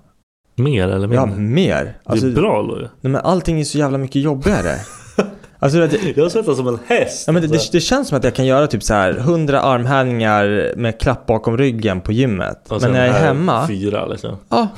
Mer 0.55 0.89
eller 0.89 1.15
Ja, 1.15 1.27
mindre? 1.27 1.43
mer. 1.43 1.99
Alltså, 2.05 2.27
det 2.27 2.33
är 2.33 2.35
bra 2.41 2.63
då 2.63 2.77
ju. 2.77 2.83
nej, 2.83 2.91
men 3.01 3.17
allting 3.17 3.61
är 3.61 3.65
så 3.65 3.79
jävla 3.79 3.99
mycket 3.99 4.23
jobbigare. 4.23 4.75
alltså, 5.59 5.79
du 5.79 5.87
vet, 5.87 6.17
Jag 6.17 6.33
svettas 6.33 6.57
som 6.57 6.69
en 6.69 6.79
häst. 6.87 7.25
Ja, 7.27 7.33
men 7.33 7.43
det, 7.43 7.49
alltså. 7.49 7.73
det, 7.73 7.77
det 7.79 7.81
känns 7.81 8.09
som 8.09 8.19
att 8.19 8.25
jag 8.25 8.35
kan 8.35 8.47
göra 8.47 8.67
typ 8.67 8.83
så 8.83 8.95
här 8.95 9.11
100 9.19 9.61
armhävningar 9.61 10.73
med 10.77 11.01
klapp 11.01 11.27
bakom 11.27 11.59
ryggen 11.59 12.01
på 12.01 12.13
gymmet. 12.13 12.67
Men 12.81 12.93
när 12.93 13.07
jag 13.07 13.17
är 13.17 13.21
hemma, 13.27 13.67
Fyra 13.69 14.07
liksom. 14.07 14.37
ja. 14.49 14.69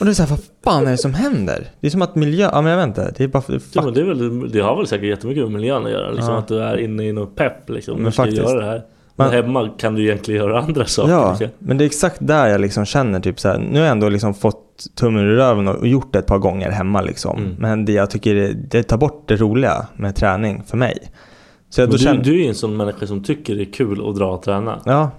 Och 0.00 0.06
det 0.06 0.12
är 0.12 0.14
så 0.14 0.22
här, 0.22 0.30
vad 0.30 0.40
fan 0.64 0.86
är 0.86 0.90
det 0.90 0.98
som 0.98 1.14
händer? 1.14 1.70
Det 1.80 1.86
är 1.86 1.90
som 1.90 2.02
att 2.02 2.14
miljö, 2.14 2.50
ja 2.52 2.60
men 2.62 2.70
jag 2.72 2.78
vet 2.78 2.86
inte. 2.86 3.14
Det 3.16 3.24
är 3.24 3.28
bara, 3.28 3.42
Ja, 3.48 3.58
fuck. 3.58 3.84
men 3.84 3.94
det, 3.94 4.00
är 4.00 4.04
väl, 4.04 4.50
det 4.52 4.60
har 4.60 4.76
väl 4.76 4.86
säkert 4.86 5.08
jättemycket 5.08 5.42
med 5.42 5.52
miljön 5.52 5.84
att 5.86 5.90
göra. 5.92 6.10
Liksom 6.10 6.32
Ja. 6.32 6.38
att 6.38 6.48
du 6.48 6.58
är 6.62 6.76
inne 6.80 7.04
i 7.04 7.12
något 7.12 7.36
pepp 7.36 7.70
liksom. 7.70 7.94
Men 7.96 8.04
du 8.04 8.12
ska 8.12 8.22
faktiskt. 8.22 8.42
göra 8.42 8.60
det 8.60 8.66
här. 8.66 8.82
Men 9.16 9.30
hemma 9.30 9.68
kan 9.78 9.94
du 9.94 10.02
egentligen 10.02 10.40
göra 10.40 10.60
andra 10.60 10.84
saker. 10.86 11.12
Ja, 11.12 11.38
men 11.58 11.78
det 11.78 11.84
är 11.84 11.86
exakt 11.86 12.16
där 12.20 12.46
jag 12.46 12.60
liksom 12.60 12.84
känner 12.84 13.20
typ 13.20 13.40
så 13.40 13.48
här. 13.48 13.58
Nu 13.58 13.78
har 13.78 13.86
jag 13.86 13.92
ändå 13.92 14.08
liksom 14.08 14.34
fått 14.34 14.86
tummen 14.94 15.22
ur 15.22 15.36
röven 15.36 15.68
och 15.68 15.88
gjort 15.88 16.12
det 16.12 16.18
ett 16.18 16.26
par 16.26 16.38
gånger 16.38 16.70
hemma 16.70 17.00
liksom. 17.02 17.38
Mm. 17.38 17.54
Men 17.58 17.84
det 17.84 17.92
jag 17.92 18.10
tycker, 18.10 18.34
det, 18.34 18.52
det 18.52 18.82
tar 18.82 18.96
bort 18.96 19.28
det 19.28 19.36
roliga 19.36 19.86
med 19.96 20.16
träning 20.16 20.62
för 20.66 20.76
mig. 20.76 21.10
Så 21.70 21.80
jag 21.80 21.90
du, 21.90 21.98
känner, 21.98 22.24
du 22.24 22.30
är 22.34 22.42
ju 22.42 22.48
en 22.48 22.54
sån 22.54 22.76
människa 22.76 23.06
som 23.06 23.24
tycker 23.24 23.56
det 23.56 23.62
är 23.62 23.72
kul 23.72 24.08
att 24.08 24.16
dra 24.16 24.32
och 24.32 24.42
träna. 24.42 24.80
Ja, 24.84 25.10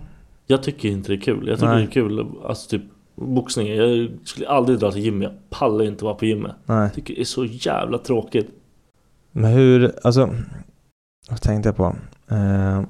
Jag 0.47 0.63
tycker 0.63 0.89
inte 0.89 1.11
det 1.11 1.15
är 1.15 1.21
kul. 1.21 1.47
Jag 1.47 1.59
tycker 1.59 1.71
Nej. 1.73 1.77
det 1.77 1.89
är 1.89 1.91
kul, 1.91 2.25
alltså 2.47 2.69
typ 2.69 2.83
boxning. 3.15 3.67
Jag 3.75 4.09
skulle 4.23 4.47
aldrig 4.47 4.79
dra 4.79 4.91
till 4.91 5.01
gymmet. 5.01 5.29
Jag 5.31 5.59
pallar 5.59 5.85
inte 5.85 6.05
vara 6.05 6.15
på 6.15 6.25
gymmet. 6.25 6.51
nej. 6.65 6.77
Jag 6.81 6.93
tycker 6.93 7.13
det 7.15 7.21
är 7.21 7.25
så 7.25 7.45
jävla 7.45 7.97
tråkigt. 7.97 8.49
Men 9.31 9.51
hur, 9.51 9.91
alltså, 10.03 10.29
vad 11.29 11.41
tänkte 11.41 11.69
jag 11.69 11.75
på? 11.75 11.95
Eh, 12.31 12.81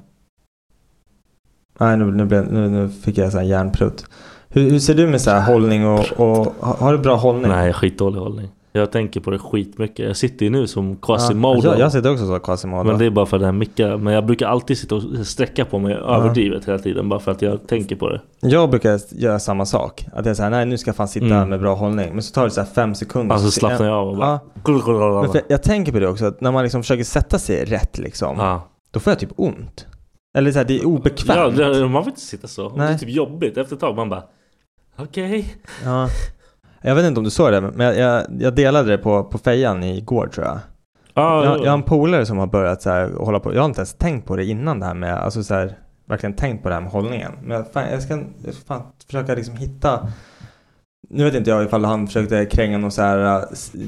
nej, 1.80 1.96
nu, 1.96 2.04
nu, 2.04 2.24
blev, 2.24 2.52
nu, 2.52 2.68
nu 2.68 2.88
fick 2.88 3.18
jag 3.18 3.32
så 3.32 3.38
här 3.38 3.44
hjärnprutt. 3.44 4.04
Hur, 4.48 4.70
hur 4.70 4.78
ser 4.78 4.94
du 4.94 5.06
med 5.06 5.20
så 5.20 5.30
här 5.30 5.52
hållning 5.52 5.86
och, 5.86 6.04
och 6.16 6.54
har 6.78 6.92
du 6.92 6.98
bra 6.98 7.14
hållning? 7.16 7.50
Nej, 7.50 7.72
skitdålig 7.72 8.18
hållning. 8.20 8.48
Jag 8.76 8.90
tänker 8.92 9.20
på 9.20 9.30
det 9.30 9.38
skitmycket. 9.38 10.06
Jag 10.06 10.16
sitter 10.16 10.44
ju 10.46 10.50
nu 10.50 10.66
som 10.66 10.90
Ja, 10.90 10.96
Quasimodo. 11.06 11.66
jag, 11.68 11.78
jag 11.78 11.92
sitter 11.92 12.12
också 12.12 12.26
så 12.26 12.38
Quasimodo. 12.38 12.84
Men 12.90 12.98
det 12.98 13.04
är 13.06 13.10
bara 13.10 13.26
för 13.26 13.38
den 13.38 13.44
här 13.44 13.52
micka. 13.52 13.96
Men 13.96 14.14
jag 14.14 14.26
brukar 14.26 14.46
alltid 14.46 14.78
sitta 14.78 14.94
och 14.94 15.02
sträcka 15.24 15.64
på 15.64 15.78
mig 15.78 15.94
överdrivet 15.94 16.68
hela 16.68 16.78
tiden. 16.78 17.08
Bara 17.08 17.20
för 17.20 17.30
att 17.32 17.42
jag 17.42 17.66
tänker 17.68 17.96
på 17.96 18.08
det. 18.08 18.20
Jag 18.40 18.70
brukar 18.70 19.00
göra 19.10 19.38
samma 19.38 19.66
sak. 19.66 20.06
Att 20.12 20.26
jag 20.26 20.36
säger 20.36 20.50
nej 20.50 20.66
nu 20.66 20.78
ska 20.78 20.88
jag 20.88 20.96
fan 20.96 21.08
sitta 21.08 21.26
Mm. 21.26 21.48
med 21.48 21.60
bra 21.60 21.74
hållning. 21.74 22.12
Men 22.12 22.22
så 22.22 22.32
tar 22.34 22.44
det 22.44 22.50
så 22.50 22.60
här 22.60 22.68
fem 22.68 22.94
sekunder. 22.94 23.34
Alltså 23.34 23.50
så 23.50 23.60
slappnar 23.60 23.86
jag 23.86 23.96
av 23.96 24.08
och 24.08 24.16
bara... 24.16 24.26
Ja, 25.34 25.40
jag 25.48 25.62
tänker 25.62 25.92
på 25.92 25.98
det 25.98 26.08
också, 26.08 26.24
att 26.26 26.40
när 26.40 26.52
man 26.52 26.62
liksom 26.62 26.82
försöker 26.82 27.04
sätta 27.04 27.38
sig 27.38 27.64
rätt 27.64 27.98
liksom. 27.98 28.36
Ja. 28.38 28.68
Då 28.90 29.00
får 29.00 29.10
jag 29.10 29.18
typ 29.20 29.32
ont. 29.36 29.86
Eller 30.34 30.52
så 30.52 30.58
här, 30.58 30.64
det 30.66 30.74
är 30.74 30.78
Ja, 30.82 30.86
obekvämt. 30.86 31.56
det, 31.56 31.88
man 31.88 32.02
vill 32.02 32.10
inte 32.10 32.20
sitta 32.20 32.48
så. 32.48 32.68
Det 32.68 32.74
är 32.74 32.78
Nej. 32.88 32.98
typ 32.98 33.08
jobbigt. 33.08 33.56
Efter 33.56 33.74
ett 33.74 33.80
tag 33.80 33.96
man 33.96 34.08
bara... 34.08 34.22
Okej. 34.96 35.54
Ja. 35.84 36.08
Jag 36.82 36.94
vet 36.94 37.04
inte 37.04 37.18
om 37.20 37.24
du 37.24 37.30
såg 37.30 37.52
det, 37.52 37.60
men 37.60 37.86
jag, 37.86 37.98
jag, 37.98 38.26
jag 38.40 38.54
delade 38.54 38.90
det 38.90 38.98
på, 38.98 39.24
på 39.24 39.38
fejan 39.38 39.82
igår 39.82 40.26
tror 40.26 40.46
jag. 40.46 40.58
Ja, 41.14 41.44
Jag, 41.44 41.58
jag 41.64 41.70
har 41.70 41.78
en 41.78 41.82
polare 41.82 42.26
som 42.26 42.38
har 42.38 42.46
börjat 42.46 42.82
så 42.82 42.90
här 42.90 43.10
hålla 43.18 43.40
på. 43.40 43.54
Jag 43.54 43.60
har 43.60 43.66
inte 43.68 43.80
ens 43.80 43.94
tänkt 43.94 44.26
på 44.26 44.36
det 44.36 44.44
innan 44.44 44.80
det 44.80 44.86
här 44.86 44.94
med, 44.94 45.14
alltså 45.14 45.42
så 45.42 45.54
här, 45.54 45.78
verkligen 46.08 46.36
tänkt 46.36 46.62
på 46.62 46.68
det 46.68 46.74
här 46.74 46.82
med 46.82 46.90
hållningen. 46.90 47.32
Men 47.42 47.64
fan, 47.64 47.90
jag 47.90 48.02
ska 48.02 48.14
jag 48.44 48.54
ska 48.54 48.64
fan 48.66 48.82
försöka 49.06 49.34
liksom 49.34 49.56
hitta 49.56 50.08
nu 51.08 51.24
vet 51.24 51.34
inte 51.34 51.50
jag 51.50 51.64
ifall 51.64 51.84
han 51.84 52.06
försökte 52.06 52.44
kränga 52.46 52.78
någon 52.78 52.90
så 52.90 53.02
här, 53.02 53.36
äh, 53.36 53.42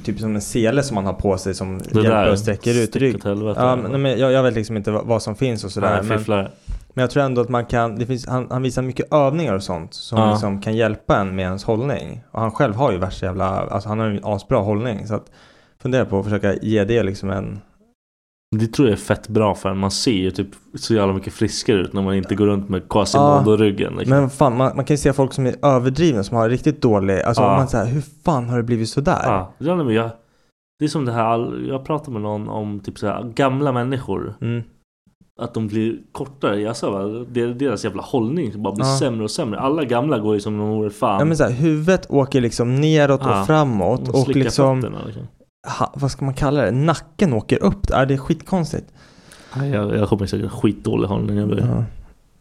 typ 0.04 0.20
som 0.20 0.34
en 0.34 0.40
sele 0.40 0.82
som 0.82 0.94
man 0.94 1.06
har 1.06 1.12
på 1.12 1.38
sig 1.38 1.54
som 1.54 1.78
det 1.78 1.84
hjälper 2.02 2.30
och 2.32 2.38
sträcker 2.38 2.82
ut 2.82 2.96
rygg. 2.96 3.16
Ja, 3.56 3.76
men, 3.76 4.02
men 4.02 4.18
jag, 4.18 4.32
jag 4.32 4.42
vet 4.42 4.54
liksom 4.54 4.76
inte 4.76 4.90
vad, 4.90 5.06
vad 5.06 5.22
som 5.22 5.36
finns 5.36 5.64
och 5.64 5.70
sådär. 5.70 6.02
Men, 6.02 6.48
men 6.94 7.02
jag 7.02 7.10
tror 7.10 7.22
ändå 7.22 7.40
att 7.40 7.48
man 7.48 7.64
kan, 7.66 7.98
det 7.98 8.06
finns, 8.06 8.26
han, 8.26 8.46
han 8.50 8.62
visar 8.62 8.82
mycket 8.82 9.12
övningar 9.14 9.54
och 9.54 9.62
sånt 9.62 9.94
som 9.94 10.18
Ja. 10.18 10.30
liksom 10.30 10.60
kan 10.60 10.76
hjälpa 10.76 11.16
en 11.16 11.36
med 11.36 11.42
ens 11.44 11.64
hållning. 11.64 12.24
Och 12.30 12.40
han 12.40 12.50
själv 12.50 12.74
har 12.74 12.92
ju 12.92 12.98
värsta 12.98 13.26
jävla, 13.26 13.46
alltså 13.48 13.88
han 13.88 13.98
har 13.98 14.06
ju 14.06 14.16
en 14.16 14.24
asbra 14.24 14.58
hållning. 14.58 15.06
Så 15.06 15.14
att 15.14 15.30
fundera 15.82 16.04
på 16.04 16.18
att 16.18 16.24
försöka 16.24 16.54
ge 16.54 16.84
det 16.84 17.02
liksom 17.02 17.30
en, 17.30 17.60
Det 18.56 18.66
tror 18.66 18.88
jag 18.88 18.92
är 18.92 19.00
fett 19.02 19.28
bra 19.28 19.54
för 19.54 19.68
en. 19.68 19.78
Man 19.78 19.90
ser 19.90 20.12
ju 20.12 20.30
typ 20.30 20.48
så 20.74 20.94
jävla 20.94 21.14
mycket 21.14 21.32
friskare 21.32 21.76
ut 21.80 21.92
när 21.92 22.02
man 22.02 22.14
inte 22.14 22.34
går 22.34 22.46
runt 22.46 22.68
med 22.68 22.82
Quasimodo-ryggen. 22.88 23.96
Liksom. 23.98 24.10
Men 24.20 24.30
fan, 24.30 24.56
man, 24.56 24.76
man 24.76 24.84
kan 24.84 24.94
ju 24.94 24.98
se 24.98 25.12
folk 25.12 25.32
som 25.32 25.46
är 25.46 25.54
överdrivna, 25.66 26.22
som 26.24 26.36
har 26.36 26.48
riktigt 26.48 26.82
dålig, 26.82 27.20
alltså 27.20 27.42
Ja. 27.42 27.56
man 27.56 27.68
säger 27.68 27.86
hur 27.86 28.02
fan 28.24 28.48
har 28.48 28.56
det 28.56 28.62
blivit 28.62 28.88
sådär? 28.88 29.20
Ja, 29.24 29.52
ja, 29.58 29.76
nej, 29.76 29.84
men 29.84 29.94
jag, 29.94 30.10
det 30.78 30.84
är 30.84 30.88
som 30.88 31.04
det 31.04 31.12
här, 31.12 31.66
jag 31.68 31.84
pratade 31.84 32.10
med 32.12 32.22
någon 32.22 32.48
om 32.48 32.80
typ 32.80 32.98
så 32.98 33.06
här, 33.06 33.22
gamla 33.24 33.72
människor. 33.72 34.34
Mm. 34.40 34.62
Att 35.40 35.54
de 35.54 35.66
blir 35.68 35.98
kortare. 36.12 36.60
Jag 36.60 36.76
sa 36.76 36.90
va, 36.90 37.24
deras 37.54 37.84
jävla 37.84 38.02
hållning 38.02 38.62
bara 38.62 38.74
blir 38.74 38.86
Ja. 38.86 38.98
sämre 38.98 39.24
och 39.24 39.30
sämre. 39.30 39.60
Alla 39.60 39.84
gamla 39.84 40.18
går 40.18 40.34
ju 40.34 40.40
som 40.40 40.58
de 40.58 40.68
vore 40.68 40.90
fan. 40.90 41.18
Ja 41.18 41.24
men 41.24 41.36
såhär, 41.36 41.50
huvudet 41.52 42.10
åker 42.10 42.40
liksom 42.40 42.80
neråt 42.80 43.20
och 43.26 43.46
framåt 43.46 44.08
och 44.08 44.18
slickar 44.18 44.40
liksom, 44.40 44.82
fötterna, 44.82 44.98
liksom. 45.06 45.22
Ha, 45.66 45.92
vad 45.96 46.10
ska 46.10 46.24
man 46.24 46.34
kalla 46.34 46.62
det? 46.62 46.70
Nacken 46.70 47.32
åker 47.32 47.62
upp. 47.62 47.86
Ja, 47.88 48.04
det 48.04 48.14
är 48.14 48.18
skitkonstigt. 48.18 48.92
Jag, 49.54 49.96
jag 49.96 50.08
kommer 50.08 50.26
säkert 50.26 50.50
skitdålig 50.50 51.08
hållning. 51.08 51.36
Jag. 51.36 51.58
Ja. 51.58 51.84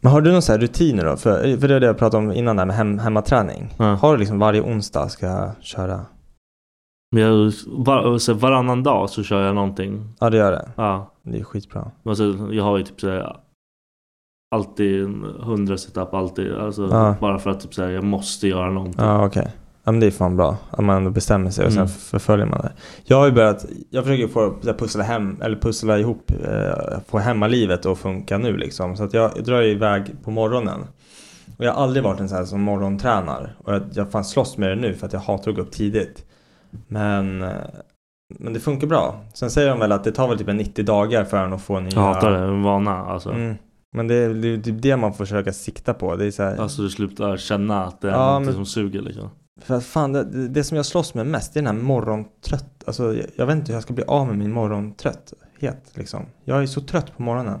Men 0.00 0.12
har 0.12 0.20
du 0.20 0.32
någon 0.32 0.42
så 0.42 0.52
här 0.52 0.58
rutiner 0.58 1.04
då? 1.04 1.16
För, 1.16 1.56
för 1.56 1.68
det 1.68 1.74
är 1.74 1.80
det 1.80 1.86
jag 1.86 1.98
pratade 1.98 2.26
om 2.26 2.32
innan 2.32 2.56
där 2.56 2.64
med 2.64 2.76
hem, 2.76 2.98
hemmaträning. 2.98 3.74
Ja. 3.78 3.84
Har 3.84 4.12
du 4.12 4.18
liksom 4.18 4.38
varje 4.38 4.60
onsdag 4.60 5.08
ska 5.08 5.26
jag 5.26 5.50
köra? 5.60 6.00
Men 7.12 7.22
jag, 7.22 7.52
var, 7.66 8.18
så 8.18 8.34
varannan 8.34 8.82
dag 8.82 9.10
så 9.10 9.22
kör 9.22 9.46
jag 9.46 9.54
någonting. 9.54 10.14
Ja 10.20 10.30
det 10.30 10.36
gör 10.36 10.52
det. 10.52 10.68
Ja. 10.76 11.12
Det 11.22 11.38
är 11.38 11.44
skitbra. 11.44 11.90
Alltså, 12.04 12.24
jag 12.50 12.64
har 12.64 12.78
ju 12.78 12.84
typ 12.84 13.00
såhär 13.00 13.36
Alltid 14.54 15.04
en 15.04 15.24
100 15.24 15.76
setup 15.76 16.14
alltid. 16.14 16.54
Alltså, 16.54 16.88
Ja. 16.90 17.14
Bara 17.20 17.38
för 17.38 17.50
att 17.50 17.60
typ 17.60 17.74
såhär, 17.74 17.90
jag 17.90 18.04
måste 18.04 18.48
göra 18.48 18.70
någonting. 18.70 19.04
Ja 19.04 19.26
okej. 19.26 19.54
Ja 19.88 19.92
men 19.92 20.00
det 20.00 20.06
är 20.06 20.10
fan 20.10 20.36
bra. 20.36 20.56
Att 20.70 20.84
man 20.84 20.96
ändå 20.96 21.10
bestämmer 21.10 21.50
sig 21.50 21.66
och 21.66 21.72
sen 21.72 21.82
Mm. 21.82 21.88
förföljer 21.92 22.46
man 22.46 22.60
det. 22.60 22.72
Jag 23.04 23.16
har 23.16 23.26
ju 23.26 23.32
börjat, 23.32 23.66
jag 23.90 24.04
försöker 24.04 24.28
få 24.28 24.54
pussla 24.78 25.02
hem, 25.04 25.36
eller 25.42 25.56
pussla 25.56 25.98
ihop, 25.98 26.30
eh, 26.44 26.98
få 27.08 27.18
hemmalivet 27.18 27.86
att 27.86 27.98
funka 27.98 28.38
nu 28.38 28.56
liksom. 28.56 28.96
Så 28.96 29.04
att 29.04 29.14
jag, 29.14 29.44
drar 29.44 29.62
iväg 29.62 30.04
på 30.24 30.30
morgonen. 30.30 30.80
Och 31.58 31.64
jag 31.64 31.72
har 31.72 31.82
aldrig 31.82 32.04
varit 32.04 32.20
en 32.20 32.28
sån 32.28 32.38
här 32.38 32.44
som 32.44 32.60
morgontränar. 32.60 33.56
Och 33.64 33.74
jag, 33.74 33.82
jag 33.92 34.10
fan 34.10 34.24
slåss 34.24 34.58
med 34.58 34.68
det 34.68 34.76
nu 34.76 34.94
för 34.94 35.06
att 35.06 35.12
jag 35.12 35.20
hatar 35.20 35.50
att 35.50 35.56
gå 35.56 35.62
upp 35.62 35.70
tidigt. 35.72 36.24
Men, 36.88 37.42
eh, 37.42 37.50
men 38.38 38.52
det 38.52 38.60
funkar 38.60 38.86
bra. 38.86 39.20
Sen 39.34 39.50
säger 39.50 39.68
de 39.68 39.78
väl 39.78 39.92
att 39.92 40.04
det 40.04 40.12
tar 40.12 40.28
väl 40.28 40.38
typ 40.38 40.48
en 40.48 40.56
90 40.56 40.84
dagar 40.84 41.24
för 41.24 41.36
en 41.36 41.52
att 41.52 41.62
få 41.62 41.80
nya... 41.80 41.90
Jag 41.94 42.00
hatar 42.00 42.30
det, 42.30 42.38
en 42.38 42.62
vana 42.62 42.96
alltså. 42.96 43.30
Mm. 43.30 43.54
Men 43.96 44.08
det 44.08 44.14
är 44.14 44.28
det 44.34 44.62
typ 44.62 44.82
det 44.82 44.96
man 44.96 45.12
får 45.12 45.24
försöka 45.24 45.52
sikta 45.52 45.94
på. 45.94 46.16
Det 46.16 46.26
är 46.26 46.30
så 46.30 46.42
här, 46.42 46.56
Alltså 46.56 46.82
du 46.82 46.90
slutar 46.90 47.36
känna 47.36 47.84
att 47.84 48.00
det 48.00 48.08
är 48.08 48.12
Ja, 48.12 48.38
något 48.38 48.44
men- 48.46 48.54
som 48.54 48.66
suger 48.66 49.02
liksom. 49.02 49.28
För 49.60 49.74
att 49.74 49.84
fan, 49.84 50.12
det, 50.12 50.48
det 50.48 50.64
som 50.64 50.76
jag 50.76 50.86
slåss 50.86 51.14
med 51.14 51.26
mest 51.26 51.56
är 51.56 51.62
den 51.62 51.76
här 51.76 51.82
morgontrött. 51.82 52.84
Alltså 52.86 53.14
jag, 53.14 53.26
jag 53.36 53.46
vet 53.46 53.56
inte 53.56 53.66
hur 53.72 53.74
jag 53.76 53.82
ska 53.82 53.94
bli 53.94 54.04
av 54.04 54.26
med 54.26 54.38
min 54.38 54.52
morgontrötthet 54.52 55.90
liksom. 55.94 56.26
Jag 56.44 56.62
är 56.62 56.66
så 56.66 56.80
trött 56.80 57.16
på 57.16 57.22
morgonen. 57.22 57.60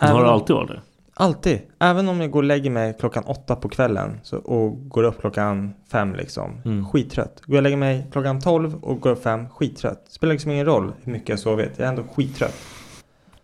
har 0.00 0.08
Även 0.08 0.20
du 0.22 0.28
om- 0.28 0.34
alltid 0.34 0.56
varit 0.56 0.68
det? 0.68 0.80
Alltid. 1.16 1.58
Även 1.78 2.08
om 2.08 2.20
jag 2.20 2.30
går 2.30 2.40
och 2.42 2.44
lägger 2.46 2.70
mig 2.70 2.96
klockan 3.00 3.24
åtta 3.26 3.56
på 3.56 3.68
kvällen 3.68 4.20
så, 4.22 4.36
och 4.38 4.88
går 4.88 5.02
upp 5.02 5.20
klockan 5.20 5.74
fem 5.90 6.14
liksom. 6.14 6.50
Mm. 6.64 6.86
Skittrött. 6.88 7.40
Går 7.46 7.54
jag 7.54 7.58
och 7.58 7.62
lägger 7.62 7.76
mig 7.76 8.06
klockan 8.12 8.40
tolv 8.40 8.74
och 8.84 9.00
går 9.00 9.10
upp 9.10 9.22
fem, 9.22 9.48
skittrött. 9.48 10.04
Spelar 10.08 10.32
liksom 10.32 10.50
ingen 10.50 10.66
roll 10.66 10.92
hur 11.02 11.12
mycket 11.12 11.28
jag 11.28 11.38
sovit. 11.38 11.70
Jag 11.76 11.84
är 11.84 11.88
ändå 11.88 12.02
skittrött. 12.14 12.54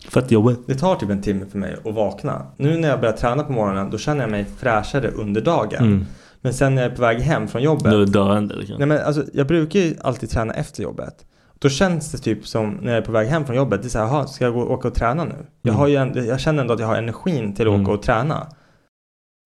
Fett 0.09 0.31
jobbigt. 0.31 0.61
Det 0.66 0.75
tar 0.75 0.94
typ 0.96 1.11
en 1.11 1.23
timme 1.23 1.46
för 1.46 1.59
mig 1.59 1.77
att 1.85 1.94
vakna. 1.94 2.46
Nu 2.57 2.77
när 2.79 2.88
jag 2.88 3.01
börjar 3.01 3.16
träna 3.16 3.42
på 3.42 3.53
morgonen 3.53 3.90
då 3.90 3.99
känner 3.99 4.20
jag 4.20 4.31
mig 4.31 4.44
fräschare 4.44 5.09
under 5.11 5.40
dagen. 5.40 5.85
Mm. 5.85 6.07
Men 6.40 6.55
sen 6.55 6.74
när 6.74 6.83
jag 6.83 6.92
är 6.92 6.96
på 6.96 7.03
väg 7.03 7.20
hem 7.20 7.48
från 7.48 7.62
jobbet. 7.62 7.92
Nu 7.92 8.03
är 8.03 8.07
döende 8.07 8.57
liksom. 8.57 8.76
Nej 8.79 8.87
men 8.87 8.98
alltså 9.05 9.24
jag 9.33 9.46
brukar 9.46 9.81
ju 9.81 9.94
alltid 10.00 10.31
träna 10.31 10.55
efter 10.55 10.83
jobbet. 10.83 11.24
Då 11.59 11.68
känns 11.68 12.12
det 12.12 12.18
typ 12.18 12.46
som 12.46 12.70
när 12.70 12.92
jag 12.92 12.98
är 13.03 13.07
på 13.07 13.12
väg 13.12 13.29
hem 13.29 13.44
från 13.44 13.57
jobbet. 13.57 13.83
Det 13.83 13.88
är 13.88 13.90
så 13.90 13.98
här, 13.98 14.07
"Jaha, 14.07 14.26
ska 14.26 14.44
jag 14.44 14.55
gå 14.55 14.61
och 14.61 14.70
åka 14.70 14.88
och 14.88 14.94
träna 14.94 15.24
nu? 15.24 15.35
Jag, 15.62 15.70
Mm. 15.70 15.79
har 15.81 15.87
ju 15.88 15.96
en, 15.96 16.26
jag 16.26 16.40
känner 16.40 16.61
ändå 16.62 16.74
att 16.74 16.81
jag 16.81 16.87
har 16.87 16.96
energin 16.96 17.55
till 17.55 17.68
att 17.68 17.74
Mm. 17.74 17.83
åka 17.87 17.92
och 17.92 18.03
träna. 18.03 18.46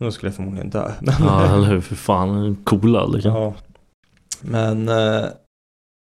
Då 0.04 0.10
skulle 0.10 0.28
jag 0.28 0.36
förmodligen 0.36 0.70
dö. 0.70 0.90
Ja 1.20 1.44
eller 1.54 1.66
hur, 1.66 1.80
för 1.80 1.94
fan. 1.94 2.56
Coola 2.64 3.06
liksom. 3.06 3.32
ja. 3.32 3.54
Men 4.40 4.88
eh, 4.88 5.24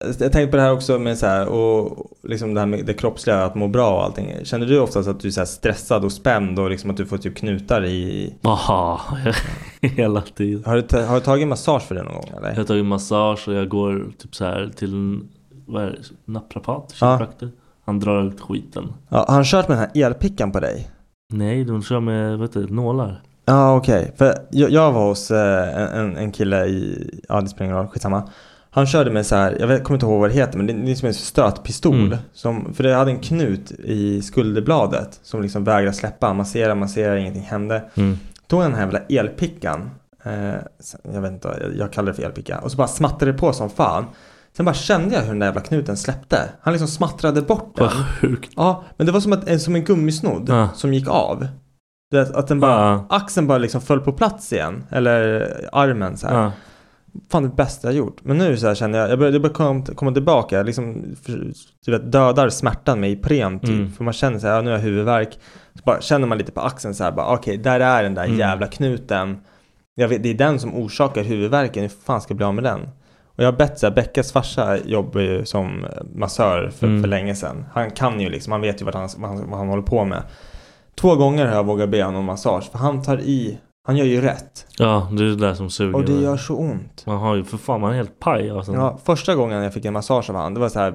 jag 0.05 0.17
tänkte 0.31 0.47
på 0.47 0.55
det 0.57 0.61
här 0.63 0.71
också 0.71 0.99
med 0.99 1.17
så 1.17 1.25
här 1.25 1.47
och 1.47 2.05
liksom 2.23 2.53
det 2.53 2.59
här 2.59 2.67
med 2.67 2.85
det 2.85 2.93
kroppsliga, 2.93 3.43
att 3.43 3.55
må 3.55 3.67
bra 3.67 3.95
och 3.95 4.03
allting. 4.03 4.31
Känner 4.43 4.65
du 4.65 4.79
oftast 4.79 5.09
att 5.09 5.19
du 5.19 5.27
är 5.27 5.31
så 5.31 5.45
stressad 5.45 6.05
och 6.05 6.11
spänd 6.11 6.59
och 6.59 6.69
liksom 6.69 6.89
att 6.89 6.97
du 6.97 7.05
får 7.05 7.17
typ 7.17 7.35
knutar 7.37 7.85
i... 7.85 8.33
Aha, 8.43 9.01
hela 9.81 10.21
tiden. 10.21 10.63
Har 10.65 10.75
du, 10.75 10.97
har 11.05 11.15
du 11.15 11.21
tagit 11.21 11.47
massage 11.47 11.81
för 11.83 11.95
det 11.95 12.03
någon 12.03 12.13
gång 12.13 12.31
eller? 12.37 12.49
Jag 12.49 12.55
har 12.55 12.63
tagit 12.63 12.85
massage 12.85 13.47
och 13.47 13.53
jag 13.53 13.69
går 13.69 14.05
typ 14.17 14.35
så 14.35 14.45
här 14.45 14.71
till 14.75 14.93
en 14.93 15.29
vad 15.65 15.83
är 15.83 15.87
det, 15.89 16.31
naprapat, 16.31 16.95
Ja. 17.01 17.27
Han 17.85 17.99
drar 17.99 18.27
ut 18.27 18.41
skiten. 18.41 18.93
Ja, 19.09 19.25
har 19.27 19.33
han 19.35 19.43
kört 19.43 19.67
med 19.67 19.77
den 19.77 19.89
här 19.95 20.05
elpickan 20.05 20.51
på 20.51 20.59
dig? 20.59 20.89
Nej, 21.33 21.63
de 21.63 21.83
kör 21.83 21.99
med 21.99 22.39
vet 22.39 22.53
du, 22.53 22.67
nålar. 22.67 23.21
Ja 23.45 23.75
okej, 23.75 24.13
för 24.17 24.33
jag, 24.51 24.69
jag 24.71 24.91
var 24.91 25.07
hos 25.07 25.31
eh, 25.31 25.77
en, 25.81 25.87
en- 25.87 26.17
en 26.17 26.31
kille 26.31 26.65
i, 26.65 27.09
ja 27.29 27.41
det 27.41 27.47
spelar 27.47 27.65
ingen 27.65 27.77
roll, 27.77 27.87
skitsamma 27.87 28.29
Han 28.75 28.85
körde 28.87 29.11
med 29.11 29.25
så 29.25 29.35
här, 29.35 29.57
jag 29.59 29.67
vet, 29.67 29.83
kommer 29.83 29.95
inte 29.95 30.05
ihåg 30.05 30.19
vad 30.19 30.29
det 30.29 30.33
heter 30.33 30.57
men 30.57 30.67
det, 30.67 30.73
det 30.73 30.91
är 30.91 30.95
som 30.95 31.07
en 31.07 31.13
stötpistol 31.13 31.93
Mm. 31.95 32.17
som, 32.33 32.73
För 32.73 32.83
det 32.83 32.93
hade 32.95 33.11
en 33.11 33.19
knut 33.19 33.71
i 33.71 34.21
skulderbladet 34.21 35.19
som 35.23 35.41
liksom 35.41 35.63
vägrade 35.63 35.93
släppa, 35.93 36.33
massera, 36.33 36.75
massera, 36.75 37.19
ingenting 37.19 37.43
hände 37.43 37.83
Mm. 37.95 38.17
Tog 38.47 38.61
den 38.61 38.73
här 38.73 38.81
jävla 38.81 38.99
elpickan 38.99 39.89
eh, 40.23 40.53
Jag 41.13 41.21
vet 41.21 41.31
inte, 41.31 41.47
jag, 41.61 41.77
jag 41.77 41.93
kallar 41.93 42.07
det 42.11 42.13
för 42.13 42.23
elpicka 42.23 42.59
Och 42.59 42.71
så 42.71 42.77
bara 42.77 42.87
smattrade 42.87 43.31
det 43.31 43.37
på 43.37 43.53
som 43.53 43.69
fan 43.69 44.05
Sen 44.57 44.65
bara 44.65 44.75
kände 44.75 45.15
jag 45.15 45.21
hur 45.21 45.27
den 45.29 45.39
där 45.39 45.47
jävla 45.47 45.61
knuten 45.61 45.97
släppte 45.97 46.37
Han 46.61 46.73
liksom 46.73 46.87
smattrade 46.87 47.41
bort 47.41 47.73
den 47.77 47.85
Vad 47.85 47.93
sjukt. 48.21 48.51
Ja, 48.55 48.83
men 48.97 49.05
det 49.05 49.11
var 49.13 49.19
som, 49.19 49.33
att, 49.33 49.49
eh, 49.49 49.57
som 49.57 49.75
en 49.75 49.83
gummisnodd 49.83 50.45
Ja. 50.49 50.69
som 50.75 50.93
gick 50.93 51.07
av. 51.07 51.47
Det, 52.11 52.35
att 52.35 52.47
den 52.47 52.59
bara, 52.59 52.71
Ja. 52.71 53.05
axeln 53.09 53.47
bara 53.47 53.57
liksom 53.57 53.81
föll 53.81 53.99
på 53.99 54.11
plats 54.13 54.53
igen. 54.53 54.83
Eller 54.89 55.49
armen 55.71 56.17
så 56.17 56.27
här. 56.27 56.43
Ja. 56.43 56.51
Fan 57.31 57.43
det 57.43 57.49
bästa 57.49 57.87
jag 57.87 57.95
gjort. 57.95 58.17
Men 58.23 58.37
nu 58.37 58.57
så 58.57 58.67
här 58.67 58.75
känner 58.75 58.99
jag, 58.99 59.09
jag 59.09 59.19
börjar, 59.19 59.33
jag 59.33 59.41
börjar 59.41 59.53
komma, 59.53 59.85
komma 59.95 60.11
tillbaka. 60.11 60.55
Jag 60.57 60.65
liksom, 60.65 61.15
du 61.85 61.91
vet, 61.91 62.11
dödar 62.11 62.49
smärtan 62.49 62.99
med 62.99 63.11
Ipren 63.11 63.59
typ. 63.59 63.69
Mm. 63.69 63.91
För 63.91 64.03
man 64.03 64.13
känner 64.13 64.39
så 64.39 64.47
här, 64.47 64.55
ja, 64.55 64.61
nu 64.61 64.69
har 64.69 64.77
jag 64.77 64.83
huvudvärk. 64.83 65.39
Så 65.75 65.81
bara 65.85 66.01
känner 66.01 66.27
man 66.27 66.37
lite 66.37 66.51
på 66.51 66.61
axeln 66.61 66.95
så 66.95 67.03
här, 67.03 67.11
bara 67.11 67.33
okej, 67.33 67.57
där 67.57 67.79
är 67.79 68.03
den 68.03 68.13
där 68.13 68.25
Mm. 68.25 68.39
jävla 68.39 68.67
knuten. 68.67 69.37
Jag 69.95 70.07
vet, 70.07 70.23
det 70.23 70.29
är 70.29 70.33
den 70.33 70.59
som 70.59 70.75
orsakar 70.75 71.23
huvudvärken, 71.23 71.81
hur 71.83 71.89
fan 72.05 72.21
ska 72.21 72.31
jag 72.31 72.37
bli 72.37 72.45
av 72.45 72.53
med 72.55 72.63
den? 72.63 72.81
Och 73.35 73.43
jag 73.43 73.45
har 73.51 73.57
bett 73.57 73.79
så 73.79 73.85
här, 73.87 73.93
Beckas 73.93 74.31
farsa 74.31 74.77
jobbar 74.77 75.21
ju 75.21 75.45
som 75.45 75.85
massör 76.15 76.69
för, 76.79 76.87
Mm. 76.87 77.01
för 77.01 77.07
länge 77.09 77.35
sedan. 77.35 77.65
Han 77.73 77.91
kan 77.91 78.19
ju 78.21 78.29
liksom, 78.29 78.51
han 78.51 78.61
vet 78.61 78.81
ju 78.81 78.85
vad 78.85 78.95
han, 78.95 79.09
vad 79.17 79.29
han, 79.29 79.49
vad 79.49 79.59
han 79.59 79.67
håller 79.67 79.83
på 79.83 80.05
med. 80.05 80.23
Två 80.95 81.15
gånger 81.15 81.45
har 81.45 81.55
jag 81.55 81.65
vågat 81.65 81.89
be 81.89 82.03
honom 82.03 82.19
om 82.19 82.25
massage, 82.25 82.71
för 82.71 82.77
han 82.77 83.01
tar 83.01 83.17
i, 83.19 83.57
han 83.85 83.97
gör 83.97 84.05
ju 84.05 84.21
rätt. 84.21 84.65
ja, 84.77 85.07
det 85.11 85.23
är 85.23 85.27
det 85.27 85.35
där 85.35 85.53
som 85.53 85.69
suger. 85.69 85.95
Och 85.95 86.05
det 86.05 86.21
gör 86.21 86.37
så 86.37 86.55
ont. 86.55 87.03
Man 87.05 87.17
har 87.17 87.35
ju 87.35 87.43
för 87.43 87.57
fan, 87.57 87.81
man 87.81 87.91
är 87.91 87.95
helt 87.95 88.19
paj 88.19 88.49
alltså. 88.49 88.73
Ja, 88.73 88.99
första 89.03 89.35
gången 89.35 89.63
jag 89.63 89.73
fick 89.73 89.85
en 89.85 89.93
massage 89.93 90.29
av 90.29 90.35
han, 90.35 90.53
det 90.53 90.59
var 90.59 90.69
så 90.69 90.79
här, 90.79 90.91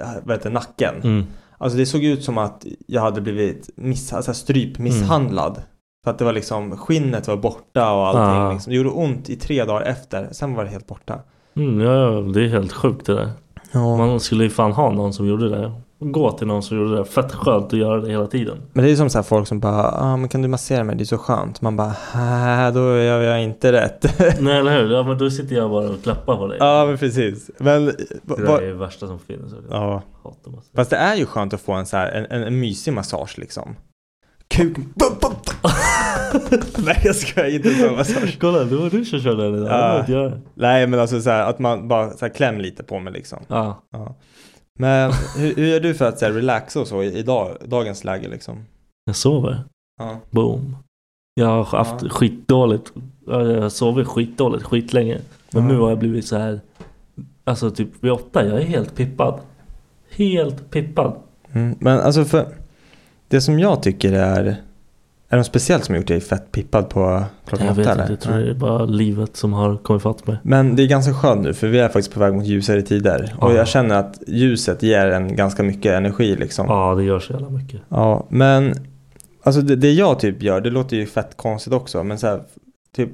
äh, 0.00 0.06
vad 0.22 0.36
heter 0.36 0.50
nacken. 0.50 0.94
Mm. 1.02 1.26
Alltså 1.58 1.78
det 1.78 1.86
såg 1.86 2.04
ut 2.04 2.24
som 2.24 2.38
att 2.38 2.66
jag 2.86 3.02
hade 3.02 3.20
blivit 3.20 3.70
miss, 3.76 4.12
alltså 4.12 4.34
stryp 4.34 4.78
misshandlad. 4.78 5.62
För 6.04 6.10
att 6.10 6.18
det 6.18 6.24
var 6.24 6.32
liksom, 6.32 6.76
skinnet 6.76 7.28
var 7.28 7.36
borta 7.36 7.92
och 7.92 8.06
allting. 8.06 8.42
Ah. 8.42 8.52
Liksom. 8.52 8.70
Det 8.70 8.76
gjorde 8.76 8.90
ont 8.90 9.30
i 9.30 9.36
tre 9.36 9.64
dagar 9.64 9.82
efter, 9.82 10.28
sen 10.32 10.54
var 10.54 10.64
det 10.64 10.70
helt 10.70 10.86
borta. 10.86 11.18
Mm, 11.56 11.80
ja, 11.80 11.92
ja, 11.92 12.20
det 12.20 12.44
är 12.44 12.48
helt 12.48 12.72
sjukt 12.72 13.06
det 13.06 13.14
där. 13.14 13.30
Ja. 13.72 13.96
Man 13.96 14.20
skulle 14.20 14.44
ju 14.44 14.50
fan 14.50 14.72
ha 14.72 14.90
någon 14.90 15.12
som 15.12 15.26
gjorde 15.26 15.48
det. 15.48 15.72
Gå 16.02 16.32
till 16.32 16.46
någon 16.46 16.62
som 16.62 16.78
gjorde 16.78 16.96
det. 16.96 17.04
Fett 17.04 17.32
skönt 17.32 17.66
att 17.66 17.72
göra 17.78 18.00
det 18.00 18.10
hela 18.10 18.26
tiden. 18.26 18.58
Men 18.72 18.84
det 18.84 18.90
är 18.90 18.96
som 18.96 19.10
så 19.10 19.18
här 19.18 19.22
folk 19.22 19.48
som 19.48 19.60
bara, 19.60 19.90
ah, 19.90 20.16
men 20.16 20.28
kan 20.28 20.42
du 20.42 20.48
massera 20.48 20.84
mig? 20.84 20.96
Det 20.96 21.02
är 21.02 21.06
så 21.06 21.18
skönt. 21.18 21.60
Man 21.60 21.76
bara, 21.76 21.94
"Äh, 22.66 22.74
då 22.74 22.80
gör 22.80 23.20
jag 23.22 23.42
inte 23.42 23.72
rätt. 23.72 24.18
Nej 24.40 24.58
eller 24.58 24.78
hur? 24.82 24.90
Ja 24.92 25.02
men 25.02 25.18
då 25.18 25.30
sitter 25.30 25.56
jag 25.56 25.70
bara 25.70 25.88
och 25.88 26.02
klappar 26.02 26.36
på 26.36 26.46
dig. 26.46 26.56
ja 26.60 26.86
men 26.86 26.98
precis. 26.98 27.50
Men, 27.58 27.84
Det 27.86 27.96
där 28.36 28.62
är 28.62 28.66
det 28.66 28.74
värsta 28.74 29.06
som 29.06 29.18
finns. 29.18 29.52
Jag 29.52 29.62
ja. 29.70 30.02
hatar. 30.24 30.52
Fast 30.76 30.90
det 30.90 30.96
är 30.96 31.14
ju 31.16 31.26
skönt 31.26 31.54
att 31.54 31.60
få 31.60 31.72
en 31.72 31.86
så 31.86 31.96
här, 31.96 32.10
en, 32.12 32.26
en, 32.30 32.42
en 32.42 32.60
mysig 32.60 32.92
massage 32.92 33.38
liksom. 33.38 33.76
Kuk... 34.48 34.76
Nej 36.84 37.00
jag 37.04 37.16
ska 37.16 37.48
inte 37.48 37.74
ta 37.74 37.92
massage. 37.96 38.38
Kolla, 38.40 38.64
det 38.64 38.76
var 38.76 38.90
du 38.90 39.04
som 39.04 39.20
körde 39.20 39.42
den 39.42 39.54
idag. 39.54 40.04
Ja. 40.08 40.32
Nej 40.54 40.86
men 40.86 41.00
alltså 41.00 41.20
så 41.20 41.30
här, 41.30 41.50
att 41.50 41.58
man 41.58 41.88
bara 41.88 42.10
så 42.10 42.24
här, 42.24 42.34
kläm 42.34 42.58
lite 42.58 42.82
på 42.82 42.98
mig 42.98 43.12
liksom. 43.12 43.38
Ja. 43.48 43.82
Ja. 43.92 44.16
Men 44.80 45.12
hur, 45.36 45.54
hur 45.54 45.66
gör 45.66 45.80
du 45.80 45.94
för 45.94 46.08
att 46.08 46.18
så 46.18 46.24
här, 46.24 46.32
relaxa 46.32 46.80
och 46.80 46.86
så 46.88 47.02
i, 47.02 47.22
dag, 47.22 47.56
dagens 47.64 48.04
läge 48.04 48.28
liksom? 48.28 48.64
Jag 49.04 49.16
sover. 49.16 49.64
Ja. 49.98 50.20
Boom. 50.30 50.76
Jag 51.34 51.46
har 51.46 51.64
haft 51.64 52.02
Ja. 52.02 52.08
skitdåligt. 52.08 52.92
Ja, 53.26 53.42
Jag 53.46 53.62
har 53.62 53.68
sovit 53.68 54.06
skitdåligt 54.08 54.64
skitlänge. 54.64 55.18
Men 55.52 55.62
Ja. 55.62 55.68
nu 55.68 55.78
har 55.78 55.88
jag 55.88 55.98
blivit 55.98 56.26
så 56.26 56.36
här. 56.36 56.60
Alltså 57.44 57.70
typ 57.70 57.88
vid 58.00 58.12
åtta. 58.12 58.46
Jag 58.46 58.58
är 58.60 58.64
helt 58.64 58.94
pippad. 58.96 59.40
Helt 60.10 60.70
pippad. 60.70 61.12
Mm, 61.52 61.76
men 61.80 62.00
alltså 62.00 62.24
för 62.24 62.48
det 63.28 63.40
som 63.40 63.58
jag 63.58 63.82
tycker 63.82 64.12
är 64.12 64.56
Är 65.32 65.36
det 65.36 65.40
något 65.40 65.46
speciellt 65.46 65.84
som 65.84 65.92
har 65.94 66.00
gjort 66.00 66.08
dig 66.08 66.20
fett 66.20 66.52
pippad 66.52 66.88
på 66.88 67.22
klockan 67.46 67.66
Jag 67.66 67.72
åtta 67.78 67.80
vet 67.82 67.88
eller? 67.92 68.02
inte. 68.02 68.12
Jag 68.12 68.20
tror 68.20 68.38
det 68.38 68.50
är 68.50 68.54
bara 68.54 68.84
livet 68.84 69.36
som 69.36 69.52
har 69.52 69.76
kommit 69.76 70.02
fatt 70.02 70.26
mig. 70.26 70.36
Men 70.42 70.76
det 70.76 70.82
är 70.82 70.86
ganska 70.86 71.14
skönt 71.14 71.42
nu 71.42 71.54
för 71.54 71.66
vi 71.68 71.78
är 71.78 71.88
faktiskt 71.88 72.14
på 72.14 72.20
väg 72.20 72.34
mot 72.34 72.44
ljusare 72.46 72.82
tider. 72.82 73.34
Och 73.38 73.50
Ja. 73.52 73.56
jag 73.56 73.68
känner 73.68 73.94
att 73.94 74.22
ljuset 74.26 74.82
ger 74.82 75.06
en 75.06 75.36
ganska 75.36 75.62
mycket 75.62 75.92
energi 75.92 76.36
liksom. 76.36 76.66
Ja, 76.68 76.94
det 76.94 77.02
gör 77.04 77.18
så 77.18 77.32
jävla 77.32 77.48
mycket. 77.50 77.80
Ja, 77.88 78.26
men 78.30 78.74
alltså 79.42 79.60
det, 79.60 79.76
det 79.76 79.92
jag 79.92 80.18
typ 80.20 80.42
gör, 80.42 80.60
det 80.60 80.70
låter 80.70 80.96
ju 80.96 81.06
fett 81.06 81.36
konstigt 81.36 81.72
också, 81.72 82.04
men 82.04 82.18
så 82.18 82.26
här, 82.26 82.40
typ 82.96 83.10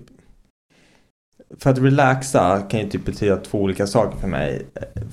för 1.59 1.71
att 1.71 1.79
relaxa 1.79 2.61
kan 2.71 2.81
ju 2.81 2.89
typ 2.89 3.05
betyda 3.05 3.37
två 3.37 3.59
olika 3.63 3.87
saker 3.87 4.19
för 4.19 4.29
mig. 4.29 4.67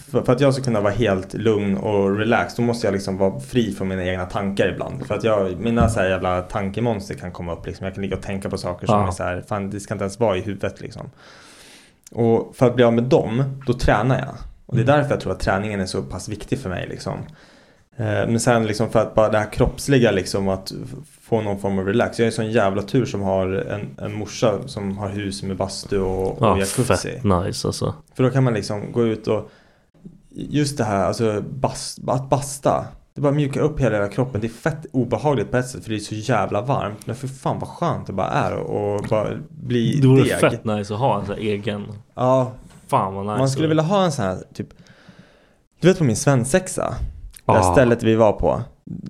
För, 0.10 0.22
för 0.22 0.34
att 0.34 0.40
jag 0.42 0.54
ska 0.54 0.64
kunna 0.64 0.82
vara 0.82 0.94
helt 0.94 1.34
lugn 1.34 1.78
och 1.78 2.18
relax, 2.18 2.56
då 2.56 2.62
måste 2.62 2.88
jag 2.88 2.92
liksom 2.94 3.18
vara 3.18 3.40
fri 3.40 3.72
från 3.72 3.88
mina 3.88 4.06
egna 4.06 4.26
tankar 4.26 4.68
ibland. 4.74 5.06
För 5.08 5.16
att 5.16 5.24
jag, 5.24 5.60
mina 5.60 5.90
så 5.90 6.00
här 6.00 6.10
jävla 6.10 6.42
tankemonster 6.42 7.16
kan 7.16 7.32
komma 7.32 7.54
upp 7.54 7.66
liksom. 7.66 7.86
Jag 7.86 7.94
kan 7.94 8.02
ligga 8.02 8.16
och 8.16 8.22
tänka 8.24 8.50
på 8.50 8.58
saker 8.58 8.88
som 8.88 8.96
Ja. 8.96 9.08
är 9.08 9.12
så 9.12 9.24
här, 9.24 9.44
fan 9.48 9.70
det 9.70 9.80
ska 9.80 9.94
inte 9.94 10.04
ens 10.04 10.20
vara 10.20 10.38
i 10.38 10.42
huvudet 10.42 10.82
liksom. 10.82 11.10
Och 12.12 12.56
för 12.56 12.68
att 12.68 12.76
bli 12.76 12.84
av 12.84 12.94
med 12.94 13.04
dem, 13.04 13.44
då 13.68 13.74
tränar 13.74 14.20
jag. 14.20 14.36
Och 14.66 14.76
det 14.76 14.82
är 14.82 14.84
Mm. 14.84 14.98
därför 14.98 15.10
jag 15.16 15.22
tror 15.22 15.32
att 15.32 15.40
träningen 15.40 15.80
är 15.80 15.86
så 15.86 16.02
pass 16.02 16.30
viktig 16.30 16.60
för 16.60 16.70
mig 16.70 16.88
liksom. 16.90 17.18
Eh, 17.98 18.06
Men 18.06 18.40
sen 18.40 18.66
liksom 18.68 18.90
för 18.90 19.00
att 19.00 19.16
bara 19.16 19.30
det 19.30 19.38
här 19.38 19.52
kroppsliga 19.52 20.12
liksom 20.12 20.50
att 20.50 20.72
få 21.22 21.42
någon 21.42 21.60
form 21.60 21.80
av 21.80 21.86
relax. 21.86 22.20
Jag 22.20 22.28
är 22.28 22.32
sån 22.32 22.52
jävla 22.52 22.82
tur 22.82 23.06
som 23.06 23.22
har 23.22 23.48
en, 23.48 23.98
en 24.06 24.14
morsa 24.14 24.68
som 24.68 24.98
har 24.98 25.10
hus 25.10 25.44
med 25.44 25.58
bastu 25.58 26.00
och, 26.00 26.28
och 26.32 26.38
Ja, 26.48 26.58
jacuzzi. 26.60 26.84
fett 27.10 27.24
nice 27.24 27.68
alltså. 27.68 27.94
För 28.16 28.24
då 28.24 28.30
kan 28.30 28.44
man 28.44 28.54
liksom 28.54 28.92
gå 28.92 29.04
ut 29.06 29.28
och 29.28 29.52
just 30.32 30.78
det 30.78 30.84
här, 30.84 31.06
alltså 31.06 31.42
bast, 31.50 32.00
att 32.08 32.30
basta. 32.30 32.86
Det 33.16 33.22
bara 33.22 33.32
mjukar 33.34 33.62
upp 33.62 33.80
hela, 33.80 33.96
hela 33.96 34.08
kroppen. 34.08 34.42
Det 34.42 34.48
är 34.48 34.50
fett 34.50 34.86
obehagligt 34.92 35.52
på 35.52 35.58
ett 35.58 35.68
sätt 35.70 35.84
för 35.84 35.90
det 35.90 35.96
är 35.96 36.00
så 36.00 36.16
jävla 36.16 36.62
varmt. 36.62 37.08
Men 37.08 37.16
för 37.16 37.28
fan 37.28 37.60
vad 37.60 37.70
skönt 37.70 38.08
det 38.08 38.14
bara 38.14 38.28
är 38.30 38.54
och 38.54 38.96
och 38.96 39.06
bara 39.10 39.30
bli 39.50 40.00
Det 40.02 40.08
vore 40.08 40.24
deg. 40.24 40.40
fett 40.40 40.66
nice 40.66 40.94
att 40.94 41.00
ha 41.00 41.20
en 41.20 41.26
sån 41.26 41.36
här 41.36 41.42
egen. 41.42 41.86
Ja, 42.16 42.52
Fan 42.88 43.14
vad 43.16 43.26
nice. 43.26 43.38
man 43.38 43.50
skulle 43.50 43.68
vilja 43.68 43.84
ha 43.84 44.04
en 44.06 44.12
sån 44.12 44.26
här 44.26 44.38
typ 44.54 44.68
Du 45.80 45.88
vet 45.88 45.98
på 45.98 46.04
min 46.04 46.16
svensexa 46.16 46.96
Det 47.46 47.52
här 47.52 47.60
Ja. 47.60 47.72
stället 47.74 48.04
vi 48.04 48.16
var 48.16 48.32
på 48.34 48.62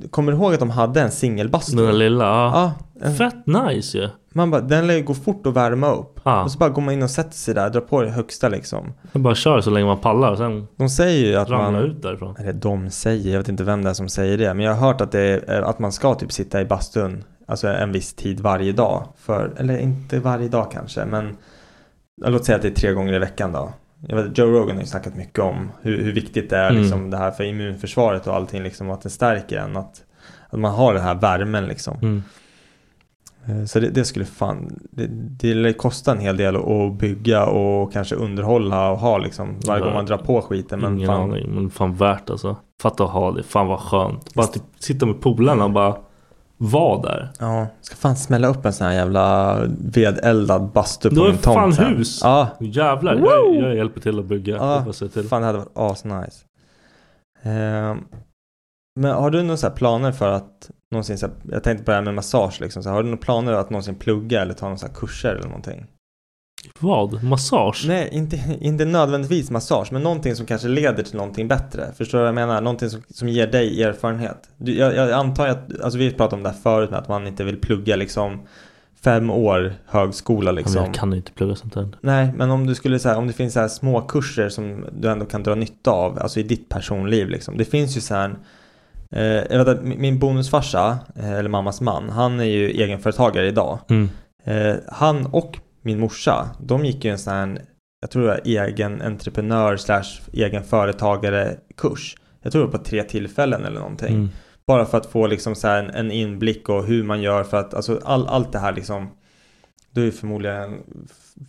Kommer 0.09 0.31
du 0.31 0.37
ihåg 0.37 0.53
att 0.53 0.59
de 0.59 0.69
hade 0.69 1.01
en 1.01 1.11
singelbastu? 1.11 1.85
Den 1.85 1.99
lilla. 1.99 2.23
Ja. 2.25 2.51
Ja, 2.53 3.05
en, 3.07 3.15
Fett 3.15 3.47
nice 3.47 3.97
ju. 3.97 4.09
man 4.33 4.51
bara, 4.51 4.61
den 4.61 4.87
lär 4.87 4.93
ju 4.93 5.03
gå 5.03 5.13
fort 5.13 5.47
att 5.47 5.53
värma 5.53 5.91
upp 5.91 6.19
Ja. 6.23 6.43
Och 6.43 6.51
så 6.51 6.57
bara 6.57 6.69
går 6.69 6.81
man 6.81 6.93
in 6.93 7.03
och 7.03 7.09
sätter 7.09 7.33
sig 7.33 7.53
där, 7.53 7.69
drar 7.69 7.81
på 7.81 8.01
det 8.01 8.09
högsta 8.09 8.49
liksom 8.49 8.93
Man 9.11 9.23
bara 9.23 9.35
kör 9.35 9.61
så 9.61 9.69
länge 9.69 9.85
man 9.85 9.97
pallar 9.99 10.31
och 10.31 10.37
sen 10.37 10.67
De 10.77 10.89
säger 10.89 11.27
ju 11.27 11.35
att 11.35 11.49
man 11.49 11.75
ut 11.75 12.01
därifrån. 12.01 12.35
Eller 12.39 12.53
de 12.53 12.89
säger, 12.89 13.31
jag 13.31 13.37
vet 13.37 13.49
inte 13.49 13.63
vem 13.63 13.83
det 13.83 13.89
är 13.89 13.93
som 13.93 14.09
säger 14.09 14.37
det 14.37 14.53
Men 14.53 14.65
jag 14.65 14.73
har 14.75 14.87
hört 14.87 15.01
att, 15.01 15.11
det 15.11 15.21
är, 15.47 15.61
att 15.61 15.79
man 15.79 15.91
ska 15.91 16.15
typ 16.15 16.31
sitta 16.31 16.61
i 16.61 16.65
bastun 16.65 17.23
Alltså 17.47 17.67
en 17.67 17.91
viss 17.91 18.13
tid 18.13 18.39
varje 18.39 18.71
dag 18.71 19.03
för, 19.17 19.51
Eller 19.57 19.77
inte 19.77 20.19
varje 20.19 20.47
dag 20.47 20.71
kanske 20.71 21.05
men 21.05 21.37
Låt 22.25 22.45
säga 22.45 22.55
att 22.55 22.61
det 22.61 22.67
är 22.67 22.73
tre 22.75 22.91
gånger 22.93 23.13
i 23.13 23.19
veckan 23.19 23.51
då 23.51 23.69
jag 24.07 24.15
vet, 24.23 24.37
Joe 24.37 24.45
Rogan 24.47 24.75
har 24.75 24.81
ju 24.83 24.87
snackat 24.87 25.15
mycket 25.15 25.39
om 25.39 25.71
hur, 25.81 26.03
hur 26.03 26.11
viktigt 26.13 26.49
det 26.49 26.57
är 26.57 26.69
Mm. 26.69 26.81
liksom, 26.81 27.09
det 27.09 27.17
här 27.17 27.31
för 27.31 27.43
immunförsvaret 27.43 28.27
och 28.27 28.35
allting 28.35 28.63
liksom, 28.63 28.89
att 28.91 29.01
det 29.01 29.09
stärker 29.09 29.57
en 29.57 29.77
att, 29.77 30.03
att 30.49 30.59
man 30.59 30.71
har 30.73 30.93
den 30.93 31.03
här 31.03 31.15
värmen 31.15 31.65
liksom 31.65 31.97
Mm. 32.01 32.23
Eh, 33.47 33.65
Så 33.65 33.79
det, 33.79 33.89
det 33.89 34.05
skulle 34.05 34.25
fan, 34.25 34.79
det, 34.91 35.07
det 35.11 35.53
lär 35.53 35.73
kosta 35.73 36.11
en 36.11 36.19
hel 36.19 36.37
del 36.37 36.55
att 36.55 36.93
bygga 36.93 37.45
och 37.45 37.93
kanske 37.93 38.15
underhålla 38.15 38.91
och 38.91 38.97
ha 38.99 39.17
liksom 39.17 39.59
varje 39.67 39.83
gång 39.83 39.93
man 39.93 40.05
drar 40.05 40.17
på 40.17 40.41
skiten. 40.41 40.79
Men 40.79 40.95
Ingen 40.97 41.07
fan, 41.07 41.21
aning, 41.31 41.49
men 41.55 41.69
fan 41.69 41.93
värt 41.95 42.29
alltså. 42.29 42.55
Fatta 42.81 43.03
att 43.03 43.09
ha 43.09 43.31
det, 43.31 43.43
fan 43.43 43.67
vad 43.67 43.79
skönt. 43.79 44.33
Bara 44.33 44.47
typ 44.47 44.63
sitta 44.79 45.05
med 45.05 45.21
polarna 45.21 45.63
och 45.65 45.71
bara 45.71 45.95
vara 46.71 47.01
där. 47.01 47.29
Ja, 47.39 47.67
ska 47.81 47.95
fan 47.95 48.15
smälla 48.15 48.47
upp 48.47 48.65
en 48.65 48.73
sån 48.73 48.87
här 48.87 48.93
jävla 48.93 49.59
vedeldad 49.79 50.71
bastu 50.71 51.09
på 51.09 51.15
Du 51.15 51.21
har 51.21 51.27
min 51.27 51.35
ju 51.35 51.41
fan 51.41 51.55
tomt 51.63 51.75
sen. 51.75 51.85
hus! 51.85 52.19
Ja, 52.23 52.47
Jävlar, 52.59 53.15
jag, 53.15 53.55
jag 53.55 53.75
hjälper 53.75 54.01
till 54.01 54.19
att 54.19 54.25
bygga. 54.25 54.55
Ja, 54.55 54.93
till. 54.93 55.23
fan 55.27 55.41
det 55.41 55.45
hade 55.47 55.57
varit 55.59 55.71
asnice. 55.73 56.45
Ehm, 57.41 57.97
men 58.99 59.11
har 59.11 59.29
du 59.29 59.43
några 59.43 59.57
så 59.57 59.67
här 59.67 59.75
planer 59.75 60.11
för 60.11 60.29
att 60.31 60.71
någonsin, 60.91 61.17
så 61.17 61.25
här, 61.25 61.35
jag 61.51 61.63
tänkte 61.63 61.85
på 61.85 61.91
det 61.91 61.95
här 61.95 62.03
med 62.03 62.13
massage 62.13 62.61
liksom, 62.61 62.83
så 62.83 62.89
här, 62.89 62.95
har 62.95 63.03
du 63.03 63.09
några 63.09 63.21
planer 63.21 63.53
att 63.53 63.69
någonsin 63.69 63.95
plugga 63.95 64.41
eller 64.41 64.53
ta 64.53 64.65
några 64.65 64.77
så 64.77 64.87
här 64.87 64.93
kurser 64.93 65.35
eller 65.35 65.47
någonting? 65.47 65.85
Vad? 66.79 67.23
Massage? 67.23 67.85
Nej, 67.87 68.09
inte, 68.11 68.57
inte 68.61 68.85
nödvändigtvis 68.85 69.51
massage, 69.51 69.91
men 69.91 70.03
någonting 70.03 70.35
som 70.35 70.45
kanske 70.45 70.67
leder 70.67 71.03
till 71.03 71.15
någonting 71.15 71.47
bättre. 71.47 71.91
Förstår 71.97 72.17
du 72.17 72.21
vad 72.21 72.27
jag 72.27 72.35
menar? 72.35 72.61
Någonting 72.61 72.89
som, 72.89 73.01
som 73.09 73.29
ger 73.29 73.47
dig 73.47 73.83
erfarenhet. 73.83 74.49
Du, 74.57 74.77
jag, 74.77 74.95
jag 74.95 75.11
antar 75.11 75.47
att, 75.47 75.81
alltså 75.81 75.99
vi 75.99 76.11
pratade 76.11 76.35
om 76.35 76.43
det 76.43 76.49
här 76.49 76.57
förut 76.63 76.89
med 76.89 76.99
att 76.99 77.07
man 77.07 77.27
inte 77.27 77.43
vill 77.43 77.57
plugga 77.57 77.95
liksom 77.95 78.39
fem 79.03 79.29
år 79.29 79.73
högskola 79.85 80.51
liksom. 80.51 80.73
men 80.73 80.83
jag 80.83 80.93
kan 80.93 81.11
ju 81.11 81.17
inte 81.17 81.31
plugga 81.31 81.55
sånt 81.55 81.73
där. 81.73 81.89
Nej, 82.01 82.33
men 82.37 82.51
om 82.51 82.67
du 82.67 82.75
skulle 82.75 82.99
säga 82.99 83.17
om 83.17 83.27
det 83.27 83.33
finns 83.33 83.53
så 83.53 83.59
här 83.59 83.67
små 83.67 84.01
kurser 84.01 84.49
som 84.49 84.85
du 84.91 85.09
ändå 85.09 85.25
kan 85.25 85.43
dra 85.43 85.55
nytta 85.55 85.91
av, 85.91 86.19
alltså 86.19 86.39
i 86.39 86.43
ditt 86.43 86.69
personliv 86.69 87.29
liksom. 87.29 87.57
Det 87.57 87.65
finns 87.65 87.97
ju 87.97 88.01
så 88.01 88.15
här, 88.15 88.35
eh, 89.11 89.23
jag 89.23 89.57
vet 89.57 89.67
att 89.67 89.83
min 89.83 90.01
min 90.01 90.19
bonusfarsa, 90.19 90.97
eh, 91.15 91.33
eller 91.33 91.49
mammas 91.49 91.81
man, 91.81 92.09
han 92.09 92.39
är 92.39 92.43
ju 92.43 92.69
egenföretagare 92.69 93.47
idag. 93.47 93.79
Mm. 93.89 94.09
Eh, 94.43 94.75
han 94.87 95.25
och 95.25 95.57
min 95.83 95.99
morsa, 95.99 96.49
de 96.59 96.85
gick 96.85 97.05
ju 97.05 97.11
en 97.11 97.19
sån 97.19 97.33
här, 97.33 97.61
jag 98.01 98.11
tror 98.11 98.23
det 98.23 98.27
var 98.27 98.41
egen 98.45 99.01
entreprenör 99.01 99.77
slash 99.77 100.03
egen 100.33 100.63
företagare 100.63 101.57
kurs. 101.77 102.15
Jag 102.41 102.51
tror 102.51 102.61
det 102.61 102.71
var 102.71 102.77
på 102.77 102.83
tre 102.83 103.03
tillfällen 103.03 103.65
eller 103.65 103.79
någonting. 103.79 104.15
Mm. 104.15 104.29
Bara 104.67 104.85
för 104.85 104.97
att 104.97 105.05
få 105.05 105.27
liksom 105.27 105.55
så 105.55 105.67
en, 105.67 105.89
en 105.89 106.11
inblick 106.11 106.69
och 106.69 106.85
hur 106.85 107.03
man 107.03 107.21
gör 107.21 107.43
för 107.43 107.57
att, 107.57 107.73
alltså 107.73 107.99
all, 108.03 108.27
allt 108.27 108.51
det 108.51 108.59
här 108.59 108.73
liksom 108.73 109.09
Du 109.91 110.01
är 110.01 110.05
ju 110.05 110.11
förmodligen 110.11 110.79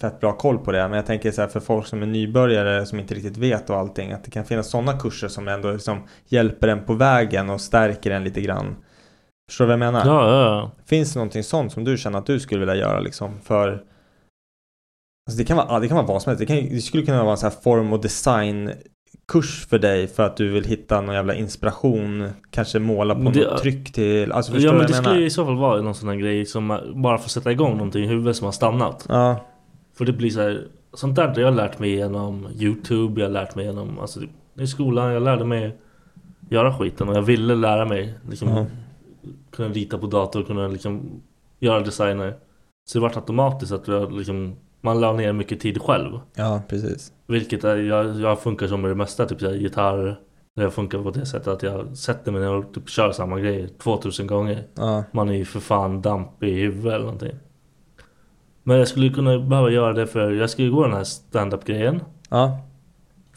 fett 0.00 0.20
bra 0.20 0.32
koll 0.32 0.58
på 0.58 0.72
det 0.72 0.88
men 0.88 0.96
jag 0.96 1.06
tänker 1.06 1.30
så 1.30 1.40
här 1.40 1.48
för 1.48 1.60
folk 1.60 1.86
som 1.86 2.02
är 2.02 2.06
nybörjare 2.06 2.86
som 2.86 2.98
inte 2.98 3.14
riktigt 3.14 3.36
vet 3.36 3.70
och 3.70 3.76
allting 3.76 4.12
att 4.12 4.24
det 4.24 4.30
kan 4.30 4.44
finnas 4.44 4.70
sådana 4.70 4.98
kurser 4.98 5.28
som 5.28 5.48
ändå 5.48 5.72
liksom 5.72 5.98
hjälper 6.26 6.68
en 6.68 6.84
på 6.84 6.94
vägen 6.94 7.50
och 7.50 7.60
stärker 7.60 8.10
en 8.10 8.24
lite 8.24 8.40
grann 8.40 8.76
Förstår 9.48 9.64
du 9.64 9.68
vad 9.68 9.86
jag 9.86 9.92
menar? 9.92 10.06
Ja, 10.06 10.30
ja, 10.30 10.44
ja. 10.44 10.70
Finns 10.86 11.12
det 11.12 11.18
någonting 11.18 11.42
sånt 11.42 11.72
som 11.72 11.84
du 11.84 11.96
känner 11.96 12.18
att 12.18 12.26
du 12.26 12.40
skulle 12.40 12.60
vilja 12.60 12.74
göra 12.74 13.00
liksom 13.00 13.40
för 13.40 13.82
Alltså 15.26 15.38
det 15.38 15.44
kan 15.44 15.56
vara, 15.56 15.80
det 15.80 15.88
kan 15.88 15.96
vara 15.96 16.06
vad 16.06 16.22
som 16.22 16.30
helst. 16.30 16.40
Det, 16.40 16.46
kan, 16.46 16.56
det 16.74 16.80
skulle 16.80 17.02
kunna 17.02 17.22
vara 17.22 17.30
en 17.32 17.36
sån 17.38 17.50
här 17.50 17.60
form 17.62 17.92
och 17.92 18.00
design 18.00 18.72
kurs 19.28 19.66
för 19.66 19.78
dig 19.78 20.06
för 20.06 20.22
att 20.22 20.36
du 20.36 20.48
vill 20.52 20.64
hitta 20.64 21.00
någon 21.00 21.14
jävla 21.14 21.34
inspiration 21.34 22.28
Kanske 22.50 22.78
måla 22.78 23.14
på 23.14 23.20
det- 23.20 23.44
något 23.50 23.62
tryck 23.62 23.92
till 23.92 24.32
Alltså 24.32 24.52
ja 24.58 24.72
men 24.72 24.78
det 24.80 24.82
jag 24.82 24.94
skulle 24.94 25.08
menar? 25.14 25.26
i 25.26 25.30
så 25.30 25.44
fall 25.44 25.56
vara 25.56 25.80
någon 25.82 25.94
sån 25.94 26.08
här 26.08 26.16
grej 26.16 26.46
som 26.46 26.70
eh, 26.70 26.78
bara 26.94 27.18
får 27.18 27.28
sätta 27.28 27.52
igång 27.52 27.72
någonting 27.72 28.04
i 28.04 28.06
huvudet 28.06 28.36
som 28.36 28.44
har 28.44 28.52
stannat. 28.52 29.06
Ja, 29.08 29.44
För 29.98 30.04
det 30.04 30.12
blir 30.12 30.30
så 30.30 30.40
här, 30.40 30.66
sånt 30.92 31.16
där 31.16 31.28
har 31.28 31.40
jag 31.40 31.54
lärt 31.56 31.78
mig 31.78 31.90
genom 31.90 32.48
Youtube, 32.58 33.20
jag 33.20 33.28
har 33.28 33.32
lärt 33.32 33.54
mig 33.54 33.64
genom, 33.64 33.98
alltså 33.98 34.20
i 34.58 34.66
skolan, 34.66 35.12
jag 35.12 35.22
lärde 35.22 35.44
mig 35.44 35.76
göra 36.50 36.74
skiten 36.78 37.08
och 37.08 37.16
jag 37.16 37.22
ville 37.22 37.54
lära 37.54 37.84
mig 37.84 38.14
liksom 38.30 38.48
Ja. 38.48 38.66
kunna 39.50 39.68
rita 39.68 39.98
på 39.98 40.06
dator, 40.06 40.42
kunna 40.42 40.68
liksom 40.68 41.22
göra 41.60 41.80
designer. 41.80 42.34
Så 42.86 42.98
det 42.98 43.02
vart 43.02 43.16
automatiskt 43.16 43.72
att 43.72 43.88
jag 43.88 44.12
liksom, 44.12 44.56
man 44.84 45.00
la 45.00 45.12
ner 45.12 45.32
mycket 45.32 45.60
tid 45.60 45.82
själv. 45.82 46.20
ja 46.34 46.62
precis 46.68 47.12
Vilket 47.26 47.64
är, 47.64 47.76
jag, 47.76 48.20
jag 48.20 48.40
funkar 48.40 48.66
som 48.66 48.80
med 48.80 48.90
det 48.90 48.94
mesta, 48.94 49.26
typ 49.26 49.42
här, 49.42 49.52
gitarr. 49.54 50.20
Jag 50.54 50.72
funkar 50.72 51.02
på 51.02 51.10
det 51.10 51.26
sättet 51.26 51.48
att 51.48 51.62
jag 51.62 51.96
sätter 51.96 52.32
mig 52.32 52.40
ner 52.40 52.50
och 52.52 52.74
typ 52.74 52.88
kör 52.88 53.12
samma 53.12 53.40
grej 53.40 53.68
2000 53.68 54.26
gånger. 54.26 54.64
Ja, 54.74 55.04
Man 55.12 55.28
är 55.28 55.32
ju 55.34 55.44
för 55.44 55.60
fan 55.60 56.02
dampig 56.02 56.48
i 56.48 56.60
huvudet 56.60 56.92
eller 56.92 57.04
någonting. 57.04 57.34
Men 58.62 58.78
jag 58.78 58.88
skulle 58.88 59.08
kunna 59.08 59.38
behöva 59.38 59.70
göra 59.70 59.92
det 59.92 60.06
för 60.06 60.30
jag 60.32 60.50
ska 60.50 60.62
ju 60.62 60.72
gå 60.72 60.82
den 60.82 60.92
här 60.92 61.04
stand-up 61.04 61.64
grejen. 61.64 62.00
ja, 62.28 62.58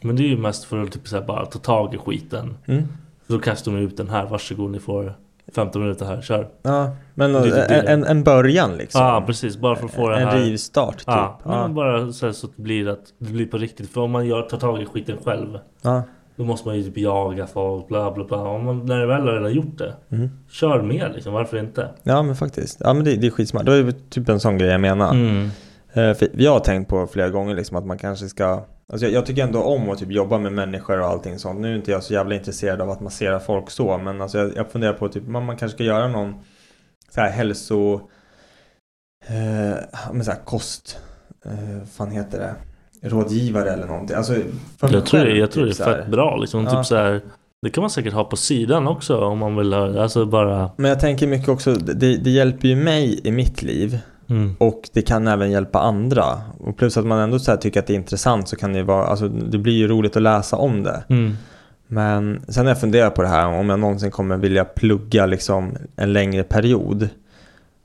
Men 0.02 0.16
det 0.16 0.24
är 0.24 0.28
ju 0.28 0.38
mest 0.38 0.64
för 0.66 0.84
att 0.84 0.92
typ 0.92 1.08
så 1.08 1.22
bara 1.22 1.46
ta 1.46 1.60
tag 1.60 1.94
i 1.94 1.98
skiten. 1.98 2.58
mm. 2.66 2.84
Så 3.28 3.34
då 3.34 3.40
kastar 3.40 3.72
de 3.72 3.78
ut 3.78 3.98
den 3.98 4.10
här, 4.10 4.26
varsågod 4.26 4.72
ni 4.72 4.80
får 4.80 5.14
15 5.56 5.82
minuter 5.82 6.06
här, 6.06 6.22
kör. 6.22 6.48
ja 6.62 6.96
Men 7.14 7.34
Det 7.34 7.44
typ 7.44 7.54
det. 7.54 7.62
en, 7.66 7.88
en, 7.88 8.04
en 8.04 8.24
början 8.24 8.78
liksom 8.78 9.02
Ja 9.02 9.16
ah, 9.16 9.22
precis, 9.22 9.58
bara 9.58 9.76
för 9.76 9.86
att 9.86 9.94
få 9.94 10.10
det 10.10 10.18
En 10.18 10.28
här. 10.28 10.38
rivstart 10.40 10.98
typ 10.98 11.08
Ja, 11.08 11.40
Ja, 11.46 11.68
bara 11.68 12.12
så, 12.12 12.26
här, 12.26 12.34
så 12.34 12.48
att 12.48 12.54
det 12.56 12.62
blir 12.62 12.88
att 12.90 13.00
det 13.20 13.32
blir 13.32 13.46
på 13.46 13.58
riktigt. 13.58 13.90
För 13.90 14.02
om 14.02 14.12
man 14.12 14.26
gör, 14.26 14.42
tar 14.42 14.58
tag 14.58 14.82
i 14.82 14.86
skiten 14.86 15.18
själv. 15.26 15.60
ja. 15.82 16.04
Då 16.36 16.44
måste 16.44 16.68
man 16.68 16.78
ju 16.78 16.84
typ 16.84 16.98
jaga 16.98 17.48
folk, 17.48 17.88
bla 17.88 18.12
bla 18.12 18.24
bla. 18.24 18.38
Om 18.38 18.66
man, 18.66 18.86
när 18.86 19.00
du 19.00 19.06
väl 19.08 19.22
har 19.22 19.34
redan 19.34 19.54
gjort 19.54 19.78
det. 19.78 19.94
Mm. 20.12 20.30
Kör 20.50 20.82
med 20.82 21.12
liksom, 21.16 21.34
varför 21.34 21.58
inte? 21.60 21.90
ja 22.04 22.22
men 22.24 22.36
faktiskt 22.36 22.78
Ja 22.84 22.94
men 22.94 23.04
det, 23.04 23.16
det 23.16 23.28
är 23.28 23.32
skitsmart 23.32 23.66
Det 23.66 23.72
var 23.72 23.78
ju 23.78 23.92
typ 23.92 24.30
en 24.30 24.40
sån 24.40 24.58
grej 24.58 24.70
jag 24.70 24.82
menar 24.82 25.12
Mm. 25.12 25.50
För 25.94 26.28
jag 26.42 26.52
har 26.52 26.60
tänkt 26.60 26.90
på 26.90 27.08
flera 27.08 27.30
gånger 27.30 27.56
liksom 27.56 27.78
att 27.78 27.86
man 27.86 27.98
kanske 27.98 28.28
ska 28.28 28.62
Alltså 28.94 29.06
jag, 29.06 29.14
jag 29.14 29.26
tycker 29.26 29.44
ändå 29.44 29.64
om 29.64 29.90
att 29.90 30.00
typ 30.00 30.12
jobba 30.12 30.38
med 30.38 30.54
människor 30.54 31.00
och 31.00 31.08
allting 31.08 31.40
sånt. 31.40 31.60
Nu 31.60 31.72
är 31.72 31.76
inte 31.76 31.92
jag 31.92 32.04
så 32.04 32.14
jävla 32.14 32.36
intresserad 32.36 32.82
av 32.82 32.90
att 32.90 33.02
massera 33.02 33.40
folk 33.40 33.70
så. 33.70 33.98
Men 33.98 34.22
alltså 34.22 34.38
jag, 34.38 34.56
jag 34.56 34.72
funderar 34.72 34.94
på 34.94 35.10
typ 35.10 35.28
man, 35.28 35.46
man 35.46 35.58
kanske 35.58 35.76
ska 35.76 35.84
göra 35.84 36.08
någon 36.08 36.34
så 37.10 37.22
här 37.22 37.30
hälso... 37.30 38.02
Eh, 39.28 39.78
men 40.12 40.26
så 40.26 40.32
här 40.32 40.46
kost... 40.46 41.00
Eh, 41.46 41.88
fan 41.88 42.12
heter 42.12 42.40
det? 42.40 42.56
Rådgivare 43.10 43.70
eller 43.70 43.88
någonting. 43.88 44.18
Alltså 44.18 44.34
Jag 44.80 44.90
tror, 44.90 44.90
det, 44.90 45.06
själv, 45.06 45.38
jag 45.38 45.52
tror 45.52 45.64
det 45.64 45.70
är 45.70 45.72
typ 45.72 45.78
så 45.78 45.84
här. 45.84 45.98
fett 45.98 46.08
bra 46.08 46.36
liksom. 46.38 46.64
Ja. 46.64 46.72
Typ 46.72 46.86
så 46.86 46.96
här, 46.96 47.22
det 47.62 47.70
kan 47.70 47.82
man 47.82 47.90
säkert 47.90 48.14
ha 48.14 48.24
på 48.24 48.36
sidan 48.36 48.88
också 48.88 49.18
om 49.18 49.38
man 49.38 49.56
vill 49.56 49.74
ha 49.74 50.02
Alltså 50.02 50.26
bara... 50.26 50.72
Men 50.78 50.90
jag 50.90 51.00
tänker 51.00 51.28
mycket 51.28 51.50
också, 51.50 51.74
det, 51.74 52.18
det 52.18 52.30
hjälper 52.30 52.68
ju 52.68 52.76
mig 52.76 53.22
i 53.24 53.32
mitt 53.32 53.62
liv. 53.62 54.00
Mm. 54.30 54.56
Och 54.60 54.90
det 54.94 55.02
kan 55.02 55.28
även 55.28 55.52
hjälpa 55.52 55.80
andra. 55.80 56.24
Och 56.60 56.78
plus 56.78 56.98
att 56.98 57.06
man 57.06 57.20
ändå 57.20 57.40
så 57.40 57.58
tycker 57.58 57.80
att 57.80 57.88
det 57.88 57.94
är 57.94 57.98
intressant 57.98 58.50
så 58.50 58.56
kan 58.56 58.74
det 58.74 58.84
vara, 58.84 59.06
alltså 59.06 59.28
det 59.28 59.58
blir 59.58 59.74
ju 59.74 59.88
roligt 59.88 60.16
att 60.16 60.22
läsa 60.22 60.56
om 60.58 60.84
det. 60.84 61.04
Mm. 61.10 61.38
Men 61.88 62.42
sen 62.48 62.66
har 62.66 62.72
jag 62.72 62.80
funderat 62.80 63.16
på 63.16 63.22
det 63.22 63.28
här 63.28 63.48
om 63.48 63.70
jag 63.70 63.80
någonsin 63.80 64.12
kommer 64.12 64.38
vilja 64.38 64.66
plugga 64.66 65.26
liksom 65.26 65.76
en 65.96 66.14
längre 66.14 66.44
period. 66.44 67.10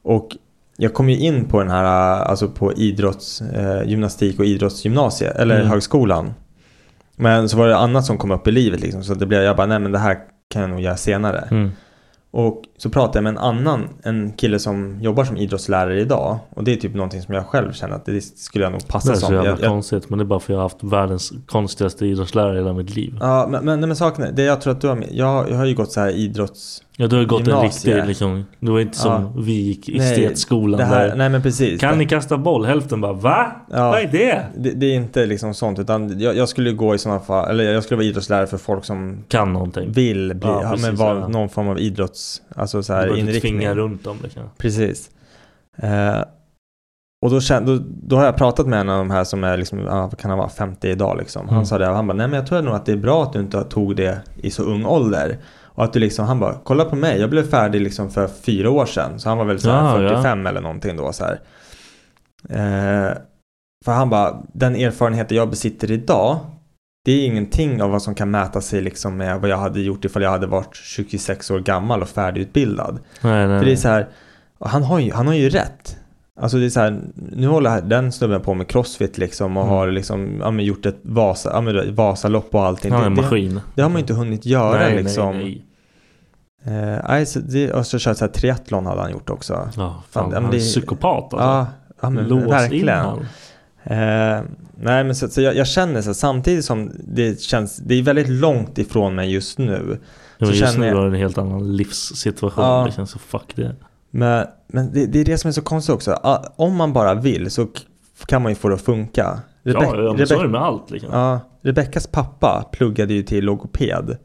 Och 0.03 0.37
jag 0.77 0.95
kom 0.95 1.09
ju 1.09 1.17
in 1.19 1.45
på 1.45 1.59
den 1.59 1.71
här, 1.71 1.85
alltså 2.25 2.49
på 2.49 2.73
idrotts, 2.73 3.41
eh, 3.41 3.79
och 4.39 4.45
idrottsgymnasiet, 4.45 5.37
eller 5.37 5.57
Mm. 5.57 5.69
högskolan. 5.69 6.35
Men 7.17 7.49
så 7.49 7.57
var 7.57 7.69
det 7.69 7.77
annat 7.77 8.05
som 8.05 8.19
kom 8.19 8.31
upp 8.31 8.49
i 8.49 8.51
livet 8.51 8.81
liksom, 8.81 9.05
så 9.05 9.15
det 9.15 9.27
blev 9.27 9.43
jag 9.43 9.57
bara, 9.57 9.67
nej 9.67 9.79
men 9.79 9.93
det 9.93 9.99
här 9.99 10.19
kan 10.51 10.63
jag 10.63 10.71
nog 10.71 10.81
göra 10.81 10.97
senare. 10.97 11.71
Och 12.35 12.63
så 12.79 12.91
pratade 12.91 13.19
jag 13.19 13.25
med 13.25 13.31
en 13.31 13.39
annan, 13.39 13.89
en 14.03 14.33
kille 14.33 14.59
som 14.59 15.01
jobbar 15.01 15.25
som 15.25 15.37
idrottslärare 15.37 16.01
idag. 16.01 16.39
Och 16.51 16.65
det 16.65 16.73
är 16.73 16.77
typ 16.77 16.95
någonting 16.95 17.23
som 17.23 17.35
jag 17.35 17.47
själv 17.47 17.73
känner 17.73 17.95
att 17.95 18.05
det 18.05 18.21
skulle 18.21 18.65
jag 18.65 18.73
nog 18.73 18.81
Det 18.81 18.89
passa 18.89 19.13
är 19.13 19.15
så 19.15 19.27
som. 19.27 19.35
jävla 19.35 19.51
Jag, 19.51 19.61
jag, 19.61 19.69
konstigt 19.69 20.11
men 20.11 20.19
det 20.19 20.23
är 20.23 20.27
bara 20.27 20.41
för 20.41 20.53
jag 20.53 20.59
har 20.59 20.63
haft 20.63 20.83
världens 20.83 21.33
konstigaste 21.47 22.07
idrottslärare 22.07 22.55
i 22.55 22.59
hela 22.59 22.73
mitt 22.73 22.97
liv. 22.97 23.17
ja, 23.21 23.47
men, 23.51 23.65
men, 23.65 23.81
nej, 23.81 23.87
men 23.87 23.97
saken 23.97 24.25
är, 24.25 24.33
det 24.33 24.43
jag 24.43 24.61
tror 24.61 24.73
att 24.73 24.81
du 24.81 24.89
har 24.89 24.97
med, 24.97 25.09
jag, 25.13 25.51
jag 25.51 25.57
har 25.57 25.65
ju 25.65 25.75
gått 25.75 25.93
så 25.93 26.01
här 26.01 26.11
idrotts... 26.11 26.83
Ja 26.97 27.07
du 27.07 27.17
har 27.17 27.25
gått 27.25 27.49
en 27.49 27.61
riktig 27.63 28.07
liksom. 28.07 28.45
Det 28.61 28.71
var 28.71 28.81
inte 28.81 28.99
som 28.99 29.13
Ja. 29.13 29.33
vi 29.43 29.53
gick 29.53 29.89
i 29.89 29.99
Nej, 29.99 30.13
estetskolan 30.13 30.81
här, 30.81 31.09
där. 31.09 31.17
nej 31.17 31.29
men 31.29 31.43
precis. 31.43 31.81
Kan 31.81 31.99
ni 31.99 32.07
kasta 32.07 32.39
boll? 32.39 32.65
Hälften 32.65 33.01
bara 33.01 33.13
va? 33.13 33.53
Ja. 33.71 33.91
Vad 33.91 34.01
är 34.01 34.07
det? 34.09 34.43
det, 34.57 34.71
det 34.71 34.87
är 34.87 34.95
inte 34.95 35.27
liksom 35.27 35.55
sånt 35.55 35.79
utan 35.79 36.21
jag, 36.21 36.37
jag 36.37 36.49
skulle 36.49 36.73
gå 36.73 36.95
i 36.95 36.99
sådana 36.99 37.21
fall, 37.21 37.51
eller 37.51 37.73
jag 37.73 37.83
skulle 37.85 37.97
vara 37.97 38.07
idrottslärare 38.07 38.47
för 38.47 38.59
folk 38.59 38.85
som 38.85 39.25
Kan 39.29 39.53
någonting. 39.53 39.93
vill 39.93 40.35
bli, 40.35 40.49
Ja, 40.49 40.69
precis, 40.71 40.87
men 40.87 40.97
vara 40.97 41.19
ja. 41.19 41.29
någon 41.29 41.49
form 41.49 41.69
av 41.69 41.79
idrotts, 41.81 42.43
alltså 42.57 42.83
så 42.83 42.93
Du 42.93 42.99
här 42.99 43.07
inte 43.09 43.21
inriktning. 43.21 43.53
tvinga 43.59 43.75
runt 43.75 44.05
dem 44.05 44.19
liksom. 44.23 44.43
Precis. 44.59 45.11
Eh, 45.79 46.23
och 47.25 47.31
då, 47.31 47.41
kände, 47.41 47.77
då, 47.79 47.85
då 48.03 48.17
har 48.17 48.25
jag 48.25 48.37
pratat 48.37 48.67
med 48.67 48.81
en 48.81 48.89
av 48.89 48.99
de 48.99 49.11
här 49.11 49.25
som 49.25 49.45
är 49.45 49.57
liksom, 49.57 49.79
kan 50.19 50.31
han 50.31 50.39
vara, 50.39 50.49
50 50.49 50.89
idag 50.89 51.17
liksom. 51.19 51.47
Han 51.49 51.55
Mm. 51.57 51.67
sa 51.67 51.79
det, 51.79 51.87
han 51.87 52.07
bara, 52.07 52.17
nej 52.17 52.29
men 52.29 52.37
jag 52.39 52.47
tror 52.47 52.63
nog 52.63 52.75
att 52.75 52.87
det 52.87 52.93
är 52.93 52.97
bra 52.97 53.23
att 53.23 53.33
du 53.33 53.41
inte 53.41 53.65
tog 53.65 53.97
det 53.97 54.21
i 54.43 54.51
så 54.51 54.63
ung 54.63 54.85
ålder. 54.87 55.39
Och 55.75 55.85
att 55.85 55.93
du 55.93 55.99
liksom, 55.99 56.27
han 56.27 56.41
bara, 56.41 56.55
kolla 56.65 56.85
på 56.85 56.97
mig, 56.97 57.21
jag 57.21 57.31
blev 57.31 57.51
färdig 57.51 57.81
liksom 57.81 58.11
för 58.11 58.29
fyra 58.29 58.71
år 58.71 58.87
sedan. 58.87 59.21
Så 59.21 59.29
han 59.29 59.39
var 59.39 59.45
väl 59.45 59.61
så 59.61 59.71
här 59.71 59.77
Ja, 59.77 60.03
ja. 60.03 60.09
45 60.09 60.47
eller 60.47 60.61
någonting 60.61 60.97
då 60.97 61.13
så 61.13 61.25
här. 61.25 61.41
Eh, 62.49 63.17
för 63.85 63.93
han 63.93 64.11
bara, 64.11 64.43
den 64.53 64.77
erfarenheten 64.77 65.37
jag 65.37 65.51
besitter 65.51 65.91
idag, 65.91 66.39
det 67.05 67.13
är 67.13 67.27
ingenting 67.27 67.83
av 67.83 67.91
vad 67.91 68.03
som 68.03 68.15
kan 68.15 68.31
mäta 68.31 68.61
sig 68.61 68.81
liksom 68.81 69.17
med 69.17 69.41
vad 69.41 69.51
jag 69.51 69.57
hade 69.59 69.81
gjort 69.81 70.05
ifall 70.05 70.23
jag 70.23 70.31
hade 70.31 70.47
varit 70.47 70.77
26 70.77 71.51
år 71.51 71.59
gammal 71.59 72.03
och 72.03 72.09
färdigutbildad. 72.09 72.99
Nej, 73.21 73.49
nej. 73.49 73.59
För 73.59 73.67
det 73.67 73.73
är 73.73 73.77
så 73.77 73.89
här, 73.89 74.09
han 74.61 74.83
har 74.83 74.99
ju, 74.99 75.13
han 75.13 75.27
har 75.27 75.35
ju 75.35 75.49
rätt. 75.49 75.97
Alltså 76.41 76.57
det 76.59 76.65
är 76.65 76.71
så 76.71 76.81
här, 76.81 77.01
nu 77.15 77.47
håller 77.47 77.81
den 77.81 78.13
snubben 78.13 78.41
på 78.41 78.55
med 78.55 78.69
crossfit 78.69 79.19
liksom 79.19 79.57
och 79.57 79.63
Mm. 79.63 79.75
har 79.75 79.91
liksom, 79.91 80.37
ja, 80.41 80.51
men 80.51 80.65
gjort 80.65 80.87
ett 80.87 80.99
Vasa, 81.03 81.51
ja, 81.53 81.61
men 81.61 81.95
Vasalopp 81.95 82.55
och 82.55 82.65
allting. 82.65 82.93
Han 82.93 83.01
det, 83.01 83.07
en 83.07 83.15
det, 83.15 83.23
maskin. 83.23 83.61
det 83.75 83.83
har 83.83 83.89
man 83.89 83.97
ju 83.97 84.01
inte 84.01 84.15
hunnit 84.15 84.47
göra 84.47 84.79
nej, 84.79 85.03
liksom. 85.03 85.37
Nej, 85.37 85.65
nej. 86.65 86.95
Eh, 86.95 86.99
nej, 87.09 87.27
så 87.27 87.39
det, 87.41 87.73
och 87.73 87.87
så 87.87 87.99
kört 87.99 88.17
så 88.17 88.25
här 88.25 88.33
triathlon 88.33 88.87
hade 88.87 89.01
han 89.01 89.11
gjort 89.11 89.31
också. 89.31 89.53
Ja, 89.77 90.03
Fan, 90.11 90.23
ja, 90.23 90.23
men 90.31 90.35
han 90.35 90.45
är 90.45 90.53
det- 90.53 90.59
psykopat 90.59 91.23
alltså. 91.35 91.39
Ja, 91.39 91.67
ja 92.01 92.11
men 92.11 92.25
Lås 92.29 92.43
in 92.43 92.49
verkligen. 92.51 92.89
han. 92.99 93.19
Eh, 93.85 94.43
nej 94.77 95.05
men 95.05 95.15
så, 95.15 95.29
så 95.29 95.41
jag, 95.41 95.57
jag 95.57 95.67
känner 95.67 96.03
så 96.03 96.15
samtidigt 96.15 96.65
som 96.65 96.91
det 97.05 97.41
känns, 97.41 97.77
det 97.77 97.95
är 97.95 98.03
väldigt 98.03 98.29
långt 98.29 98.79
ifrån 98.79 99.15
mig 99.15 99.33
just 99.33 99.59
nu. 99.59 99.99
Ja, 100.39 100.47
men 100.47 100.49
just 100.49 100.61
känner 100.61 100.79
nu 100.79 100.87
jag- 100.87 100.95
har 100.97 101.03
du 101.03 101.09
en 101.09 101.15
helt 101.21 101.39
annan 101.39 101.77
livssituation. 101.77 102.65
Ja. 102.65 102.85
Det 102.87 102.93
känns 102.93 103.11
så 103.11 103.19
fuck 103.19 103.53
det. 103.57 103.75
Men, 104.15 104.47
men 104.67 104.93
det, 104.93 105.07
det 105.07 105.21
är 105.21 105.25
det 105.25 105.39
som 105.39 105.49
är 105.49 105.53
så 105.53 105.63
konstigt 105.63 105.95
också. 105.95 106.13
Om 106.57 106.77
man 106.77 106.93
bara 106.93 107.15
vill 107.15 107.51
så 107.51 107.67
kan 108.27 108.43
man 108.43 108.53
ju 108.53 108.57
få 108.57 108.69
det 108.69 108.75
att 108.75 108.81
funka. 108.83 109.41
Rebe- 109.63 110.05
ja, 110.05 110.15
men 110.17 110.27
så 110.27 110.35
är 110.35 110.39
Rebe- 110.39 110.43
det 110.43 110.49
med 110.49 110.63
allt 110.63 110.91
liksom. 110.91 111.11
ja, 111.13 111.41
Rebeckas 111.63 112.07
pappa 112.07 112.69
pluggade 112.73 113.15
ju 113.15 113.23
till 113.23 113.45
logoped 113.45 114.17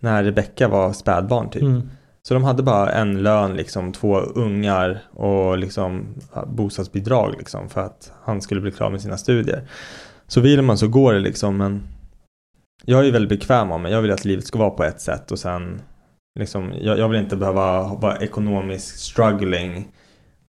när 0.00 0.24
Rebecka 0.24 0.68
var 0.68 0.92
spädbarn 0.92 1.50
typ. 1.50 1.62
Mm. 1.62 1.88
Så 2.22 2.34
de 2.34 2.44
hade 2.44 2.62
bara 2.62 2.92
en 2.92 3.22
lön, 3.22 3.54
liksom 3.54 3.92
två 3.92 4.16
ungar 4.18 5.02
och 5.12 5.58
liksom 5.58 6.06
bostadsbidrag 6.46 7.34
liksom 7.38 7.68
för 7.68 7.80
att 7.80 8.12
han 8.24 8.40
skulle 8.40 8.60
bli 8.60 8.70
klar 8.72 8.90
med 8.90 9.00
sina 9.00 9.16
studier. 9.16 9.68
Så 10.26 10.40
vill 10.40 10.62
man 10.62 10.78
så 10.78 10.88
går 10.88 11.12
det 11.12 11.20
liksom 11.20 11.56
men 11.56 11.82
jag 12.84 13.00
är 13.00 13.04
ju 13.04 13.10
väldigt 13.10 13.40
bekväm 13.40 13.72
av 13.72 13.80
mig. 13.80 13.92
Jag 13.92 14.02
vill 14.02 14.10
att 14.10 14.24
livet 14.24 14.46
ska 14.46 14.58
vara 14.58 14.70
på 14.70 14.84
ett 14.84 15.00
sätt 15.00 15.32
och 15.32 15.38
sen 15.38 15.80
liksom 16.34 16.72
jag, 16.80 16.98
jag 16.98 17.08
vill 17.08 17.20
inte 17.20 17.36
behöva 17.36 17.94
vara 17.94 18.16
ekonomiskt 18.16 19.00
struggling 19.00 19.88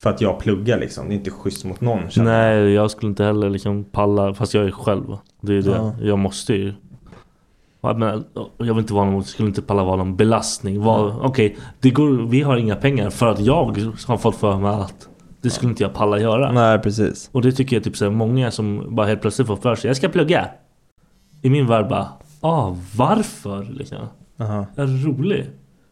för 0.04 0.10
att 0.10 0.22
jag 0.22 0.40
pluggar 0.40 0.80
liksom. 0.80 1.08
Det 1.08 1.14
är 1.14 1.18
inte 1.18 1.32
schysst 1.32 1.66
mot 1.66 1.82
någon. 1.82 2.02
Nej, 2.18 2.74
jag 2.74 2.92
skulle 2.92 3.10
inte 3.10 3.24
heller 3.24 3.50
liksom 3.50 3.84
palla, 3.84 4.34
fast 4.34 4.54
jag 4.54 4.66
är 4.66 4.72
själv. 4.72 5.18
Det 5.42 5.54
är 5.54 5.62
det. 5.62 5.72
Ja. 5.72 5.96
Jag 6.02 6.20
måste 6.20 6.54
ju. 6.54 6.74
Men, 7.82 8.24
jag 8.58 8.74
vill 8.74 8.78
inte 8.78 8.94
vara 8.94 9.12
någon, 9.12 9.24
skulle 9.24 9.48
inte 9.48 9.62
palla 9.62 9.84
vara 9.84 9.96
någon 9.96 10.16
belastning. 10.16 10.82
Var, 10.82 11.26
Okej, 11.26 11.58
det 11.80 11.90
går, 11.90 12.28
vi 12.28 12.42
har 12.42 12.58
inga 12.58 12.76
pengar 12.76 13.10
för 13.10 13.28
att 13.28 13.40
jag 13.40 13.78
har 14.08 14.18
fått 14.18 14.36
för 14.36 14.58
mig 14.58 14.72
att 14.72 15.10
det 15.42 15.50
skulle 15.50 15.70
inte 15.70 15.84
jag 15.84 15.94
palla 15.94 16.20
göra. 16.20 16.52
Nej 16.52 16.80
precis. 16.80 17.30
Och 17.32 17.42
det 17.42 17.52
tycker 17.52 17.76
jag 17.76 17.84
typ 17.84 17.98
så 17.98 18.06
här, 18.06 18.12
många 18.12 18.52
som 18.52 18.96
bara 18.96 19.08
helt 19.08 19.22
plötsligt 19.22 19.48
får 19.48 19.56
för 19.56 19.76
sig, 19.76 19.90
jag 19.90 19.98
ska 19.98 20.10
plugga. 20.10 20.48
I 21.42 21.50
min 21.50 21.68
värld 21.68 21.90
bara, 21.90 22.08
ah 22.42 22.76
varför 22.98 23.68
liksom? 23.70 23.98
Aha. 24.40 24.66
Är 24.76 24.86
du 24.86 25.06
rolig? 25.08 25.46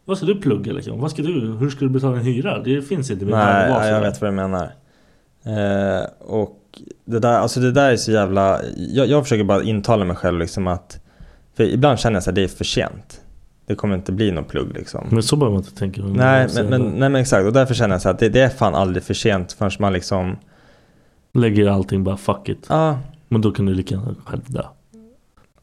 Vad 0.08 0.16
ska 0.16 0.26
du 0.26 0.40
plugga 0.40 0.72
liksom? 0.72 1.00
Vad 1.00 1.10
ska 1.10 1.22
du, 1.22 1.56
hur 1.60 1.70
ska 1.70 1.84
du 1.84 1.90
betala 1.90 2.16
en 2.16 2.22
hyra? 2.22 2.58
Det 2.58 2.82
finns 2.82 3.10
inte 3.10 3.24
Nej, 3.24 3.34
att 3.34 3.68
ja, 3.68 3.86
jag 3.86 4.00
vet 4.00 4.20
vad 4.20 4.30
du 4.30 4.34
menar. 4.34 4.72
Eh, 5.44 6.04
och 6.18 6.58
det 7.04 7.18
där, 7.18 7.38
alltså 7.38 7.60
det 7.60 7.72
där 7.72 7.92
är 7.92 7.96
så 7.96 8.12
jävla... 8.12 8.60
Jag, 8.76 9.06
jag 9.06 9.22
försöker 9.22 9.44
bara 9.44 9.62
intala 9.62 10.04
mig 10.04 10.16
själv 10.16 10.38
liksom 10.38 10.66
att... 10.66 11.00
För 11.56 11.64
ibland 11.64 11.98
känner 11.98 12.16
jag 12.16 12.24
här, 12.24 12.32
det 12.32 12.44
är 12.44 12.48
för 12.48 12.64
sent. 12.64 13.20
Det 13.66 13.74
kommer 13.74 13.94
inte 13.94 14.12
bli 14.12 14.30
någon 14.30 14.44
plugg 14.44 14.74
liksom. 14.74 15.06
Men 15.10 15.22
så 15.22 15.36
behöver 15.36 15.56
man 15.56 15.64
inte 15.64 15.78
tänka. 15.78 16.02
nej, 16.02 16.48
men, 16.54 16.66
men, 16.66 16.82
nej 16.82 17.08
men 17.08 17.16
exakt. 17.16 17.46
Och 17.46 17.52
därför 17.52 17.74
känner 17.74 17.94
jag 17.94 18.02
så 18.02 18.08
att 18.08 18.18
det, 18.18 18.28
det 18.28 18.40
är 18.40 18.48
fan 18.48 18.74
aldrig 18.74 19.02
för 19.02 19.14
sent 19.14 19.52
förrän 19.52 19.70
man 19.78 19.92
liksom... 19.92 20.36
Lägger 21.34 21.66
allting 21.66 22.04
bara 22.04 22.16
fuck 22.16 22.48
it. 22.48 22.66
Ja, 22.68 22.98
Men 23.28 23.40
då 23.40 23.50
kan 23.50 23.66
du 23.66 23.74
lika 23.74 23.94
gärna 23.94 24.14
själv 24.24 24.42
dö. 24.46 24.62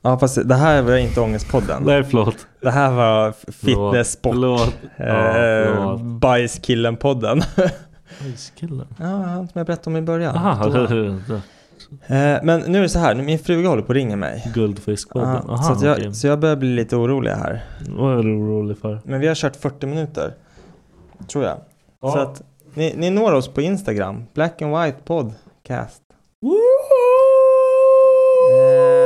ja 0.01 0.19
fast 0.19 0.47
det 0.49 0.55
här 0.55 0.81
var 0.81 0.95
inte 0.97 1.21
Ångestpodden. 1.21 1.83
Nej 1.85 2.03
förlåt. 2.03 2.47
Det 2.66 2.72
här 2.72 2.91
var 2.91 3.32
fitnessport. 3.51 4.34
Förlåt. 4.34 4.76
Ja, 4.97 5.05
Eh, 5.05 5.76
förlåt. 5.76 6.01
Bajskillen-podden. 6.01 7.43
Bajskillen. 8.22 8.88
ja, 8.99 9.05
han 9.05 9.47
som 9.47 9.59
jag 9.59 9.66
berättade 9.66 9.89
om 9.89 9.97
i 9.97 10.01
början. 10.01 10.36
Aha, 10.36 10.88
Eh, 12.07 12.39
men 12.43 12.59
nu 12.68 12.78
är 12.78 12.82
det 12.82 12.89
så 12.89 12.99
här, 12.99 13.16
min 13.16 13.39
fruga 13.39 13.70
håller 13.70 13.82
på 13.82 13.91
att 13.91 13.95
ringa 13.95 14.16
mig. 14.16 14.51
Guldfiskpodden. 14.53 15.30
Ja, 15.47 15.53
Aha, 15.53 15.76
så, 15.76 15.86
jag, 15.86 15.97
okej. 15.97 16.13
så 16.13 16.28
jag 16.28 16.39
börjar 16.39 16.55
bli 16.55 16.70
lite 16.70 16.95
orolig 16.95 17.32
här. 17.32 17.63
Vad 17.89 18.20
är 18.20 18.24
du 18.24 18.34
orolig 18.36 18.78
för? 18.78 18.99
Men 19.03 19.20
vi 19.20 19.28
har 19.28 19.36
kört 19.36 19.55
40 19.55 19.86
minuter. 19.88 20.34
Tror 21.32 21.43
jag. 21.43 21.57
Ja. 22.01 22.11
Så 22.11 22.20
att 22.20 22.41
ni, 22.74 22.93
ni 22.97 23.09
når 23.09 23.34
oss 23.34 23.47
på 23.47 23.61
Instagram. 23.61 24.24
Black 24.34 24.61
and 24.61 24.78
White 24.84 24.97
Podcast. 25.05 26.01
Eh, 28.51 29.04